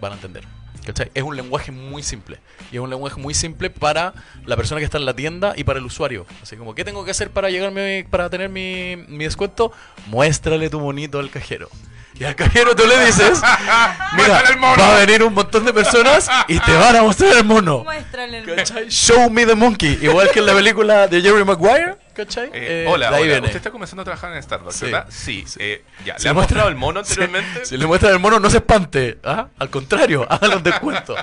van 0.00 0.12
a 0.12 0.14
entender. 0.16 0.44
¿Cachai? 0.84 1.10
Es 1.14 1.22
un 1.22 1.36
lenguaje 1.36 1.70
muy 1.70 2.02
simple. 2.02 2.38
Y 2.70 2.76
es 2.76 2.80
un 2.80 2.90
lenguaje 2.90 3.20
muy 3.20 3.34
simple 3.34 3.70
para 3.70 4.14
la 4.46 4.56
persona 4.56 4.80
que 4.80 4.84
está 4.84 4.98
en 4.98 5.04
la 5.04 5.14
tienda 5.14 5.52
y 5.56 5.64
para 5.64 5.78
el 5.78 5.84
usuario. 5.84 6.26
Así 6.42 6.56
como, 6.56 6.74
¿qué 6.74 6.84
tengo 6.84 7.04
que 7.04 7.12
hacer 7.12 7.30
para 7.30 7.50
llegarme, 7.50 8.06
para 8.10 8.28
tener 8.30 8.48
mi, 8.48 8.96
mi 9.08 9.24
descuento? 9.24 9.72
Muéstrale 10.06 10.68
tu 10.70 10.80
monito 10.80 11.18
al 11.18 11.30
cajero. 11.30 11.68
Y 12.18 12.24
al 12.24 12.36
cajero 12.36 12.76
tú 12.76 12.84
le 12.86 13.06
dices, 13.06 13.40
mira, 14.16 14.42
mono". 14.58 14.76
va 14.82 14.96
a 14.96 14.98
venir 15.00 15.22
un 15.22 15.32
montón 15.32 15.64
de 15.64 15.72
personas 15.72 16.28
y 16.46 16.58
te 16.58 16.72
van 16.72 16.96
a 16.96 17.02
mostrar 17.02 17.36
el 17.36 17.44
mono. 17.44 17.84
Muéstrale 17.84 18.38
el 18.38 18.54
¿Cachai? 18.56 18.88
Show 18.88 19.30
me 19.30 19.46
the 19.46 19.54
monkey. 19.54 19.98
Igual 20.02 20.30
que 20.30 20.40
en 20.40 20.46
la 20.46 20.54
película 20.54 21.06
de 21.08 21.22
Jerry 21.22 21.44
Maguire. 21.44 21.96
¿Cachai? 22.14 22.46
Eh, 22.52 22.84
Eh, 22.84 22.86
hola, 22.88 23.10
de 23.10 23.16
hola. 23.16 23.24
viene. 23.26 23.46
Usted 23.46 23.56
está 23.56 23.70
comenzando 23.70 24.02
a 24.02 24.04
trabajar 24.04 24.32
en 24.34 24.42
Starbucks, 24.42 24.76
Sí. 24.76 24.84
¿verdad? 24.86 25.06
Sí. 25.10 25.44
eh, 25.58 25.84
ya. 26.04 26.14
¿Le 26.14 26.18
muestra- 26.18 26.32
mostrado 26.34 26.68
el 26.68 26.74
mono 26.76 27.04
Sí. 27.04 27.12
anteriormente? 27.12 27.64
Si 27.66 27.76
le 27.76 27.86
muestran 27.86 28.12
el 28.12 28.18
mono, 28.18 28.38
no 28.40 28.50
se 28.50 28.58
espante. 28.58 29.18
¿ah? 29.24 29.48
Al 29.58 29.70
contrario, 29.70 30.26
háganlo 30.30 30.56
en 30.58 30.62
descuento. 30.62 31.14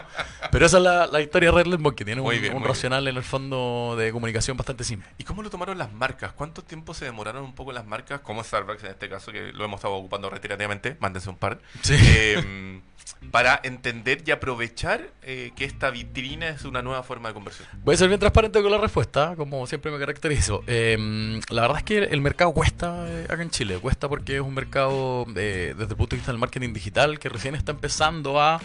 Pero 0.51 0.65
esa 0.65 0.77
es 0.77 0.83
la, 0.83 1.07
la 1.07 1.21
historia 1.21 1.51
real 1.51 1.69
del 1.69 1.79
monkey. 1.79 2.05
Tiene 2.05 2.21
Muy 2.21 2.35
un, 2.37 2.41
bien, 2.41 2.53
un 2.53 2.59
muy 2.59 2.65
bien. 2.65 2.75
racional 2.75 3.07
en 3.07 3.17
el 3.17 3.23
fondo 3.23 3.95
de 3.97 4.11
comunicación 4.11 4.57
bastante 4.57 4.83
simple. 4.83 5.07
¿Y 5.17 5.23
cómo 5.23 5.43
lo 5.43 5.49
tomaron 5.49 5.77
las 5.77 5.91
marcas? 5.93 6.31
¿Cuánto 6.33 6.63
tiempo 6.63 6.93
se 6.93 7.05
demoraron 7.05 7.43
un 7.43 7.53
poco 7.53 7.71
las 7.71 7.85
marcas, 7.85 8.21
como 8.21 8.43
Starbucks 8.43 8.83
en 8.83 8.91
este 8.91 9.09
caso, 9.09 9.31
que 9.31 9.51
lo 9.53 9.63
hemos 9.65 9.77
estado 9.79 9.93
ocupando 9.95 10.29
reiterativamente, 10.29 10.97
mándense 10.99 11.29
un 11.29 11.37
par, 11.37 11.59
Sí. 11.81 11.95
para 13.31 13.59
entender 13.63 14.23
y 14.25 14.31
aprovechar 14.31 15.09
eh, 15.23 15.51
que 15.55 15.65
esta 15.65 15.89
vitrina 15.91 16.47
es 16.49 16.63
una 16.65 16.81
nueva 16.81 17.03
forma 17.03 17.29
de 17.29 17.33
conversión? 17.33 17.67
Voy 17.83 17.95
a 17.95 17.97
ser 17.97 18.07
bien 18.07 18.19
transparente 18.19 18.61
con 18.61 18.71
la 18.71 18.77
respuesta, 18.77 19.35
como 19.35 19.67
siempre 19.67 19.91
me 19.91 19.99
caracterizo. 19.99 20.63
Eh, 20.67 21.39
la 21.49 21.61
verdad 21.61 21.77
es 21.77 21.83
que 21.83 21.97
el 21.99 22.21
mercado 22.21 22.51
cuesta 22.53 23.05
eh, 23.07 23.25
acá 23.29 23.41
en 23.41 23.49
Chile. 23.49 23.77
Cuesta 23.79 24.07
porque 24.09 24.35
es 24.35 24.41
un 24.41 24.53
mercado, 24.53 25.25
eh, 25.35 25.73
desde 25.77 25.91
el 25.91 25.97
punto 25.97 26.15
de 26.15 26.17
vista 26.17 26.31
del 26.31 26.39
marketing 26.39 26.73
digital, 26.73 27.19
que 27.19 27.29
recién 27.29 27.55
está 27.55 27.71
empezando 27.71 28.41
a 28.41 28.59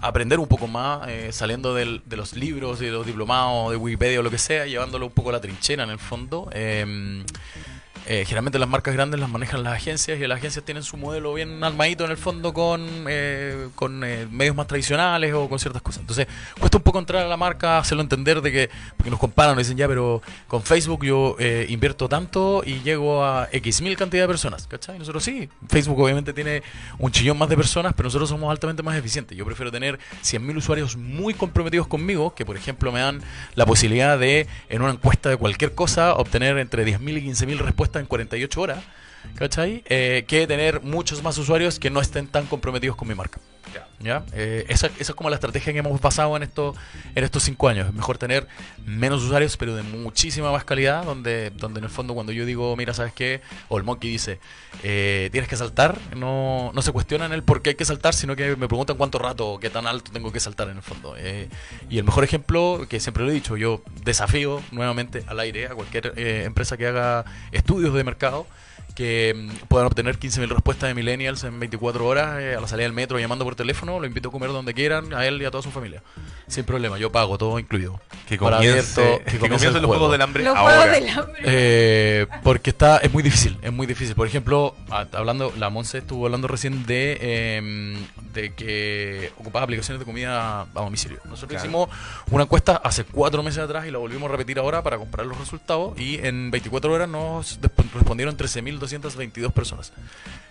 aprender 0.00 0.38
un 0.38 0.46
poco 0.48 0.66
más, 0.66 1.06
eh, 1.08 1.30
saliendo 1.30 1.74
del- 1.74 2.02
de 2.06 2.16
los 2.16 2.34
libros 2.34 2.80
y 2.80 2.86
de 2.86 2.90
los 2.90 3.04
diplomados 3.06 3.70
de 3.70 3.76
Wikipedia 3.76 4.20
o 4.20 4.22
lo 4.22 4.30
que 4.30 4.38
sea, 4.38 4.64
llevándolo 4.66 5.06
un 5.06 5.12
poco 5.12 5.28
a 5.28 5.32
la 5.32 5.40
trinchera 5.42 5.84
en 5.84 5.90
el 5.90 5.98
fondo. 5.98 6.48
Eh, 8.06 8.24
generalmente 8.26 8.58
las 8.58 8.68
marcas 8.68 8.92
grandes 8.92 9.18
las 9.18 9.30
manejan 9.30 9.62
las 9.62 9.72
agencias 9.72 10.20
y 10.20 10.26
las 10.26 10.36
agencias 10.36 10.62
tienen 10.62 10.82
su 10.82 10.98
modelo 10.98 11.32
bien 11.32 11.64
armadito 11.64 12.04
en 12.04 12.10
el 12.10 12.18
fondo 12.18 12.52
con, 12.52 12.86
eh, 13.08 13.68
con 13.74 14.04
eh, 14.04 14.26
medios 14.30 14.54
más 14.54 14.66
tradicionales 14.66 15.32
o 15.32 15.48
con 15.48 15.58
ciertas 15.58 15.80
cosas. 15.80 16.00
Entonces, 16.00 16.26
cuesta 16.58 16.76
un 16.76 16.82
poco 16.82 16.98
entrar 16.98 17.24
a 17.24 17.28
la 17.28 17.38
marca, 17.38 17.78
hacerlo 17.78 18.02
entender 18.02 18.42
de 18.42 18.52
que, 18.52 18.70
porque 18.98 19.10
nos 19.10 19.18
comparan, 19.18 19.54
nos 19.54 19.64
dicen 19.64 19.78
ya, 19.78 19.88
pero 19.88 20.20
con 20.48 20.62
Facebook 20.62 21.04
yo 21.06 21.36
eh, 21.38 21.64
invierto 21.70 22.06
tanto 22.06 22.62
y 22.66 22.80
llego 22.82 23.24
a 23.24 23.48
X 23.50 23.80
mil 23.80 23.96
cantidad 23.96 24.24
de 24.24 24.28
personas, 24.28 24.66
¿cachai? 24.66 24.98
Nosotros 24.98 25.24
sí, 25.24 25.48
Facebook 25.68 25.98
obviamente 25.98 26.34
tiene 26.34 26.62
un 26.98 27.10
chillón 27.10 27.38
más 27.38 27.48
de 27.48 27.56
personas, 27.56 27.94
pero 27.96 28.08
nosotros 28.08 28.28
somos 28.28 28.50
altamente 28.50 28.82
más 28.82 28.96
eficientes. 28.98 29.36
Yo 29.36 29.46
prefiero 29.46 29.72
tener 29.72 29.98
100.000 30.22 30.56
usuarios 30.58 30.96
muy 30.96 31.32
comprometidos 31.32 31.86
conmigo, 31.86 32.34
que 32.34 32.44
por 32.44 32.56
ejemplo 32.56 32.92
me 32.92 33.00
dan 33.00 33.22
la 33.54 33.64
posibilidad 33.64 34.18
de, 34.18 34.46
en 34.68 34.82
una 34.82 34.92
encuesta 34.92 35.30
de 35.30 35.38
cualquier 35.38 35.74
cosa, 35.74 36.14
obtener 36.14 36.58
entre 36.58 36.84
10.000 36.84 37.22
y 37.22 37.30
15.000 37.30 37.58
respuestas 37.58 37.93
en 38.00 38.06
48 38.06 38.60
horas, 38.60 38.84
¿cachai? 39.36 39.84
Eh, 39.88 40.24
que 40.26 40.46
tener 40.46 40.80
muchos 40.82 41.22
más 41.22 41.38
usuarios 41.38 41.78
que 41.78 41.90
no 41.90 42.00
estén 42.00 42.26
tan 42.26 42.46
comprometidos 42.46 42.96
con 42.96 43.08
mi 43.08 43.14
marca. 43.14 43.40
Ya. 44.00 44.24
Eh, 44.32 44.66
esa, 44.68 44.88
esa 44.88 45.12
es 45.12 45.14
como 45.14 45.30
la 45.30 45.36
estrategia 45.36 45.72
que 45.72 45.78
hemos 45.78 45.98
basado 46.00 46.36
en, 46.36 46.42
esto, 46.42 46.74
en 47.14 47.24
estos 47.24 47.42
cinco 47.42 47.68
años. 47.68 47.88
Es 47.88 47.94
mejor 47.94 48.18
tener 48.18 48.46
menos 48.84 49.22
usuarios, 49.22 49.56
pero 49.56 49.74
de 49.74 49.82
muchísima 49.82 50.52
más 50.52 50.64
calidad, 50.64 51.04
donde, 51.04 51.50
donde 51.50 51.78
en 51.78 51.84
el 51.84 51.90
fondo 51.90 52.14
cuando 52.14 52.32
yo 52.32 52.44
digo, 52.44 52.76
mira, 52.76 52.92
¿sabes 52.92 53.12
qué? 53.12 53.40
O 53.68 53.78
el 53.78 53.84
monkey 53.84 54.10
dice, 54.10 54.40
eh, 54.82 55.28
tienes 55.32 55.48
que 55.48 55.56
saltar, 55.56 55.98
no, 56.16 56.70
no 56.74 56.82
se 56.82 56.92
cuestionan 56.92 57.32
el 57.32 57.42
por 57.42 57.62
qué 57.62 57.70
hay 57.70 57.76
que 57.76 57.84
saltar, 57.84 58.14
sino 58.14 58.36
que 58.36 58.56
me 58.56 58.68
preguntan 58.68 58.96
cuánto 58.96 59.18
rato 59.18 59.52
o 59.52 59.60
qué 59.60 59.70
tan 59.70 59.86
alto 59.86 60.12
tengo 60.12 60.32
que 60.32 60.40
saltar 60.40 60.68
en 60.68 60.76
el 60.76 60.82
fondo. 60.82 61.14
Eh, 61.16 61.48
y 61.88 61.98
el 61.98 62.04
mejor 62.04 62.24
ejemplo, 62.24 62.86
que 62.88 63.00
siempre 63.00 63.24
lo 63.24 63.30
he 63.30 63.34
dicho, 63.34 63.56
yo 63.56 63.82
desafío 64.02 64.62
nuevamente 64.70 65.24
al 65.26 65.40
aire 65.40 65.66
a 65.66 65.74
cualquier 65.74 66.12
empresa 66.16 66.76
que 66.76 66.86
haga 66.86 67.24
estudios 67.52 67.94
de 67.94 68.04
mercado 68.04 68.46
que 68.94 69.34
mm, 69.36 69.66
puedan 69.66 69.86
obtener 69.86 70.18
15.000 70.18 70.48
respuestas 70.48 70.88
de 70.88 70.94
millennials 70.94 71.44
en 71.44 71.58
24 71.58 72.06
horas 72.06 72.40
eh, 72.40 72.54
a 72.54 72.60
la 72.60 72.68
salida 72.68 72.84
del 72.84 72.92
metro 72.92 73.18
llamando 73.18 73.44
por 73.44 73.56
teléfono. 73.56 73.98
Lo 73.98 74.06
invito 74.06 74.28
a 74.28 74.32
comer 74.32 74.50
donde 74.50 74.74
quieran, 74.74 75.12
a 75.14 75.26
él 75.26 75.40
y 75.42 75.44
a 75.44 75.50
toda 75.50 75.62
su 75.62 75.70
familia. 75.70 76.02
Sin 76.46 76.64
problema, 76.64 76.98
yo 76.98 77.10
pago, 77.10 77.38
todo 77.38 77.58
incluido. 77.58 78.00
Que 78.28 78.38
comiencen 78.38 79.72
los. 79.74 79.84
Juegos 79.84 80.12
del 80.12 80.22
Hambre 80.22 80.44
los 80.44 80.56
ahora. 80.56 80.86
Del 80.86 81.08
hambre. 81.08 81.40
Eh, 81.44 82.26
porque 82.42 82.70
está, 82.70 82.98
es 82.98 83.12
muy 83.12 83.22
difícil, 83.22 83.58
es 83.62 83.72
muy 83.72 83.86
difícil. 83.86 84.14
Por 84.14 84.26
ejemplo, 84.26 84.74
hablando, 85.12 85.52
la 85.58 85.70
Monse 85.70 85.98
estuvo 85.98 86.26
hablando 86.26 86.48
recién 86.48 86.86
de, 86.86 87.56
em, 87.56 88.06
de 88.32 88.54
que 88.54 89.32
ocupaba 89.38 89.64
aplicaciones 89.64 89.98
de 90.00 90.04
comida 90.04 90.62
a 90.62 90.66
domicilio. 90.74 91.18
Nosotros 91.24 91.50
claro. 91.50 91.64
hicimos 91.64 91.88
una 92.30 92.44
encuesta 92.44 92.76
hace 92.76 93.04
cuatro 93.04 93.42
meses 93.42 93.60
atrás 93.60 93.86
y 93.86 93.90
la 93.90 93.98
volvimos 93.98 94.28
a 94.28 94.32
repetir 94.32 94.58
ahora 94.58 94.82
para 94.82 94.98
comprar 94.98 95.26
los 95.26 95.38
resultados 95.38 95.98
y 95.98 96.18
en 96.24 96.50
24 96.50 96.92
horas 96.92 97.08
nos 97.08 97.58
respondieron 97.94 98.36
13.000 98.36 98.78
2.222 98.84 99.52
personas. 99.52 99.92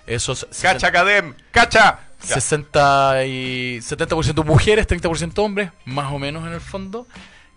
Esos. 0.05 0.47
¡Cacha, 0.61 0.91
Cadem! 0.91 1.35
¡Cacha! 1.51 1.99
60 2.19 3.25
y 3.25 3.77
70% 3.79 4.45
mujeres, 4.45 4.87
30% 4.87 5.37
hombres, 5.39 5.71
más 5.85 6.11
o 6.13 6.19
menos 6.19 6.45
en 6.47 6.53
el 6.53 6.61
fondo. 6.61 7.05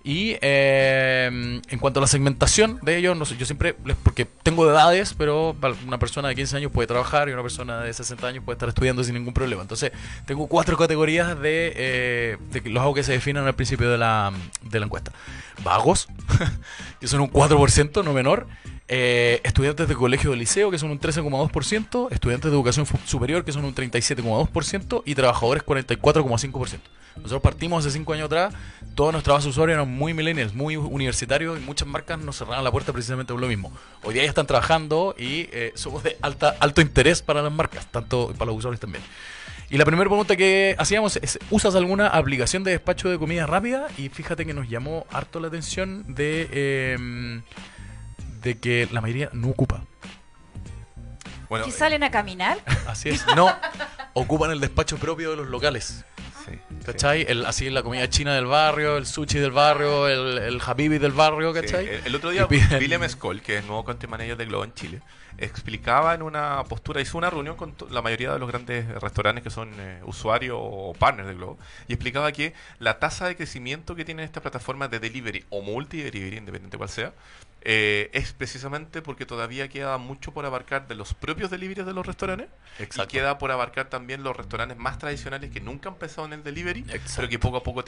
Y 0.06 0.36
eh, 0.40 1.60
en 1.68 1.78
cuanto 1.80 1.98
a 1.98 2.02
la 2.02 2.06
segmentación 2.06 2.78
de 2.80 2.96
ellos, 2.96 3.16
no 3.16 3.24
sé, 3.24 3.36
yo 3.36 3.44
siempre, 3.44 3.74
porque 4.04 4.24
tengo 4.24 4.70
edades, 4.70 5.14
pero 5.14 5.56
una 5.84 5.98
persona 5.98 6.28
de 6.28 6.36
15 6.36 6.58
años 6.58 6.70
puede 6.70 6.86
trabajar 6.86 7.28
y 7.28 7.32
una 7.32 7.42
persona 7.42 7.80
de 7.80 7.92
60 7.92 8.24
años 8.24 8.44
puede 8.44 8.54
estar 8.54 8.68
estudiando 8.68 9.02
sin 9.02 9.14
ningún 9.14 9.34
problema. 9.34 9.62
Entonces, 9.62 9.90
tengo 10.24 10.46
cuatro 10.46 10.76
categorías 10.76 11.36
de, 11.40 11.72
eh, 11.74 12.36
de 12.52 12.70
los 12.70 12.84
hago 12.84 12.94
que 12.94 13.02
se 13.02 13.10
definan 13.10 13.48
al 13.48 13.56
principio 13.56 13.90
de 13.90 13.98
la, 13.98 14.32
de 14.62 14.78
la 14.78 14.86
encuesta. 14.86 15.10
Vagos, 15.64 16.06
que 17.00 17.08
son 17.08 17.20
un 17.20 17.28
4%, 17.28 18.04
no 18.04 18.12
menor. 18.12 18.46
Eh, 18.86 19.40
estudiantes 19.42 19.88
de 19.88 19.96
colegio 19.96 20.30
o 20.30 20.36
liceo, 20.36 20.70
que 20.70 20.78
son 20.78 20.92
un 20.92 21.00
13,2%, 21.00 22.12
estudiantes 22.12 22.48
de 22.48 22.56
educación 22.56 22.86
superior, 23.06 23.44
que 23.44 23.50
son 23.50 23.64
un 23.64 23.74
37,2%, 23.74 25.02
y 25.04 25.16
trabajadores 25.16 25.64
44,5%. 25.64 26.78
Nosotros 27.16 27.42
partimos 27.42 27.84
hace 27.84 27.92
5 27.96 28.12
años 28.12 28.26
atrás, 28.26 28.54
toda 28.96 29.12
nuestra 29.12 29.34
base 29.34 29.44
de 29.44 29.50
usuarios 29.50 29.76
eran 29.76 29.88
muy 29.88 30.14
millennials, 30.14 30.54
muy 30.54 30.76
universitarios, 30.76 31.58
y 31.58 31.60
muchas 31.60 31.86
marcas 31.86 32.18
nos 32.18 32.38
cerraron 32.38 32.64
la 32.64 32.72
puerta 32.72 32.92
precisamente 32.92 33.32
por 33.32 33.40
lo 33.40 33.46
mismo. 33.46 33.70
Hoy 34.02 34.14
día 34.14 34.22
ya 34.24 34.30
están 34.30 34.46
trabajando 34.46 35.14
y 35.16 35.48
eh, 35.52 35.72
somos 35.76 36.02
de 36.02 36.16
alta, 36.22 36.56
alto 36.58 36.80
interés 36.80 37.20
para 37.20 37.42
las 37.42 37.52
marcas, 37.52 37.86
tanto 37.92 38.32
para 38.38 38.46
los 38.46 38.56
usuarios 38.56 38.80
también. 38.80 39.04
Y 39.68 39.76
la 39.76 39.84
primera 39.84 40.08
pregunta 40.08 40.34
que 40.34 40.74
hacíamos 40.78 41.16
es, 41.16 41.38
¿usas 41.50 41.74
alguna 41.74 42.08
aplicación 42.08 42.64
de 42.64 42.70
despacho 42.70 43.10
de 43.10 43.18
comida 43.18 43.46
rápida? 43.46 43.88
Y 43.98 44.08
fíjate 44.08 44.46
que 44.46 44.54
nos 44.54 44.68
llamó 44.68 45.06
harto 45.12 45.40
la 45.40 45.48
atención 45.48 46.14
de, 46.14 46.48
eh, 46.50 47.42
de 48.40 48.58
que 48.58 48.88
la 48.90 49.02
mayoría 49.02 49.28
no 49.34 49.48
ocupa. 49.48 49.84
Bueno, 51.50 51.66
¿Que 51.66 51.70
salen 51.70 52.02
a 52.02 52.10
caminar? 52.10 52.58
Así 52.86 53.10
es, 53.10 53.26
no 53.36 53.54
ocupan 54.14 54.50
el 54.52 54.60
despacho 54.60 54.96
propio 54.96 55.30
de 55.30 55.36
los 55.36 55.48
locales. 55.48 56.04
Sí, 56.46 56.52
sí. 56.80 56.84
¿Cachai? 56.86 57.24
El, 57.28 57.44
así 57.46 57.68
la 57.70 57.82
comida 57.82 58.08
china 58.08 58.34
del 58.34 58.46
barrio, 58.46 58.96
el 58.96 59.06
sushi 59.06 59.38
del 59.38 59.50
barrio, 59.52 60.08
el, 60.08 60.38
el 60.38 60.60
habibi 60.64 60.98
del 60.98 61.12
barrio, 61.12 61.52
Sí, 61.54 61.60
¿cachai? 61.60 61.86
el, 61.88 62.06
el 62.06 62.14
otro 62.14 62.30
día, 62.30 62.46
piden- 62.48 62.78
William 62.80 63.08
Skoll, 63.08 63.40
que 63.42 63.56
es 63.56 63.60
el 63.62 63.66
nuevo 63.66 63.84
country 63.84 64.08
manager 64.08 64.36
de 64.36 64.44
Globo 64.46 64.64
en 64.64 64.74
Chile, 64.74 65.00
explicaba 65.38 66.14
en 66.14 66.22
una 66.22 66.64
postura, 66.64 67.00
hizo 67.00 67.18
una 67.18 67.28
reunión 67.28 67.56
con 67.56 67.74
la 67.90 68.00
mayoría 68.02 68.32
de 68.32 68.38
los 68.38 68.48
grandes 68.48 68.88
restaurantes 69.00 69.44
que 69.44 69.50
son 69.50 69.70
eh, 69.78 70.00
usuarios 70.04 70.56
o 70.58 70.94
partners 70.98 71.28
de 71.28 71.34
Globo, 71.34 71.58
y 71.88 71.92
explicaba 71.92 72.32
que 72.32 72.54
la 72.78 72.98
tasa 72.98 73.26
de 73.28 73.36
crecimiento 73.36 73.94
que 73.94 74.04
tiene 74.04 74.24
esta 74.24 74.40
plataforma 74.40 74.88
de 74.88 74.98
delivery 74.98 75.44
o 75.50 75.60
multi-delivery, 75.60 76.38
independiente 76.38 76.78
cual 76.78 76.88
sea, 76.88 77.12
eh, 77.68 78.10
es 78.12 78.32
precisamente 78.32 79.02
porque 79.02 79.26
todavía 79.26 79.66
queda 79.66 79.98
mucho 79.98 80.32
por 80.32 80.46
abarcar 80.46 80.86
de 80.86 80.94
los 80.94 81.14
propios 81.14 81.50
deliveries 81.50 81.84
de 81.84 81.92
los 81.92 82.06
restaurantes 82.06 82.46
y 82.78 82.84
Exacto. 82.84 83.10
queda 83.10 83.38
por 83.38 83.50
abarcar 83.50 83.88
también 83.90 84.22
los 84.22 84.36
restaurantes 84.36 84.78
más 84.78 84.98
tradicionales 84.98 85.50
que 85.50 85.60
nunca 85.60 85.88
han 85.88 85.96
empezado 85.96 86.28
en 86.28 86.34
el 86.34 86.44
delivery, 86.44 86.84
pero 86.84 86.96
Exacto. 86.96 87.28
que 87.28 87.40
poco 87.40 87.56
a 87.56 87.64
poco 87.64 87.82